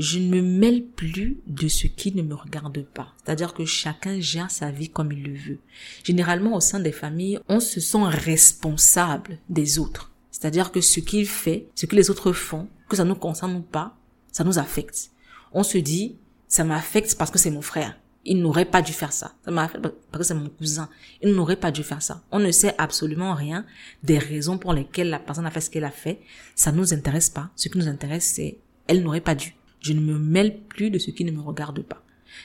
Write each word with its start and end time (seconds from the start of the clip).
je 0.00 0.20
ne 0.20 0.28
me 0.28 0.42
mêle 0.42 0.84
plus 0.84 1.38
de 1.46 1.66
ce 1.66 1.88
qui 1.88 2.14
ne 2.14 2.22
me 2.22 2.34
regarde 2.34 2.84
pas. 2.84 3.12
C'est-à-dire 3.24 3.52
que 3.52 3.64
chacun 3.64 4.20
gère 4.20 4.50
sa 4.50 4.70
vie 4.70 4.88
comme 4.88 5.10
il 5.10 5.24
le 5.24 5.34
veut. 5.34 5.58
Généralement, 6.04 6.56
au 6.56 6.60
sein 6.60 6.78
des 6.78 6.92
familles, 6.92 7.40
on 7.48 7.58
se 7.58 7.80
sent 7.80 8.04
responsable 8.04 9.38
des 9.48 9.78
autres. 9.78 10.12
C'est-à-dire 10.30 10.70
que 10.70 10.80
ce 10.80 11.00
qu'il 11.00 11.26
fait, 11.26 11.66
ce 11.74 11.86
que 11.86 11.96
les 11.96 12.10
autres 12.10 12.32
font, 12.32 12.68
que 12.88 12.96
ça 12.96 13.04
nous 13.04 13.16
concerne 13.16 13.56
ou 13.56 13.60
pas, 13.60 13.96
ça 14.30 14.44
nous 14.44 14.60
affecte. 14.60 15.10
On 15.52 15.64
se 15.64 15.78
dit, 15.78 16.16
ça 16.46 16.62
m'affecte 16.62 17.16
parce 17.18 17.32
que 17.32 17.38
c'est 17.38 17.50
mon 17.50 17.62
frère. 17.62 17.98
Il 18.24 18.40
n'aurait 18.40 18.66
pas 18.66 18.82
dû 18.82 18.92
faire 18.92 19.12
ça. 19.12 19.34
Ça 19.44 19.50
m'affecte 19.50 19.82
parce 20.12 20.22
que 20.22 20.28
c'est 20.28 20.34
mon 20.34 20.48
cousin. 20.48 20.88
Il 21.22 21.32
n'aurait 21.32 21.56
pas 21.56 21.72
dû 21.72 21.82
faire 21.82 22.02
ça. 22.02 22.22
On 22.30 22.38
ne 22.38 22.52
sait 22.52 22.74
absolument 22.78 23.34
rien 23.34 23.66
des 24.04 24.18
raisons 24.18 24.58
pour 24.58 24.72
lesquelles 24.72 25.10
la 25.10 25.18
personne 25.18 25.46
a 25.46 25.50
fait 25.50 25.60
ce 25.60 25.70
qu'elle 25.70 25.84
a 25.84 25.90
fait. 25.90 26.20
Ça 26.54 26.70
nous 26.70 26.94
intéresse 26.94 27.30
pas. 27.30 27.50
Ce 27.56 27.68
qui 27.68 27.78
nous 27.78 27.88
intéresse, 27.88 28.32
c'est 28.36 28.58
elle 28.86 29.02
n'aurait 29.02 29.20
pas 29.20 29.34
dû. 29.34 29.57
Je 29.80 29.92
ne 29.92 30.00
me 30.00 30.18
mêle 30.18 30.58
plus 30.68 30.90
de 30.90 30.98
ce 30.98 31.10
qui 31.10 31.24
ne 31.24 31.30
me 31.30 31.40
regarde 31.40 31.82
pas. 31.82 32.02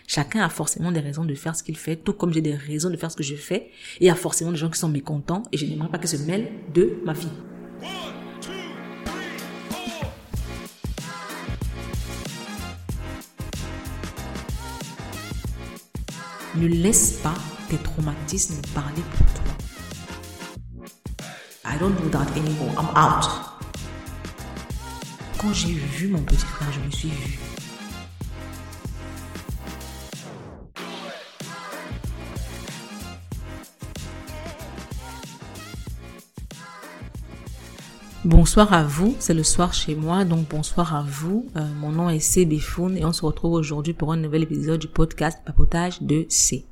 Chacun 0.07 0.41
a 0.41 0.49
forcément 0.49 0.91
des 0.91 0.99
raisons 0.99 1.25
de 1.25 1.35
faire 1.35 1.55
ce 1.55 1.63
qu'il 1.63 1.77
fait, 1.77 1.95
tout 1.95 2.13
comme 2.13 2.33
j'ai 2.33 2.41
des 2.41 2.55
raisons 2.55 2.89
de 2.89 2.97
faire 2.97 3.11
ce 3.11 3.17
que 3.17 3.23
je 3.23 3.35
fais. 3.35 3.71
Et 3.99 4.01
il 4.01 4.07
y 4.07 4.09
a 4.09 4.15
forcément 4.15 4.51
des 4.51 4.57
gens 4.57 4.69
qui 4.69 4.79
sont 4.79 4.89
mécontents 4.89 5.43
et 5.51 5.57
je 5.57 5.65
n'aimerais 5.65 5.89
pas 5.89 5.97
qu'ils 5.97 6.09
se 6.09 6.17
mêlent 6.17 6.51
de 6.73 6.97
ma 7.05 7.13
vie. 7.13 7.27
Ne 16.55 16.67
laisse 16.67 17.13
pas 17.13 17.33
tes 17.67 17.77
traumatismes 17.77 18.61
parler 18.75 19.01
pour 19.17 19.25
toi. 19.33 19.43
I 21.65 21.79
don't 21.79 21.95
do 21.95 22.09
that 22.09 22.27
anymore. 22.37 22.71
I'm 22.77 22.95
out. 22.95 23.52
Quand 25.43 25.51
j'ai 25.51 25.73
vu 25.73 26.07
mon 26.07 26.21
petit 26.21 26.37
frère, 26.37 26.71
je 26.71 26.79
me 26.79 26.89
suis 26.89 27.09
vue. 27.09 27.37
Bonsoir 38.23 38.71
à 38.71 38.85
vous, 38.85 39.17
c'est 39.19 39.33
le 39.33 39.43
soir 39.43 39.73
chez 39.73 39.95
moi, 39.95 40.23
donc 40.23 40.47
bonsoir 40.47 40.95
à 40.95 41.03
vous. 41.05 41.45
Euh, 41.57 41.67
mon 41.81 41.91
nom 41.91 42.09
est 42.09 42.19
C. 42.19 42.47
Et 42.49 43.03
on 43.03 43.11
se 43.11 43.25
retrouve 43.25 43.51
aujourd'hui 43.51 43.91
pour 43.91 44.13
un 44.13 44.17
nouvel 44.17 44.43
épisode 44.43 44.79
du 44.79 44.87
podcast 44.87 45.39
Papotage 45.45 46.01
de 46.01 46.25
C. 46.29 46.63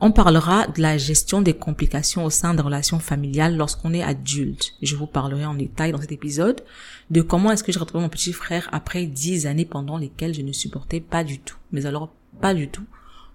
On 0.00 0.10
parlera 0.10 0.66
de 0.66 0.82
la 0.82 0.98
gestion 0.98 1.40
des 1.40 1.54
complications 1.54 2.24
au 2.24 2.30
sein 2.30 2.52
des 2.52 2.62
relations 2.62 2.98
familiales 2.98 3.56
lorsqu'on 3.56 3.94
est 3.94 4.02
adulte. 4.02 4.74
Je 4.82 4.96
vous 4.96 5.06
parlerai 5.06 5.46
en 5.46 5.54
détail 5.54 5.92
dans 5.92 6.00
cet 6.00 6.12
épisode 6.12 6.62
de 7.10 7.22
comment 7.22 7.52
est-ce 7.52 7.62
que 7.62 7.70
j'ai 7.70 7.78
retrouvé 7.78 8.02
mon 8.02 8.10
petit 8.10 8.32
frère 8.32 8.68
après 8.72 9.06
dix 9.06 9.46
années 9.46 9.64
pendant 9.64 9.96
lesquelles 9.96 10.34
je 10.34 10.42
ne 10.42 10.52
supportais 10.52 11.00
pas 11.00 11.22
du 11.22 11.38
tout, 11.38 11.56
mais 11.70 11.86
alors 11.86 12.12
pas 12.40 12.54
du 12.54 12.68
tout, 12.68 12.84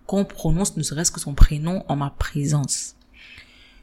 qu'on 0.05 0.25
prononce 0.25 0.75
ne 0.75 0.83
serait-ce 0.83 1.11
que 1.11 1.19
son 1.19 1.33
prénom 1.33 1.83
en 1.87 1.95
ma 1.95 2.09
présence. 2.09 2.95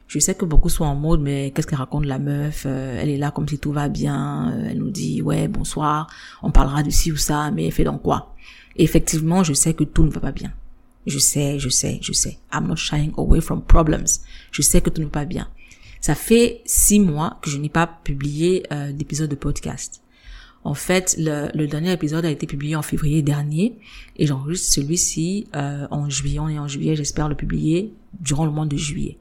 Je 0.06 0.18
sais 0.20 0.34
que 0.34 0.44
beaucoup 0.44 0.68
sont 0.68 0.84
en 0.84 0.94
mode, 0.94 1.20
mais 1.20 1.50
qu'est-ce 1.50 1.66
qu'elle 1.66 1.78
raconte 1.78 2.04
la 2.04 2.20
meuf 2.20 2.64
euh, 2.66 3.00
Elle 3.00 3.08
est 3.08 3.16
là 3.16 3.32
comme 3.32 3.48
si 3.48 3.58
tout 3.58 3.72
va 3.72 3.88
bien. 3.88 4.52
Euh, 4.52 4.68
elle 4.70 4.78
nous 4.78 4.90
dit, 4.90 5.20
ouais, 5.20 5.48
bonsoir, 5.48 6.06
on 6.42 6.52
parlera 6.52 6.84
de 6.84 6.90
ci 6.90 7.10
ou 7.10 7.16
ça, 7.16 7.50
mais 7.50 7.70
fait 7.72 7.82
dans 7.82 7.98
quoi 7.98 8.34
Effectivement, 8.76 9.42
je 9.42 9.52
sais 9.52 9.74
que 9.74 9.82
tout 9.82 10.04
ne 10.04 10.10
va 10.10 10.20
pas 10.20 10.30
bien. 10.30 10.52
Je 11.06 11.18
sais, 11.18 11.58
je 11.58 11.68
sais, 11.68 11.98
je 12.02 12.12
sais. 12.12 12.38
I'm 12.52 12.66
not 12.66 12.76
shying 12.76 13.12
away 13.16 13.40
from 13.40 13.62
problems. 13.62 14.20
Je 14.50 14.62
sais 14.62 14.80
que 14.80 14.90
tout 14.90 15.00
ne 15.00 15.06
va 15.06 15.12
pas 15.12 15.24
bien. 15.24 15.48
Ça 16.00 16.14
fait 16.14 16.62
six 16.64 17.00
mois 17.00 17.38
que 17.42 17.50
je 17.50 17.58
n'ai 17.58 17.68
pas 17.68 17.86
publié 17.86 18.64
euh, 18.72 18.92
d'épisode 18.92 19.30
de 19.30 19.34
podcast. 19.34 20.02
En 20.64 20.74
fait, 20.74 21.14
le, 21.18 21.48
le, 21.54 21.68
dernier 21.68 21.92
épisode 21.92 22.24
a 22.24 22.30
été 22.30 22.46
publié 22.46 22.74
en 22.74 22.82
février 22.82 23.22
dernier 23.22 23.78
et 24.16 24.26
j'enregistre 24.26 24.72
celui-ci 24.72 25.46
euh, 25.54 25.86
en 25.92 26.10
juillet. 26.10 26.40
On 26.40 26.48
est 26.48 26.58
en 26.58 26.66
juillet, 26.66 26.96
j'espère 26.96 27.28
le 27.28 27.36
publier 27.36 27.92
durant 28.18 28.44
le 28.44 28.50
mois 28.50 28.66
de 28.66 28.76
juillet. 28.76 29.16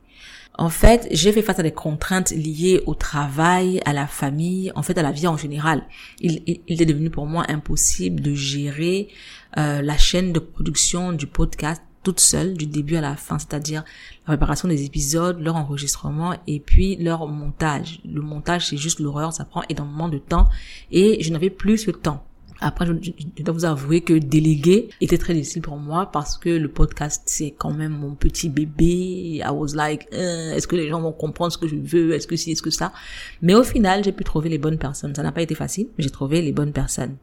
En 0.57 0.69
fait, 0.69 1.07
j'ai 1.11 1.33
fait 1.33 1.41
face 1.41 1.59
à 1.59 1.63
des 1.63 1.71
contraintes 1.71 2.31
liées 2.31 2.81
au 2.85 2.95
travail, 2.95 3.81
à 3.85 3.91
la 3.91 4.07
famille, 4.07 4.71
en 4.75 4.83
fait 4.83 4.97
à 4.97 5.01
la 5.01 5.11
vie 5.11 5.27
en 5.27 5.35
général. 5.35 5.83
Il, 6.21 6.41
il, 6.45 6.81
est 6.81 6.85
devenu 6.85 7.09
pour 7.09 7.25
moi 7.25 7.45
impossible 7.49 8.21
de 8.21 8.33
gérer 8.33 9.09
euh, 9.57 9.81
la 9.81 9.97
chaîne 9.97 10.31
de 10.31 10.39
production 10.39 11.11
du 11.11 11.27
podcast 11.27 11.81
toute 12.03 12.19
seule 12.19 12.53
du 12.53 12.67
début 12.67 12.95
à 12.95 13.01
la 13.01 13.15
fin, 13.15 13.39
c'est-à-dire 13.39 13.83
la 14.27 14.37
préparation 14.37 14.67
des 14.67 14.85
épisodes, 14.85 15.41
leur 15.41 15.55
enregistrement 15.55 16.35
et 16.47 16.59
puis 16.59 16.95
leur 16.97 17.27
montage. 17.27 17.99
Le 18.05 18.21
montage, 18.21 18.67
c'est 18.67 18.77
juste 18.77 18.99
l'horreur, 18.99 19.33
ça 19.33 19.43
prend 19.43 19.63
énormément 19.69 20.07
de 20.07 20.19
temps 20.19 20.47
et 20.91 21.21
je 21.21 21.33
n'avais 21.33 21.49
plus 21.49 21.79
ce 21.79 21.91
temps. 21.91 22.23
Après, 22.61 22.85
je, 22.85 23.43
dois 23.43 23.53
vous 23.53 23.65
avouer 23.65 24.01
que 24.01 24.13
déléguer 24.13 24.89
était 25.01 25.17
très 25.17 25.33
difficile 25.33 25.61
pour 25.61 25.77
moi 25.77 26.09
parce 26.11 26.37
que 26.37 26.49
le 26.49 26.69
podcast, 26.69 27.23
c'est 27.25 27.51
quand 27.51 27.73
même 27.73 27.91
mon 27.91 28.15
petit 28.15 28.49
bébé. 28.49 29.41
I 29.43 29.49
was 29.51 29.75
like, 29.75 30.07
euh, 30.13 30.53
est-ce 30.53 30.67
que 30.67 30.75
les 30.75 30.87
gens 30.87 31.01
vont 31.01 31.11
comprendre 31.11 31.51
ce 31.51 31.57
que 31.57 31.67
je 31.67 31.75
veux? 31.75 32.13
Est-ce 32.13 32.27
que 32.27 32.35
si, 32.35 32.51
est-ce 32.51 32.61
que 32.61 32.69
ça? 32.69 32.93
Mais 33.41 33.53
au 33.53 33.63
final, 33.63 34.03
j'ai 34.03 34.11
pu 34.11 34.23
trouver 34.23 34.49
les 34.49 34.57
bonnes 34.57 34.77
personnes. 34.77 35.13
Ça 35.13 35.23
n'a 35.23 35.31
pas 35.31 35.41
été 35.41 35.55
facile, 35.55 35.87
mais 35.97 36.03
j'ai 36.03 36.09
trouvé 36.09 36.41
les 36.41 36.51
bonnes 36.51 36.73
personnes. 36.73 37.17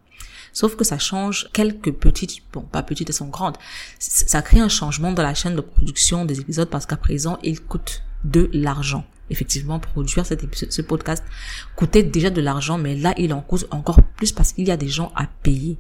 Sauf 0.53 0.77
que 0.77 0.85
ça 0.85 0.99
change 0.99 1.49
quelques 1.55 1.93
petites, 1.93 2.43
bon, 2.53 2.61
pas 2.61 2.83
petites, 2.83 3.09
elles 3.09 3.15
sont 3.15 3.29
grandes. 3.29 3.57
Ça 3.99 4.43
crée 4.43 4.61
un 4.61 4.69
changement 4.69 5.13
dans 5.13 5.23
la 5.23 5.35
chaîne 5.35 5.57
de 5.57 5.63
production 5.63 6.27
des 6.27 6.41
épisodes 6.41 6.69
parce 6.69 6.85
qu'à 6.85 6.97
présent, 6.97 7.39
il 7.43 7.61
coûte 7.61 8.03
de 8.25 8.51
l'argent 8.53 9.05
effectivement 9.33 9.81
produire 9.81 10.27
cet 10.27 10.43
ce 10.71 10.83
podcast 10.83 11.25
coûtait 11.77 12.03
déjà 12.03 12.31
de 12.31 12.41
l'argent, 12.41 12.79
mais 12.79 12.95
là 12.95 13.15
il 13.19 13.33
en 13.33 13.41
coûte 13.41 13.67
encore 13.71 14.03
plus 14.03 14.33
parce 14.33 14.53
qu'il 14.53 14.69
y 14.69 14.71
a 14.71 14.77
des 14.77 14.89
gens 14.89 15.13
à 15.17 15.27
payer. 15.43 15.79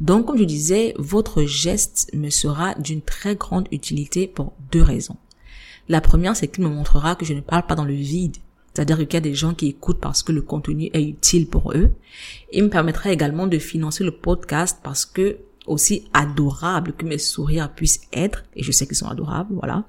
Donc, 0.00 0.26
comme 0.26 0.38
je 0.38 0.44
disais, 0.44 0.94
votre 0.98 1.44
geste 1.44 2.10
me 2.14 2.30
sera 2.30 2.74
d'une 2.74 3.02
très 3.02 3.36
grande 3.36 3.68
utilité 3.70 4.26
pour 4.26 4.54
deux 4.72 4.82
raisons. 4.82 5.16
La 5.88 6.00
première, 6.00 6.34
c'est 6.34 6.48
qu'il 6.48 6.64
me 6.64 6.70
montrera 6.70 7.14
que 7.14 7.24
je 7.24 7.34
ne 7.34 7.40
parle 7.40 7.66
pas 7.66 7.74
dans 7.74 7.84
le 7.84 7.94
vide. 7.94 8.38
C'est-à-dire 8.74 8.98
qu'il 8.98 9.14
y 9.14 9.16
a 9.16 9.20
des 9.20 9.34
gens 9.34 9.54
qui 9.54 9.68
écoutent 9.68 10.00
parce 10.00 10.22
que 10.22 10.32
le 10.32 10.42
contenu 10.42 10.90
est 10.92 11.02
utile 11.02 11.46
pour 11.46 11.72
eux. 11.72 11.92
Il 12.52 12.64
me 12.64 12.70
permettra 12.70 13.12
également 13.12 13.46
de 13.46 13.58
financer 13.58 14.02
le 14.02 14.10
podcast 14.10 14.80
parce 14.82 15.06
que 15.06 15.38
aussi 15.66 16.08
adorable 16.12 16.92
que 16.92 17.06
mes 17.06 17.18
sourires 17.18 17.72
puissent 17.72 18.02
être, 18.12 18.44
et 18.54 18.62
je 18.62 18.72
sais 18.72 18.86
qu'ils 18.86 18.96
sont 18.96 19.08
adorables, 19.08 19.54
voilà. 19.54 19.84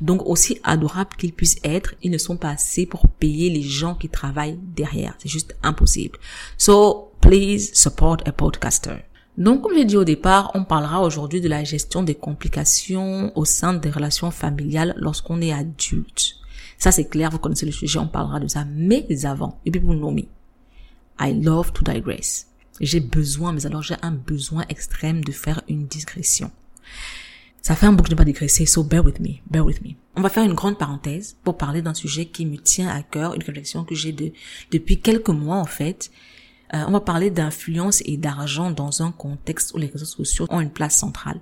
Donc 0.00 0.26
aussi 0.26 0.58
adorables 0.64 1.16
qu'ils 1.16 1.32
puissent 1.32 1.58
être, 1.64 1.94
ils 2.02 2.10
ne 2.10 2.18
sont 2.18 2.36
pas 2.36 2.50
assez 2.50 2.86
pour 2.86 3.08
payer 3.08 3.50
les 3.50 3.62
gens 3.62 3.94
qui 3.94 4.08
travaillent 4.08 4.58
derrière. 4.62 5.14
C'est 5.18 5.30
juste 5.30 5.56
impossible. 5.62 6.18
So, 6.58 7.12
please 7.20 7.70
support 7.72 8.18
a 8.26 8.32
podcaster. 8.32 8.96
Donc, 9.36 9.62
comme 9.62 9.74
j'ai 9.74 9.84
dit 9.84 9.96
au 9.96 10.04
départ, 10.04 10.52
on 10.54 10.64
parlera 10.64 11.00
aujourd'hui 11.00 11.40
de 11.40 11.48
la 11.48 11.64
gestion 11.64 12.02
des 12.04 12.14
complications 12.14 13.36
au 13.36 13.44
sein 13.44 13.74
des 13.74 13.90
relations 13.90 14.30
familiales 14.30 14.94
lorsqu'on 14.96 15.40
est 15.40 15.52
adulte. 15.52 16.36
Ça, 16.84 16.92
c'est 16.92 17.08
clair, 17.08 17.30
vous 17.30 17.38
connaissez 17.38 17.64
le 17.64 17.72
sujet, 17.72 17.98
on 17.98 18.06
parlera 18.06 18.38
de 18.38 18.46
ça. 18.46 18.66
Mais 18.66 19.06
avant, 19.24 19.58
et 19.64 19.70
puis 19.70 19.80
pour 19.80 19.94
nommer, 19.94 20.28
I 21.18 21.32
love 21.32 21.72
to 21.72 21.82
digress. 21.82 22.48
J'ai 22.78 23.00
besoin, 23.00 23.52
mais 23.52 23.64
alors 23.64 23.80
j'ai 23.80 23.94
un 24.02 24.10
besoin 24.10 24.66
extrême 24.68 25.24
de 25.24 25.32
faire 25.32 25.62
une 25.66 25.86
digression. 25.86 26.50
Ça 27.62 27.74
fait 27.74 27.86
un 27.86 27.94
bout 27.94 28.02
que 28.02 28.10
je 28.10 28.12
n'ai 28.12 28.18
pas 28.18 28.26
digressé, 28.26 28.66
so 28.66 28.84
bear 28.84 29.02
with 29.02 29.18
me, 29.18 29.36
bear 29.50 29.64
with 29.64 29.80
me. 29.80 29.92
On 30.14 30.20
va 30.20 30.28
faire 30.28 30.44
une 30.44 30.52
grande 30.52 30.76
parenthèse 30.76 31.38
pour 31.42 31.56
parler 31.56 31.80
d'un 31.80 31.94
sujet 31.94 32.26
qui 32.26 32.44
me 32.44 32.58
tient 32.58 32.88
à 32.88 33.02
cœur, 33.02 33.32
une 33.32 33.42
réflexion 33.42 33.84
que 33.84 33.94
j'ai 33.94 34.12
de, 34.12 34.32
depuis 34.70 35.00
quelques 35.00 35.30
mois 35.30 35.56
en 35.56 35.64
fait. 35.64 36.10
Euh, 36.74 36.84
on 36.86 36.90
va 36.90 37.00
parler 37.00 37.30
d'influence 37.30 38.02
et 38.04 38.18
d'argent 38.18 38.70
dans 38.70 39.02
un 39.02 39.10
contexte 39.10 39.72
où 39.72 39.78
les 39.78 39.86
réseaux 39.86 40.04
sociaux 40.04 40.46
ont 40.50 40.60
une 40.60 40.68
place 40.68 40.98
centrale. 40.98 41.40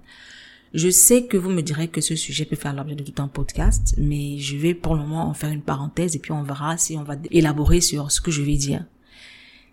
Je 0.75 0.89
sais 0.89 1.25
que 1.27 1.37
vous 1.37 1.51
me 1.51 1.61
direz 1.61 1.89
que 1.89 2.01
ce 2.01 2.17
sujet 2.17 2.47
peut 2.47 2.57
faire 2.57 2.73
l'objet 2.73 2.95
de 2.95 3.05
tout 3.05 3.21
un 3.21 3.29
podcast, 3.29 3.95
mais 3.99 4.39
je 4.39 4.57
vais 4.57 4.73
pour 4.73 4.95
le 4.95 5.03
moment 5.03 5.29
en 5.29 5.35
faire 5.35 5.51
une 5.51 5.61
parenthèse 5.61 6.17
et 6.17 6.19
puis 6.19 6.33
on 6.33 6.43
verra 6.43 6.79
si 6.79 6.97
on 6.97 7.03
va 7.03 7.17
élaborer 7.31 7.83
sur 7.83 8.11
ce 8.11 8.23
que 8.23 8.31
je 8.31 8.41
vais 8.41 8.57
dire. 8.57 8.87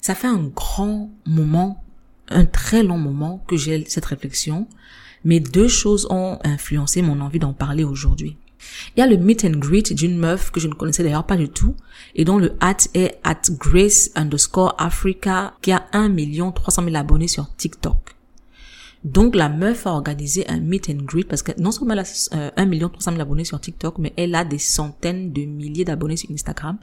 Ça 0.02 0.14
fait 0.14 0.28
un 0.28 0.44
grand 0.44 1.10
moment, 1.26 1.82
un 2.28 2.46
très 2.46 2.84
long 2.84 2.98
moment 2.98 3.42
que 3.48 3.56
j'ai 3.56 3.86
cette 3.88 4.04
réflexion, 4.04 4.68
mais 5.24 5.40
deux 5.40 5.70
choses 5.70 6.06
ont 6.10 6.38
influencé 6.44 7.02
mon 7.02 7.22
envie 7.22 7.40
d'en 7.40 7.54
parler 7.54 7.86
aujourd'hui. 7.86 8.36
Il 8.94 9.00
y 9.00 9.04
a 9.04 9.08
le 9.08 9.16
meet 9.16 9.46
and 9.46 9.58
greet 9.58 9.94
d'une 9.94 10.18
meuf 10.18 10.52
que 10.52 10.60
je 10.60 10.68
ne 10.68 10.74
connaissais 10.74 11.04
d'ailleurs 11.04 11.26
pas 11.26 11.38
du 11.38 11.48
tout 11.48 11.76
et 12.14 12.26
dont 12.26 12.38
le 12.38 12.58
hat 12.60 12.90
est 12.94 13.20
at 13.24 13.40
grace 13.52 14.12
underscore 14.16 14.76
Africa 14.78 15.54
qui 15.62 15.72
a 15.72 15.86
1 15.94 16.10
million 16.10 16.52
300 16.52 16.84
000 16.84 16.96
abonnés 16.98 17.30
sur 17.30 17.56
TikTok. 17.56 18.19
Donc 19.04 19.34
la 19.36 19.48
meuf 19.48 19.88
a 19.88 19.92
organisé 19.92 20.48
un 20.50 20.60
meet 20.60 20.90
and 20.90 21.06
greet 21.06 21.24
parce 21.24 21.42
que 21.42 21.54
non 21.60 21.72
seulement 21.72 21.94
elle 21.94 22.00
a 22.00 22.30
euh, 22.34 22.52
1 22.58 22.66
million 22.66 22.90
300 22.90 23.12
000 23.12 23.22
abonnés 23.22 23.46
sur 23.46 23.60
TikTok, 23.60 23.98
mais 23.98 24.14
elle 24.18 24.36
a 24.36 24.44
des 24.44 24.58
centaines 24.58 25.32
de 25.32 25.44
milliers 25.44 25.86
d'abonnés 25.86 26.18
sur 26.18 26.30
Instagram. 26.32 26.78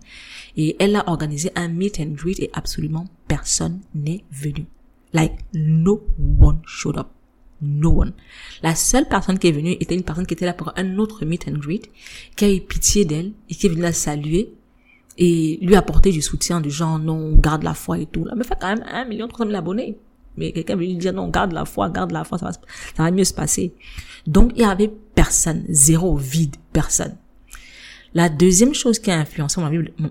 Et 0.56 0.76
elle 0.78 0.96
a 0.96 1.08
organisé 1.08 1.50
un 1.56 1.68
meet 1.68 2.00
and 2.00 2.14
greet 2.14 2.40
et 2.40 2.50
absolument 2.54 3.06
personne 3.28 3.80
n'est 3.94 4.24
venu. 4.32 4.66
Like 5.12 5.34
no 5.52 6.06
one 6.40 6.60
showed 6.66 6.96
up. 6.96 7.08
No 7.60 8.00
one. 8.00 8.12
La 8.62 8.74
seule 8.74 9.08
personne 9.08 9.38
qui 9.38 9.48
est 9.48 9.52
venue 9.52 9.76
était 9.80 9.94
une 9.94 10.02
personne 10.02 10.26
qui 10.26 10.34
était 10.34 10.46
là 10.46 10.52
pour 10.52 10.72
un 10.76 10.98
autre 10.98 11.24
meet 11.24 11.48
and 11.48 11.58
greet, 11.58 11.90
qui 12.34 12.44
a 12.44 12.52
eu 12.52 12.60
pitié 12.60 13.04
d'elle 13.04 13.32
et 13.48 13.54
qui 13.54 13.66
est 13.66 13.70
venue 13.70 13.82
la 13.82 13.92
saluer 13.92 14.52
et 15.18 15.58
lui 15.62 15.74
apporter 15.76 16.12
du 16.12 16.22
soutien 16.22 16.60
du 16.60 16.70
genre 16.70 16.98
non, 16.98 17.34
garde 17.36 17.62
la 17.62 17.74
foi 17.74 17.98
et 17.98 18.06
tout. 18.06 18.24
La 18.24 18.34
meuf 18.34 18.50
a 18.52 18.56
quand 18.56 18.68
même 18.68 18.84
1 18.90 19.04
million 19.06 19.28
300 19.28 19.50
000 19.50 19.58
abonnés. 19.58 19.98
Mais 20.36 20.52
quelqu'un 20.52 20.76
veut 20.76 20.84
lui 20.84 20.96
dire 20.96 21.12
non, 21.12 21.28
garde 21.28 21.52
la 21.52 21.64
foi, 21.64 21.88
garde 21.90 22.12
la 22.12 22.24
foi, 22.24 22.38
ça 22.38 22.46
va, 22.46 22.52
ça 22.52 22.60
va 22.98 23.10
mieux 23.10 23.24
se 23.24 23.34
passer. 23.34 23.74
Donc, 24.26 24.52
il 24.56 24.62
y 24.62 24.64
avait 24.64 24.90
personne, 25.14 25.64
zéro, 25.68 26.16
vide, 26.16 26.56
personne. 26.72 27.16
La 28.14 28.28
deuxième 28.28 28.74
chose 28.74 28.98
qui 28.98 29.10
a 29.10 29.18
influencé 29.18 29.60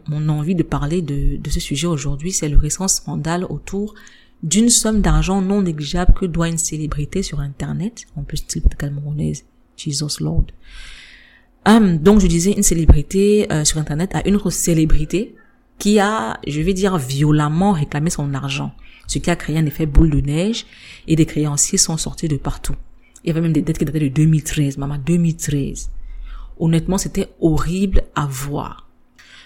mon 0.07 0.29
envie, 0.29 0.55
de 0.55 0.63
parler 0.63 1.01
de, 1.01 1.37
de 1.37 1.49
ce 1.49 1.59
sujet 1.59 1.87
aujourd'hui, 1.87 2.31
c'est 2.31 2.49
le 2.49 2.57
récent 2.57 2.87
scandale 2.87 3.45
autour 3.49 3.95
d'une 4.43 4.69
somme 4.69 5.01
d'argent 5.01 5.41
non 5.41 5.63
négligeable 5.63 6.13
que 6.13 6.25
doit 6.25 6.47
une 6.47 6.59
célébrité 6.59 7.23
sur 7.23 7.39
Internet, 7.39 8.05
en 8.15 8.23
plus 8.23 8.41
peut-être 8.41 8.77
camerounaise, 8.77 9.45
Jesus 9.75 10.21
Lord. 10.23 10.45
Um, 11.67 11.97
donc 11.97 12.19
je 12.19 12.27
disais 12.27 12.51
une 12.51 12.61
célébrité 12.61 13.51
euh, 13.51 13.65
sur 13.65 13.79
Internet 13.79 14.13
à 14.13 14.27
une 14.27 14.35
autre 14.35 14.51
célébrité 14.51 15.35
qui 15.79 15.99
a, 15.99 16.39
je 16.45 16.61
vais 16.61 16.73
dire, 16.73 16.97
violemment 16.97 17.71
réclamé 17.71 18.11
son 18.11 18.33
argent 18.35 18.71
ce 19.07 19.19
qui 19.19 19.29
a 19.29 19.35
créé 19.35 19.57
un 19.57 19.65
effet 19.65 19.85
boule 19.85 20.09
de 20.09 20.21
neige 20.21 20.65
et 21.07 21.15
des 21.15 21.25
créanciers 21.25 21.77
sont 21.77 21.97
sortis 21.97 22.27
de 22.27 22.37
partout. 22.37 22.75
Il 23.23 23.27
y 23.27 23.31
avait 23.31 23.41
même 23.41 23.53
des 23.53 23.61
dettes 23.61 23.77
qui 23.77 23.85
dataient 23.85 23.99
de 23.99 24.07
2013, 24.07 24.77
maman, 24.77 24.97
2013. 24.97 25.89
Honnêtement, 26.59 26.97
c'était 26.97 27.29
horrible 27.41 28.03
à 28.15 28.27
voir. 28.27 28.85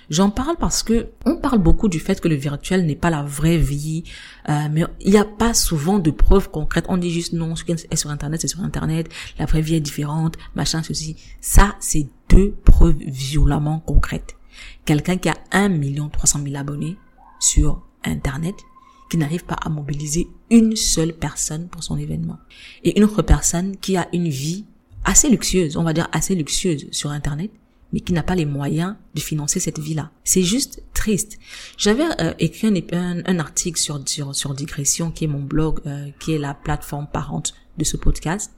J'en 0.10 0.32
parle 0.32 0.58
parce 0.58 0.82
que 0.82 1.10
on 1.26 1.36
parle 1.38 1.60
beaucoup 1.60 1.88
du 1.88 2.00
fait 2.00 2.20
que 2.20 2.28
le 2.28 2.36
virtuel 2.36 2.86
n'est 2.86 2.96
pas 2.96 3.12
la 3.12 3.22
vraie 3.22 3.58
vie, 3.58 4.04
euh, 4.50 4.68
mais 4.72 4.84
il 5.02 5.12
n'y 5.12 5.18
a 5.18 5.26
pas 5.26 5.54
souvent 5.54 6.00
de 6.00 6.10
preuves 6.10 6.50
concrètes. 6.50 6.86
On 6.90 6.98
dit 6.98 7.12
juste 7.12 7.34
non, 7.34 7.56
ce 7.56 7.64
qui 7.64 7.74
est 7.74 7.96
sur 7.96 8.10
Internet, 8.10 8.42
c'est 8.42 8.48
sur 8.48 8.62
Internet, 8.62 9.08
la 9.38 9.46
vraie 9.46 9.62
vie 9.62 9.76
est 9.76 9.82
différente, 9.82 10.36
machin, 10.56 10.82
ceci. 10.82 11.16
Ça, 11.42 11.76
c'est 11.80 12.08
deux 12.30 12.56
preuves 12.66 12.98
violemment 12.98 13.80
concrètes. 13.80 14.36
Quelqu'un 14.86 15.18
qui 15.18 15.30
a 15.30 15.36
1 15.52 15.70
million 15.70 16.10
300 16.10 16.40
000 16.44 16.56
abonnés 16.56 16.98
sur 17.40 17.84
Internet 18.04 18.56
qui 19.10 19.18
n'arrive 19.18 19.44
pas 19.44 19.58
à 19.62 19.70
mobiliser 19.70 20.28
une 20.52 20.76
seule 20.76 21.14
personne 21.14 21.68
pour 21.68 21.84
son 21.84 21.98
événement. 21.98 22.38
Et 22.84 22.98
une 22.98 23.04
autre 23.04 23.24
personne 23.24 23.76
qui 23.78 23.98
a 23.98 24.08
une 24.14 24.30
vie 24.30 24.66
assez 25.04 25.30
luxueuse, 25.30 25.78
on 25.78 25.84
va 25.84 25.94
dire 25.94 26.08
assez 26.12 26.36
luxueuse 26.36 26.88
sur 26.92 27.10
Internet, 27.10 27.52
mais 27.92 28.02
qui 28.02 28.14
n'a 28.14 28.22
pas 28.22 28.36
les 28.36 28.46
moyens 28.46 28.96
de 29.16 29.20
financer 29.20 29.60
cette 29.60 29.80
vie-là. 29.80 30.12
C'est 30.24 30.44
juste 30.44 30.84
triste. 30.94 31.40
J'avais 31.78 32.04
euh, 32.22 32.34
écrit 32.38 32.68
un, 32.68 33.24
un, 33.26 33.40
article 33.40 33.80
sur, 33.80 34.00
sur, 34.08 34.36
sur 34.36 34.54
Digression, 34.54 35.10
qui 35.12 35.24
est 35.24 35.28
mon 35.28 35.42
blog, 35.42 35.80
euh, 35.88 36.10
qui 36.20 36.34
est 36.34 36.38
la 36.38 36.54
plateforme 36.54 37.08
parente 37.12 37.56
de 37.78 37.84
ce 37.84 37.98
podcast, 37.98 38.54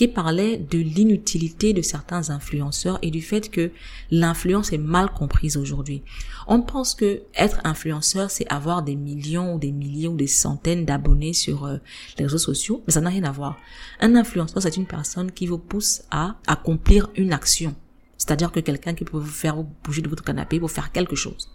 qui 0.00 0.08
parlait 0.08 0.56
de 0.56 0.78
l'inutilité 0.78 1.74
de 1.74 1.82
certains 1.82 2.30
influenceurs 2.30 2.98
et 3.02 3.10
du 3.10 3.20
fait 3.20 3.50
que 3.50 3.70
l'influence 4.10 4.72
est 4.72 4.78
mal 4.78 5.10
comprise 5.10 5.58
aujourd'hui. 5.58 6.02
On 6.46 6.62
pense 6.62 6.94
que 6.94 7.20
être 7.34 7.60
influenceur, 7.64 8.30
c'est 8.30 8.50
avoir 8.50 8.82
des 8.82 8.96
millions 8.96 9.56
ou 9.56 9.58
des 9.58 9.72
milliers 9.72 10.08
ou 10.08 10.16
des 10.16 10.26
centaines 10.26 10.86
d'abonnés 10.86 11.34
sur 11.34 11.66
euh, 11.66 11.76
les 12.16 12.24
réseaux 12.24 12.38
sociaux, 12.38 12.82
mais 12.86 12.94
ça 12.94 13.02
n'a 13.02 13.10
rien 13.10 13.24
à 13.24 13.30
voir. 13.30 13.58
Un 14.00 14.16
influenceur, 14.16 14.62
c'est 14.62 14.78
une 14.78 14.86
personne 14.86 15.32
qui 15.32 15.46
vous 15.46 15.58
pousse 15.58 16.00
à 16.10 16.36
accomplir 16.46 17.10
une 17.14 17.34
action. 17.34 17.76
C'est-à-dire 18.16 18.52
que 18.52 18.60
quelqu'un 18.60 18.94
qui 18.94 19.04
peut 19.04 19.18
vous 19.18 19.26
faire 19.26 19.62
bouger 19.84 20.00
de 20.00 20.08
votre 20.08 20.24
canapé 20.24 20.58
pour 20.58 20.70
faire 20.70 20.92
quelque 20.92 21.14
chose. 21.14 21.50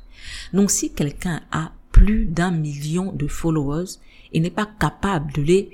Donc 0.53 0.69
si 0.69 0.93
quelqu'un 0.93 1.41
a 1.51 1.71
plus 1.91 2.25
d'un 2.25 2.51
million 2.51 3.11
de 3.11 3.25
followers 3.25 3.97
et 4.33 4.39
n'est 4.39 4.51
pas 4.51 4.69
capable 4.79 5.33
de 5.33 5.41
les 5.41 5.71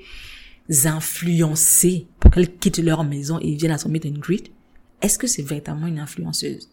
influencer 0.84 2.06
pour 2.20 2.30
qu'elles 2.30 2.54
quittent 2.56 2.78
leur 2.78 3.04
maison 3.04 3.38
et 3.40 3.54
viennent 3.54 3.72
à 3.72 3.78
son 3.78 3.88
meet 3.88 4.06
greet, 4.18 4.52
est-ce 5.00 5.18
que 5.18 5.26
c'est 5.26 5.42
véritablement 5.42 5.88
une 5.88 5.98
influenceuse? 5.98 6.68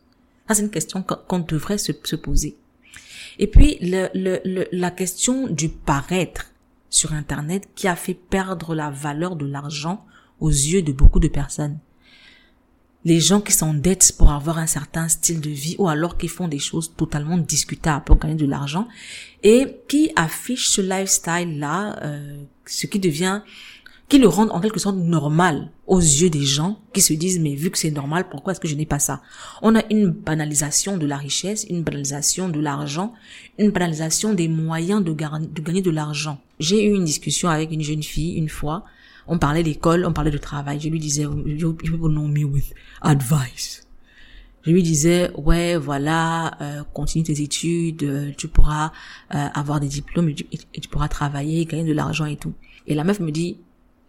Ça, 0.48 0.56
c'est 0.56 0.62
une 0.62 0.72
question 0.72 1.04
qu'on 1.04 1.40
devrait 1.40 1.78
se, 1.78 1.92
poser. 2.16 2.58
Et 3.38 3.48
puis, 3.48 3.78
le, 3.82 4.10
le, 4.16 4.68
la 4.72 4.92
question 4.92 5.48
du 5.48 5.70
paraître 5.70 6.48
sur 6.90 7.14
Internet 7.14 7.70
qui 7.76 7.88
a 7.88 7.96
fait 7.96 8.14
perdre 8.16 8.76
la 8.76 8.90
valeur 8.90 9.36
de 9.36 9.46
l'argent 9.46 10.06
aux 10.40 10.50
yeux 10.50 10.82
de 10.82 10.92
beaucoup 10.92 11.20
de 11.20 11.28
personnes. 11.28 11.78
Les 13.06 13.20
gens 13.22 13.40
qui 13.40 13.54
s'endettent 13.54 14.14
pour 14.18 14.32
avoir 14.32 14.58
un 14.58 14.68
certain 14.68 15.08
style 15.08 15.40
de 15.40 15.50
vie 15.50 15.76
ou 15.80 15.88
alors 15.88 16.18
qui 16.18 16.28
font 16.28 16.50
des 16.50 16.60
choses 16.60 16.94
totalement 16.96 17.38
discutables 17.38 18.04
pour 18.04 18.18
gagner 18.18 18.36
de 18.36 18.46
l'argent 18.46 18.88
et 19.42 19.78
qui 19.88 20.12
affichent 20.18 20.70
ce 20.70 20.82
lifestyle-là, 20.82 21.98
euh, 22.04 22.44
ce 22.66 22.88
qui 22.88 23.00
devient 23.00 23.42
qui 24.10 24.18
le 24.18 24.28
rendent 24.28 24.52
en 24.52 24.60
quelque 24.60 24.80
sorte 24.80 24.96
normal 24.96 25.70
aux 25.86 26.00
yeux 26.00 26.32
des 26.32 26.44
gens 26.44 26.80
qui 26.94 27.02
se 27.02 27.14
disent 27.14 27.40
mais 27.40 27.54
vu 27.54 27.70
que 27.70 27.78
c'est 27.78 27.92
normal, 27.92 28.28
pourquoi 28.30 28.52
est-ce 28.52 28.60
que 28.60 28.68
je 28.68 28.74
n'ai 28.76 28.88
pas 28.88 28.98
ça? 28.98 29.22
On 29.62 29.76
a 29.76 29.84
une 29.92 30.10
banalisation 30.10 30.98
de 30.98 31.06
la 31.06 31.16
richesse, 31.16 31.66
une 31.70 31.84
banalisation 31.84 32.50
de 32.50 32.60
l'argent, 32.60 33.14
une 33.60 33.70
banalisation 33.70 34.34
des 34.34 34.48
moyens 34.48 35.04
de, 35.04 35.12
de 35.14 35.62
gagner 35.62 35.84
de 35.84 35.92
l'argent. 35.92 36.42
J'ai 36.60 36.84
eu 36.86 36.96
une 36.96 37.06
discussion 37.06 37.50
avec 37.50 37.72
une 37.72 37.84
jeune 37.84 38.04
fille 38.04 38.34
une 38.34 38.50
fois. 38.50 38.84
On 39.28 39.38
parlait 39.38 39.62
d'école, 39.62 40.04
on 40.08 40.12
parlait 40.12 40.32
de 40.32 40.40
travail. 40.40 40.80
Je 40.80 40.90
lui 40.90 41.00
disais, 41.00 41.22
you 41.46 41.74
people 41.74 42.10
know 42.10 42.28
me 42.28 42.44
with 42.44 42.74
advice. 43.02 43.88
Je 44.64 44.72
lui 44.72 44.82
disais, 44.82 45.32
ouais, 45.38 45.78
voilà, 45.78 46.58
euh, 46.62 46.84
continue 46.94 47.24
tes 47.24 47.42
études, 47.42 48.04
euh, 48.04 48.32
tu 48.36 48.48
pourras 48.48 48.92
euh, 49.34 49.48
avoir 49.54 49.80
des 49.80 49.88
diplômes 49.88 50.30
et 50.30 50.36
tu, 50.36 50.48
et 50.52 50.82
tu 50.82 50.90
pourras 50.90 51.08
travailler, 51.08 51.64
gagner 51.66 51.86
de 51.86 51.94
l'argent 51.94 52.26
et 52.26 52.36
tout. 52.36 52.54
Et 52.86 52.96
la 52.96 53.04
meuf 53.04 53.20
me 53.20 53.32
dit, 53.32 53.60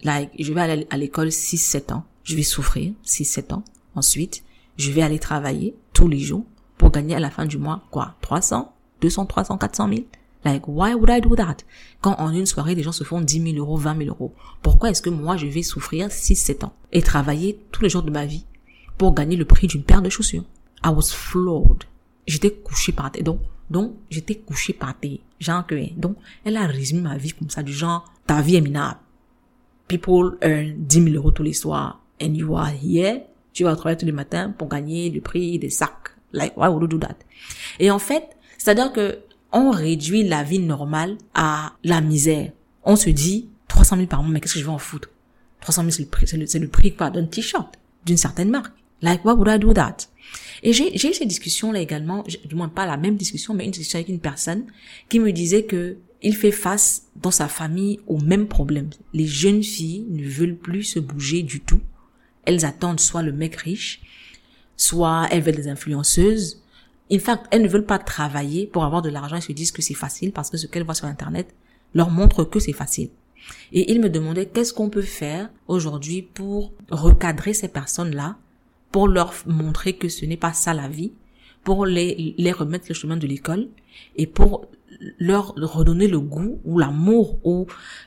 Like, 0.03 0.31
je 0.39 0.53
vais 0.53 0.61
aller 0.61 0.87
à 0.91 0.97
l'école 0.97 1.29
6-7 1.29 1.93
ans. 1.93 2.05
Je 2.25 2.37
vais 2.37 2.43
souffrir 2.43 2.93
6-7 3.05 3.55
ans. 3.55 3.65
Ensuite, 3.95 4.43
je 4.77 4.91
vais 4.91 5.03
aller 5.03 5.19
travailler 5.19 5.75
tous 5.93 6.09
les 6.09 6.21
jours 6.21 6.45
pour 6.79 6.91
gagner 6.91 7.15
à 7.15 7.21
la 7.21 7.31
fin 7.31 7.45
du 7.45 7.59
mois, 7.59 7.83
quoi, 7.91 8.15
300, 8.23 8.73
200, 9.03 9.27
300, 9.27 9.59
400 9.59 9.89
000? 9.89 10.01
Like, 10.45 10.67
why 10.67 10.95
would 10.95 11.11
I 11.11 11.21
do 11.21 11.37
that? 11.37 11.59
Quand 12.01 12.15
en 12.19 12.33
une 12.33 12.47
soirée, 12.47 12.75
les 12.75 12.83
gens 12.83 12.93
se 12.93 13.05
font 13.05 13.21
10 13.21 13.53
000 13.53 13.57
euros, 13.59 13.77
20 13.77 13.99
000 13.99 14.09
euros. 14.09 14.35
Pourquoi 14.63 14.89
est-ce 14.89 15.03
que 15.03 15.11
moi, 15.11 15.37
je 15.37 15.47
vais 15.47 15.63
souffrir 15.63 16.09
6-7 16.09 16.65
ans 16.65 16.73
et 16.93 17.03
travailler 17.03 17.61
tous 17.73 17.83
les 17.83 17.91
jours 17.91 18.03
de 18.03 18.11
ma 18.11 18.25
vie 18.25 18.47
pour 18.97 19.15
gagner 19.15 19.37
le 19.37 19.45
prix 19.45 19.67
d'une 19.67 19.83
paire 19.83 20.01
de 20.01 20.09
chaussures? 20.09 20.45
I 20.83 20.89
was 20.89 21.11
floored. 21.13 21.85
J'étais 22.27 22.53
couché 22.53 22.93
par 22.93 23.13
terre. 23.13 23.25
Donc, 23.25 23.41
donc, 23.69 23.93
j'étais 24.09 24.37
couché 24.37 24.73
par 24.73 24.99
terre. 24.99 25.19
Genre 25.39 25.67
que, 25.67 25.93
donc, 25.95 26.17
elle 26.45 26.57
a 26.57 26.67
résumé 26.67 27.03
ma 27.03 27.19
vie 27.19 27.33
comme 27.33 27.51
ça, 27.51 27.63
du 27.63 27.73
genre, 27.75 28.11
ta 28.27 28.41
vie 28.41 28.57
est 28.57 28.63
minable 28.63 28.99
people 29.91 30.39
earn 30.41 30.75
10 30.79 31.03
000 31.03 31.17
euros 31.17 31.33
tous 31.33 31.43
les 31.43 31.53
soirs 31.53 32.01
and 32.23 32.35
you 32.35 32.57
are 32.57 32.71
here, 32.71 33.23
tu 33.53 33.65
vas 33.65 33.75
travailler 33.75 33.99
tous 33.99 34.07
les 34.07 34.13
matins 34.13 34.55
pour 34.57 34.69
gagner 34.69 35.11
le 35.11 35.21
prix 35.21 35.59
des 35.59 35.71
sacs. 35.71 36.15
Like, 36.33 36.57
why 36.57 36.69
would 36.69 36.83
you 36.83 36.87
do 36.87 36.99
that? 36.99 37.17
Et 37.81 37.91
en 37.91 37.99
fait, 37.99 38.37
c'est-à-dire 38.57 38.93
que 38.93 39.19
on 39.53 39.73
réduit 39.73 40.23
la 40.23 40.45
vie 40.45 40.61
normale 40.61 41.17
à 41.35 41.73
la 41.83 42.01
misère. 42.01 42.53
On 42.85 42.95
se 42.95 43.11
dit, 43.11 43.49
300 43.67 43.97
000 43.97 44.07
par 44.07 44.23
mois, 44.23 44.33
mais 44.33 44.41
qu'est-ce 44.41 44.55
que 44.55 44.61
je 44.61 44.65
vais 44.65 44.71
en 44.71 44.79
foutre? 44.79 45.09
300 45.61 45.83
000, 45.83 45.91
c'est 45.91 46.03
le 46.03 46.09
prix, 46.09 46.27
c'est 46.29 46.37
le, 46.37 46.47
le 46.61 46.69
prix, 46.69 46.95
d'un 47.13 47.25
t-shirt, 47.25 47.75
d'une 48.07 48.17
certaine 48.17 48.51
marque. 48.51 48.73
Like, 49.03 49.25
why 49.25 49.33
would 49.33 49.49
I 49.49 49.59
do 49.59 49.73
that? 49.73 49.97
Et 50.63 50.73
j'ai, 50.73 50.97
j'ai 50.97 51.11
eu 51.11 51.15
cette 51.15 51.27
discussion-là 51.27 51.81
également, 51.81 52.25
du 52.45 52.55
moins 52.55 52.69
pas 52.69 52.87
la 52.87 52.97
même 52.97 53.17
discussion, 53.17 53.55
mais 53.55 53.65
une 53.65 53.73
discussion 53.73 53.99
avec 53.99 54.09
une 54.09 54.21
personne 54.21 54.67
qui 55.09 55.19
me 55.19 55.33
disait 55.33 55.65
que 55.65 55.97
il 56.23 56.37
fait 56.37 56.53
face 56.53 57.07
dans 57.17 57.31
sa 57.31 57.49
famille 57.49 58.01
au 58.07 58.19
même 58.19 58.47
problème. 58.47 58.91
Les 59.13 59.27
jeunes 59.27 59.63
filles 59.63 60.07
ne 60.11 60.29
veulent 60.29 60.57
plus 60.57 60.85
se 60.85 60.99
bouger 60.99 61.43
du 61.43 61.61
tout. 61.61 61.81
Elles 62.45 62.65
attendent 62.65 63.01
soit 63.01 63.23
le 63.23 63.33
mec 63.33 63.57
riche, 63.57 64.03
soit 64.77 65.29
elles 65.31 65.43
veulent 65.43 65.57
des 65.57 65.69
influenceuses. 65.69 66.63
In 67.11 67.19
fact, 67.19 67.47
elles 67.51 67.63
ne 67.63 67.69
veulent 67.69 67.87
pas 67.87 67.99
travailler 67.99 68.67
pour 68.67 68.85
avoir 68.85 69.03
de 69.03 69.09
l'argent. 69.09 69.37
Elles 69.37 69.43
se 69.43 69.53
disent 69.53 69.73
que 69.73 69.83
c'est 69.83 69.95
facile 69.95 70.33
parce 70.33 70.51
que 70.51 70.57
ce 70.57 70.67
qu'elles 70.67 70.85
voient 70.85 70.95
sur 70.95 71.07
Internet 71.07 71.55
leur 71.95 72.11
montre 72.11 72.45
que 72.45 72.61
c'est 72.61 72.73
facile. 72.73 73.11
Et 73.73 73.91
il 73.91 74.01
me 74.01 74.11
demandait 74.11 74.47
qu'est-ce 74.47 74.75
qu'on 74.75 74.91
peut 74.91 75.03
faire 75.03 75.51
aujourd'hui 75.67 76.23
pour 76.23 76.73
recadrer 76.91 77.55
ces 77.55 77.69
personnes-là, 77.69 78.37
pour 78.93 79.09
leur 79.09 79.35
montrer 79.47 79.95
que 79.95 80.09
ce 80.09 80.25
n'est 80.27 80.37
pas 80.37 80.53
ça 80.53 80.75
la 80.75 80.89
vie, 80.89 81.13
pour 81.65 81.87
les, 81.87 82.35
les 82.37 82.53
remettre 82.53 82.87
le 82.89 82.95
chemin 82.95 83.17
de 83.17 83.27
l'école 83.27 83.69
et 84.17 84.27
pour 84.27 84.69
leur 85.19 85.55
redonner 85.55 86.09
le 86.09 86.21
goût 86.21 86.61
ou 86.65 86.79
l'amour 86.79 87.39
ou 87.45 87.67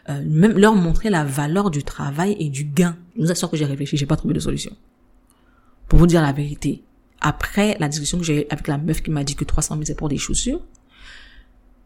euh, 0.10 0.24
même 0.26 0.58
leur 0.58 0.76
montrer 0.76 1.10
la 1.10 1.24
valeur 1.24 1.72
du 1.72 1.84
travail 1.84 2.36
et 2.40 2.50
du 2.50 2.66
gain. 2.66 2.98
Je 3.16 3.22
vous 3.22 3.32
assure 3.32 3.50
que 3.50 3.58
j'ai 3.58 3.66
réfléchi, 3.66 3.98
j'ai 3.98 4.06
pas 4.06 4.16
trouvé 4.16 4.34
de 4.34 4.40
solution. 4.40 4.76
Pour 5.88 6.00
vous 6.00 6.08
dire 6.08 6.22
la 6.22 6.32
vérité, 6.32 6.84
après 7.22 7.78
la 7.80 7.88
discussion 7.88 8.18
que 8.18 8.24
j'ai 8.24 8.48
avec 8.50 8.68
la 8.68 8.78
meuf 8.78 9.02
qui 9.02 9.12
m'a 9.12 9.24
dit 9.24 9.36
que 9.36 9.44
300 9.44 9.76
000 9.76 9.86
c'est 9.86 9.96
pour 9.96 10.10
des 10.10 10.18
chaussures, 10.18 10.62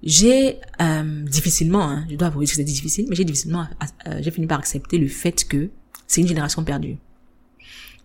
j'ai 0.04 0.60
euh, 0.80 1.24
difficilement, 1.24 1.84
hein, 1.84 2.06
je 2.10 2.16
dois 2.16 2.28
avouer 2.28 2.46
que 2.46 2.52
c'est 2.52 2.64
difficile, 2.64 3.08
mais 3.10 3.16
j'ai 3.16 3.26
difficilement, 3.26 3.66
euh, 4.08 4.20
j'ai 4.22 4.32
fini 4.32 4.46
par 4.46 4.60
accepter 4.60 4.98
le 4.98 5.08
fait 5.08 5.48
que 5.48 5.70
c'est 6.06 6.22
une 6.22 6.28
génération 6.28 6.64
perdue. 6.64 6.98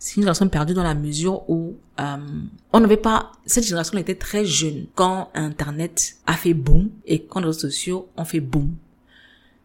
C'est 0.04 0.16
une 0.16 0.22
génération 0.22 0.48
perdue 0.48 0.74
dans 0.74 0.82
la 0.82 0.96
mesure 0.96 1.48
où 1.48 1.76
euh, 2.00 2.16
on 2.72 2.80
n'avait 2.80 2.96
pas, 2.96 3.30
cette 3.46 3.62
génération 3.62 3.96
était 3.98 4.16
très 4.16 4.44
jeune 4.44 4.86
quand 4.96 5.30
Internet 5.32 6.16
a 6.26 6.32
fait 6.32 6.54
boom 6.54 6.90
et 7.06 7.22
quand 7.22 7.38
les 7.38 7.46
réseaux 7.46 7.60
sociaux 7.60 8.08
ont 8.16 8.24
fait 8.24 8.40
boom. 8.40 8.74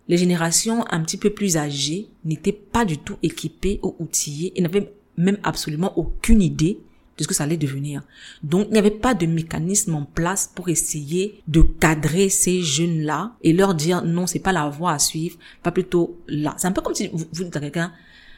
Les 0.07 0.15
générations 0.15 0.85
un 0.91 1.01
petit 1.01 1.17
peu 1.17 1.31
plus 1.31 1.57
âgées 1.57 2.09
n'étaient 2.23 2.51
pas 2.51 2.85
du 2.85 2.99
tout 2.99 3.17
équipées 3.23 3.79
ou 3.81 3.95
outillées 3.97 4.53
et 4.55 4.61
n'avaient 4.61 4.93
même 5.17 5.39
absolument 5.41 5.97
aucune 5.97 6.43
idée 6.43 6.77
de 7.17 7.23
ce 7.23 7.27
que 7.27 7.33
ça 7.33 7.45
allait 7.45 7.57
devenir. 7.57 8.03
Donc, 8.43 8.67
il 8.69 8.73
n'y 8.73 8.79
avait 8.79 8.91
pas 8.91 9.15
de 9.15 9.25
mécanisme 9.25 9.95
en 9.95 10.05
place 10.05 10.51
pour 10.53 10.69
essayer 10.69 11.41
de 11.47 11.61
cadrer 11.63 12.29
ces 12.29 12.61
jeunes-là 12.61 13.31
et 13.41 13.53
leur 13.53 13.73
dire 13.73 14.03
non, 14.03 14.27
c'est 14.27 14.37
pas 14.37 14.51
la 14.51 14.69
voie 14.69 14.91
à 14.91 14.99
suivre, 14.99 15.39
pas 15.63 15.71
plutôt 15.71 16.15
là. 16.27 16.53
C'est 16.59 16.67
un 16.67 16.73
peu 16.73 16.81
comme 16.81 16.93
si 16.93 17.07
vous, 17.07 17.25
vous 17.33 17.43
dites 17.43 17.55
à 17.55 17.59
quelqu'un, 17.59 17.91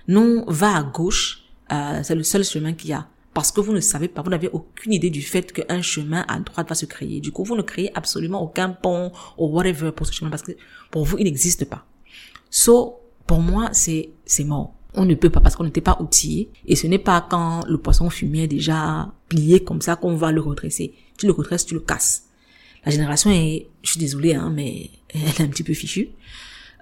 non, 0.07 0.45
va 0.47 0.77
à 0.77 0.83
gauche, 0.83 1.43
euh, 1.71 1.99
c'est 2.03 2.15
le 2.15 2.23
seul 2.23 2.43
chemin 2.43 2.73
qu'il 2.73 2.89
y 2.89 2.93
a. 2.93 3.07
Parce 3.33 3.51
que 3.51 3.61
vous 3.61 3.73
ne 3.73 3.79
savez 3.79 4.07
pas, 4.07 4.21
vous 4.21 4.31
n'avez 4.31 4.49
aucune 4.49 4.91
idée 4.91 5.09
du 5.09 5.21
fait 5.21 5.53
qu'un 5.53 5.81
chemin 5.81 6.25
à 6.27 6.39
droite 6.39 6.67
va 6.67 6.75
se 6.75 6.85
créer. 6.85 7.19
Du 7.19 7.31
coup, 7.31 7.43
vous 7.43 7.55
ne 7.55 7.61
créez 7.61 7.91
absolument 7.95 8.41
aucun 8.41 8.69
pont 8.69 9.11
ou 9.37 9.47
whatever 9.47 9.91
pour 9.91 10.07
ce 10.07 10.13
chemin 10.13 10.31
parce 10.31 10.41
que 10.41 10.53
pour 10.91 11.05
vous, 11.05 11.17
il 11.19 11.25
n'existe 11.25 11.65
pas. 11.65 11.85
So, 12.49 12.99
pour 13.27 13.39
moi, 13.39 13.69
c'est, 13.71 14.09
c'est 14.25 14.43
mort. 14.43 14.73
On 14.95 15.05
ne 15.05 15.13
peut 15.13 15.29
pas 15.29 15.39
parce 15.39 15.55
qu'on 15.55 15.63
n'était 15.63 15.81
pas 15.81 15.97
outillé. 16.01 16.51
Et 16.65 16.75
ce 16.75 16.87
n'est 16.87 16.97
pas 16.97 17.25
quand 17.29 17.63
le 17.67 17.77
poisson 17.77 18.09
fumé 18.09 18.43
est 18.43 18.47
déjà 18.47 19.13
plié 19.29 19.63
comme 19.63 19.81
ça 19.81 19.95
qu'on 19.95 20.15
va 20.15 20.31
le 20.31 20.41
redresser. 20.41 20.95
Tu 21.17 21.27
le 21.27 21.31
redresses, 21.31 21.65
tu 21.65 21.75
le 21.75 21.81
casses. 21.81 22.23
La 22.85 22.91
génération 22.91 23.29
est, 23.29 23.67
je 23.83 23.91
suis 23.91 23.99
désolée, 23.99 24.33
hein, 24.33 24.51
mais 24.53 24.89
elle 25.09 25.21
est 25.21 25.41
un 25.41 25.47
petit 25.47 25.63
peu 25.63 25.73
fichue. 25.73 26.09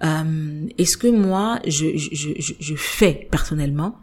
Euh, 0.03 0.67
et 0.77 0.86
ce 0.86 0.96
que 0.96 1.08
moi, 1.08 1.60
je, 1.67 1.98
je, 1.98 2.10
je, 2.39 2.53
je 2.60 2.75
fais 2.75 3.27
personnellement, 3.29 3.98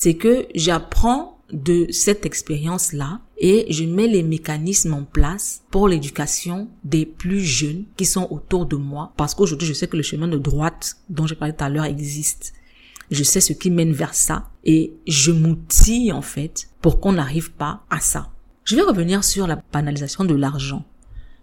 c'est 0.00 0.14
que 0.14 0.46
j'apprends 0.54 1.38
de 1.52 1.86
cette 1.90 2.24
expérience-là 2.24 3.20
et 3.36 3.66
je 3.70 3.84
mets 3.84 4.06
les 4.06 4.22
mécanismes 4.22 4.94
en 4.94 5.04
place 5.04 5.62
pour 5.70 5.88
l'éducation 5.88 6.68
des 6.84 7.04
plus 7.04 7.40
jeunes 7.44 7.84
qui 7.98 8.06
sont 8.06 8.26
autour 8.30 8.64
de 8.64 8.76
moi 8.76 9.12
parce 9.18 9.34
qu'aujourd'hui 9.34 9.68
je 9.68 9.74
sais 9.74 9.88
que 9.88 9.98
le 9.98 10.02
chemin 10.02 10.26
de 10.26 10.38
droite 10.38 10.96
dont 11.10 11.26
j'ai 11.26 11.34
parlé 11.34 11.54
tout 11.54 11.64
à 11.64 11.68
l'heure 11.68 11.84
existe 11.84 12.54
je 13.10 13.22
sais 13.22 13.42
ce 13.42 13.52
qui 13.52 13.70
mène 13.70 13.92
vers 13.92 14.14
ça 14.14 14.48
et 14.64 14.94
je 15.06 15.32
m'outille 15.32 16.12
en 16.12 16.22
fait 16.22 16.70
pour 16.80 16.98
qu'on 17.00 17.12
n'arrive 17.12 17.52
pas 17.52 17.84
à 17.90 18.00
ça. 18.00 18.30
Je 18.64 18.76
vais 18.76 18.82
revenir 18.82 19.22
sur 19.22 19.46
la 19.46 19.62
banalisation 19.72 20.24
de 20.24 20.34
l'argent. 20.34 20.84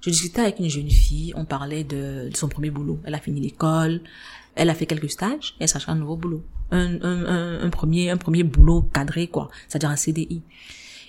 Je 0.01 0.09
discutais 0.09 0.41
avec 0.41 0.59
une 0.59 0.69
jeune 0.69 0.89
fille, 0.89 1.33
on 1.35 1.45
parlait 1.45 1.83
de, 1.83 2.29
son 2.33 2.47
premier 2.47 2.69
boulot. 2.69 2.99
Elle 3.03 3.15
a 3.15 3.19
fini 3.19 3.41
l'école, 3.41 4.01
elle 4.57 4.69
a 4.69 4.75
fait 4.75 4.85
quelques 4.85 5.09
stages, 5.09 5.55
elle 5.59 5.67
cherche 5.67 5.87
un 5.87 5.95
nouveau 5.95 6.15
boulot. 6.15 6.43
Un, 6.71 7.69
premier, 7.69 8.09
un 8.09 8.17
premier 8.17 8.43
boulot 8.43 8.81
cadré, 8.81 9.27
quoi. 9.27 9.49
C'est-à-dire 9.67 9.89
un 9.89 9.95
CDI. 9.95 10.41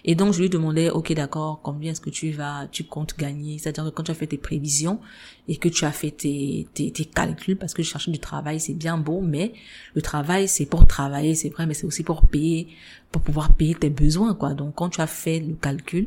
Et 0.04 0.14
donc, 0.14 0.32
je 0.32 0.40
lui 0.40 0.48
demandais, 0.48 0.90
OK, 0.90 1.12
d'accord, 1.12 1.60
combien 1.62 1.90
est-ce 1.90 2.00
que 2.00 2.10
tu 2.10 2.30
vas, 2.30 2.68
tu 2.70 2.84
comptes 2.84 3.18
gagner? 3.18 3.58
C'est-à-dire 3.58 3.84
que 3.84 3.90
quand 3.90 4.04
tu 4.04 4.10
as 4.12 4.14
fait 4.14 4.28
tes 4.28 4.38
prévisions 4.38 5.00
et 5.48 5.56
que 5.56 5.68
tu 5.68 5.84
as 5.84 5.90
fait 5.90 6.12
tes 6.12 6.68
calculs, 7.14 7.56
parce 7.56 7.74
que 7.74 7.82
chercher 7.82 8.12
du 8.12 8.20
travail, 8.20 8.60
c'est 8.60 8.74
bien 8.74 8.96
beau, 8.96 9.20
mais 9.20 9.52
le 9.94 10.02
travail, 10.02 10.46
c'est 10.46 10.66
pour 10.66 10.86
travailler, 10.86 11.34
c'est 11.34 11.48
vrai, 11.48 11.66
mais 11.66 11.74
c'est 11.74 11.86
aussi 11.86 12.04
pour 12.04 12.26
payer, 12.28 12.68
pour 13.10 13.22
pouvoir 13.22 13.54
payer 13.54 13.74
tes 13.74 13.90
besoins, 13.90 14.34
quoi. 14.34 14.54
Donc, 14.54 14.74
quand 14.76 14.90
tu 14.90 15.00
as 15.00 15.08
fait 15.08 15.40
le 15.40 15.54
calcul, 15.54 16.06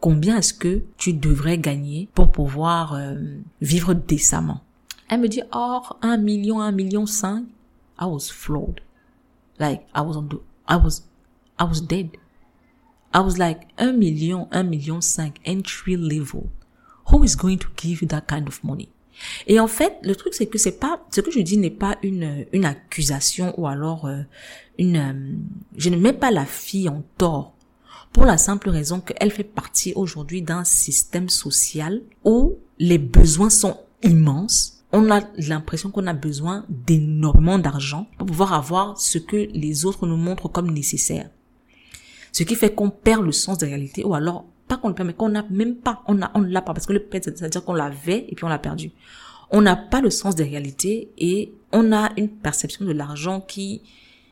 combien 0.00 0.38
est-ce 0.38 0.54
que 0.54 0.82
tu 0.96 1.12
devrais 1.12 1.58
gagner 1.58 2.08
pour 2.14 2.30
pouvoir 2.30 2.94
euh, 2.94 3.16
vivre 3.60 3.94
décemment? 3.94 4.62
Elle 5.12 5.20
me 5.20 5.28
dit, 5.28 5.42
oh, 5.52 5.82
un 6.00 6.16
million, 6.16 6.62
un 6.62 6.72
million 6.72 7.04
cinq. 7.04 7.44
I 8.00 8.06
was 8.06 8.30
floored. 8.30 8.80
Like, 9.58 9.82
I 9.94 10.00
was 10.00 10.16
on 10.16 10.28
the, 10.30 10.40
I 10.66 10.76
was, 10.76 11.02
I 11.58 11.64
was 11.64 11.82
dead. 11.82 12.12
I 13.12 13.20
was 13.20 13.36
like, 13.36 13.66
un 13.76 13.92
million, 13.98 14.48
un 14.50 14.62
million 14.62 15.02
cinq, 15.02 15.38
entry 15.44 15.96
level. 15.96 16.44
Who 17.10 17.24
is 17.24 17.36
going 17.36 17.58
to 17.58 17.68
give 17.76 18.00
you 18.00 18.08
that 18.08 18.22
kind 18.26 18.48
of 18.48 18.64
money? 18.64 18.88
Et 19.46 19.60
en 19.60 19.66
fait, 19.66 19.98
le 20.02 20.16
truc 20.16 20.32
c'est 20.32 20.46
que 20.46 20.56
c'est 20.56 20.78
pas 20.80 21.04
ce 21.10 21.20
que 21.20 21.30
je 21.30 21.40
dis 21.40 21.58
n'est 21.58 21.68
pas 21.68 21.98
une 22.02 22.46
une 22.54 22.64
accusation 22.64 23.52
ou 23.60 23.66
alors 23.66 24.06
euh, 24.06 24.22
une 24.78 24.96
euh, 24.96 25.36
je 25.76 25.90
ne 25.90 25.96
mets 25.96 26.14
pas 26.14 26.30
la 26.30 26.46
fille 26.46 26.88
en 26.88 27.04
tort 27.18 27.54
pour 28.14 28.24
la 28.24 28.38
simple 28.38 28.70
raison 28.70 29.00
qu'elle 29.00 29.30
fait 29.30 29.44
partie 29.44 29.92
aujourd'hui 29.94 30.40
d'un 30.40 30.64
système 30.64 31.28
social 31.28 32.00
où 32.24 32.56
les 32.78 32.96
besoins 32.96 33.50
sont 33.50 33.76
immenses. 34.02 34.81
On 34.92 35.10
a 35.10 35.22
l'impression 35.38 35.90
qu'on 35.90 36.06
a 36.06 36.12
besoin 36.12 36.66
d'énormément 36.68 37.58
d'argent 37.58 38.06
pour 38.18 38.26
pouvoir 38.26 38.52
avoir 38.52 39.00
ce 39.00 39.16
que 39.16 39.48
les 39.54 39.86
autres 39.86 40.06
nous 40.06 40.18
montrent 40.18 40.48
comme 40.48 40.70
nécessaire. 40.70 41.30
Ce 42.30 42.42
qui 42.42 42.54
fait 42.54 42.74
qu'on 42.74 42.90
perd 42.90 43.24
le 43.24 43.32
sens 43.32 43.58
de 43.58 43.66
réalité 43.66 44.04
ou 44.04 44.14
alors 44.14 44.44
pas 44.68 44.76
qu'on 44.76 44.88
le 44.88 44.94
perd 44.94 45.06
mais 45.06 45.14
qu'on 45.14 45.30
n'a 45.30 45.44
même 45.50 45.76
pas, 45.76 46.02
on 46.08 46.20
a, 46.20 46.30
on 46.34 46.40
l'a 46.40 46.60
pas 46.60 46.74
parce 46.74 46.86
que 46.86 46.92
le 46.92 47.02
perd 47.02 47.24
c'est-à-dire 47.24 47.64
qu'on 47.64 47.74
l'avait 47.74 48.26
et 48.28 48.34
puis 48.34 48.44
on 48.44 48.48
l'a 48.48 48.58
perdu. 48.58 48.90
On 49.50 49.62
n'a 49.62 49.76
pas 49.76 50.02
le 50.02 50.10
sens 50.10 50.34
de 50.34 50.42
réalité 50.42 51.10
et 51.16 51.54
on 51.72 51.92
a 51.92 52.10
une 52.18 52.28
perception 52.28 52.84
de 52.84 52.92
l'argent 52.92 53.40
qui 53.40 53.82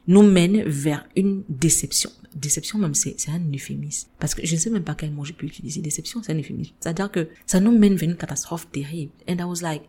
nous 0.07 0.23
mène 0.23 0.63
vers 0.65 1.07
une 1.17 1.43
déception. 1.49 2.11
Déception 2.35 2.79
même 2.79 2.95
c'est 2.95 3.17
un 3.29 3.41
euphémisme 3.55 4.09
parce 4.19 4.35
que 4.35 4.47
je 4.47 4.55
ne 4.55 4.61
sais 4.61 4.71
même 4.71 4.85
pas 4.85 4.95
quel 4.95 5.11
mot 5.11 5.25
je 5.25 5.33
peux 5.33 5.47
utiliser. 5.47 5.81
Déception 5.81 6.23
c'est 6.23 6.33
un 6.33 6.39
euphémisme. 6.39 6.75
C'est-à-dire 6.81 7.11
que 7.11 7.29
ça 7.47 7.61
nous 7.61 7.77
mène 7.77 7.97
vers 7.97 8.11
une 8.11 8.17
catastrophe 8.17 8.71
terrible. 8.71 9.13
And 9.27 9.37
I 9.39 9.45
was 9.45 9.63
like 9.63 9.83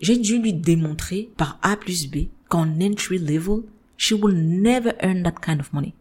j'ai 0.00 0.16
dû 0.16 0.38
lui 0.38 0.52
démontrer 0.52 1.30
par 1.36 1.58
A 1.62 1.76
plus 1.76 2.08
B 2.08 2.28
qu'en 2.48 2.80
entry 2.80 3.18
level, 3.18 3.62
she 3.96 4.12
will 4.12 4.34
never 4.34 4.92
earn 5.02 5.22
that 5.22 5.34
kind 5.42 5.60
of 5.60 5.72
money. 5.72 5.94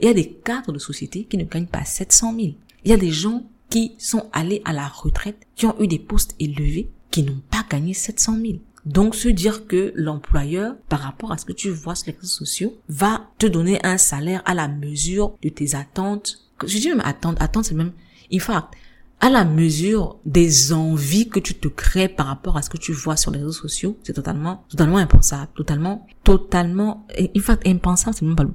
Il 0.00 0.06
y 0.06 0.10
a 0.10 0.14
des 0.14 0.30
cadres 0.30 0.72
de 0.72 0.78
société 0.78 1.24
qui 1.24 1.36
ne 1.36 1.44
gagnent 1.44 1.66
pas 1.66 1.84
700 1.84 2.34
000. 2.36 2.48
Il 2.84 2.90
y 2.90 2.94
a 2.94 2.98
des 2.98 3.10
gens 3.10 3.44
qui 3.70 3.94
sont 3.98 4.28
allés 4.32 4.62
à 4.64 4.72
la 4.72 4.86
retraite, 4.86 5.46
qui 5.56 5.66
ont 5.66 5.80
eu 5.80 5.88
des 5.88 5.98
postes 5.98 6.34
élevés, 6.38 6.90
qui 7.10 7.22
n'ont 7.22 7.42
pas 7.50 7.64
gagné 7.68 7.94
700 7.94 8.38
000. 8.40 8.58
Donc, 8.86 9.14
se 9.14 9.28
dire 9.28 9.66
que 9.66 9.92
l'employeur, 9.96 10.76
par 10.88 11.00
rapport 11.00 11.32
à 11.32 11.38
ce 11.38 11.44
que 11.44 11.52
tu 11.52 11.68
vois 11.68 11.94
sur 11.94 12.06
les 12.06 12.16
réseaux 12.16 12.28
sociaux, 12.28 12.78
va 12.88 13.28
te 13.38 13.46
donner 13.46 13.84
un 13.84 13.98
salaire 13.98 14.42
à 14.46 14.54
la 14.54 14.68
mesure 14.68 15.36
de 15.42 15.48
tes 15.48 15.74
attentes. 15.74 16.38
Je 16.64 16.78
dis 16.78 16.88
même 16.88 17.02
attente, 17.04 17.36
attente 17.40 17.66
c'est 17.66 17.74
même, 17.74 17.92
in 18.32 18.38
fact, 18.38 18.74
à 19.20 19.30
la 19.30 19.44
mesure 19.44 20.18
des 20.24 20.72
envies 20.72 21.28
que 21.28 21.40
tu 21.40 21.54
te 21.54 21.66
crées 21.66 22.08
par 22.08 22.26
rapport 22.26 22.56
à 22.56 22.62
ce 22.62 22.70
que 22.70 22.76
tu 22.76 22.92
vois 22.92 23.16
sur 23.16 23.32
les 23.32 23.38
réseaux 23.38 23.52
sociaux, 23.52 23.98
c'est 24.04 24.12
totalement, 24.12 24.64
totalement 24.68 24.98
impensable, 24.98 25.50
totalement, 25.56 26.06
totalement, 26.22 27.06
in 27.18 27.40
fact, 27.40 27.66
impensable, 27.66 28.16
c'est 28.16 28.24
même 28.24 28.36
pas 28.36 28.46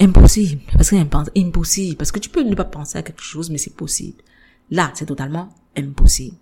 impossible, 0.00 0.60
parce 0.72 0.90
que 0.90 0.96
impossible, 1.38 1.96
parce 1.96 2.12
que 2.12 2.18
tu 2.18 2.28
peux 2.28 2.42
ne 2.42 2.54
pas 2.54 2.64
penser 2.64 2.98
à 2.98 3.02
quelque 3.02 3.22
chose, 3.22 3.48
mais 3.48 3.58
c'est 3.58 3.74
possible. 3.74 4.22
Là, 4.70 4.90
c'est 4.94 5.06
totalement 5.06 5.48
impossible. 5.76 6.36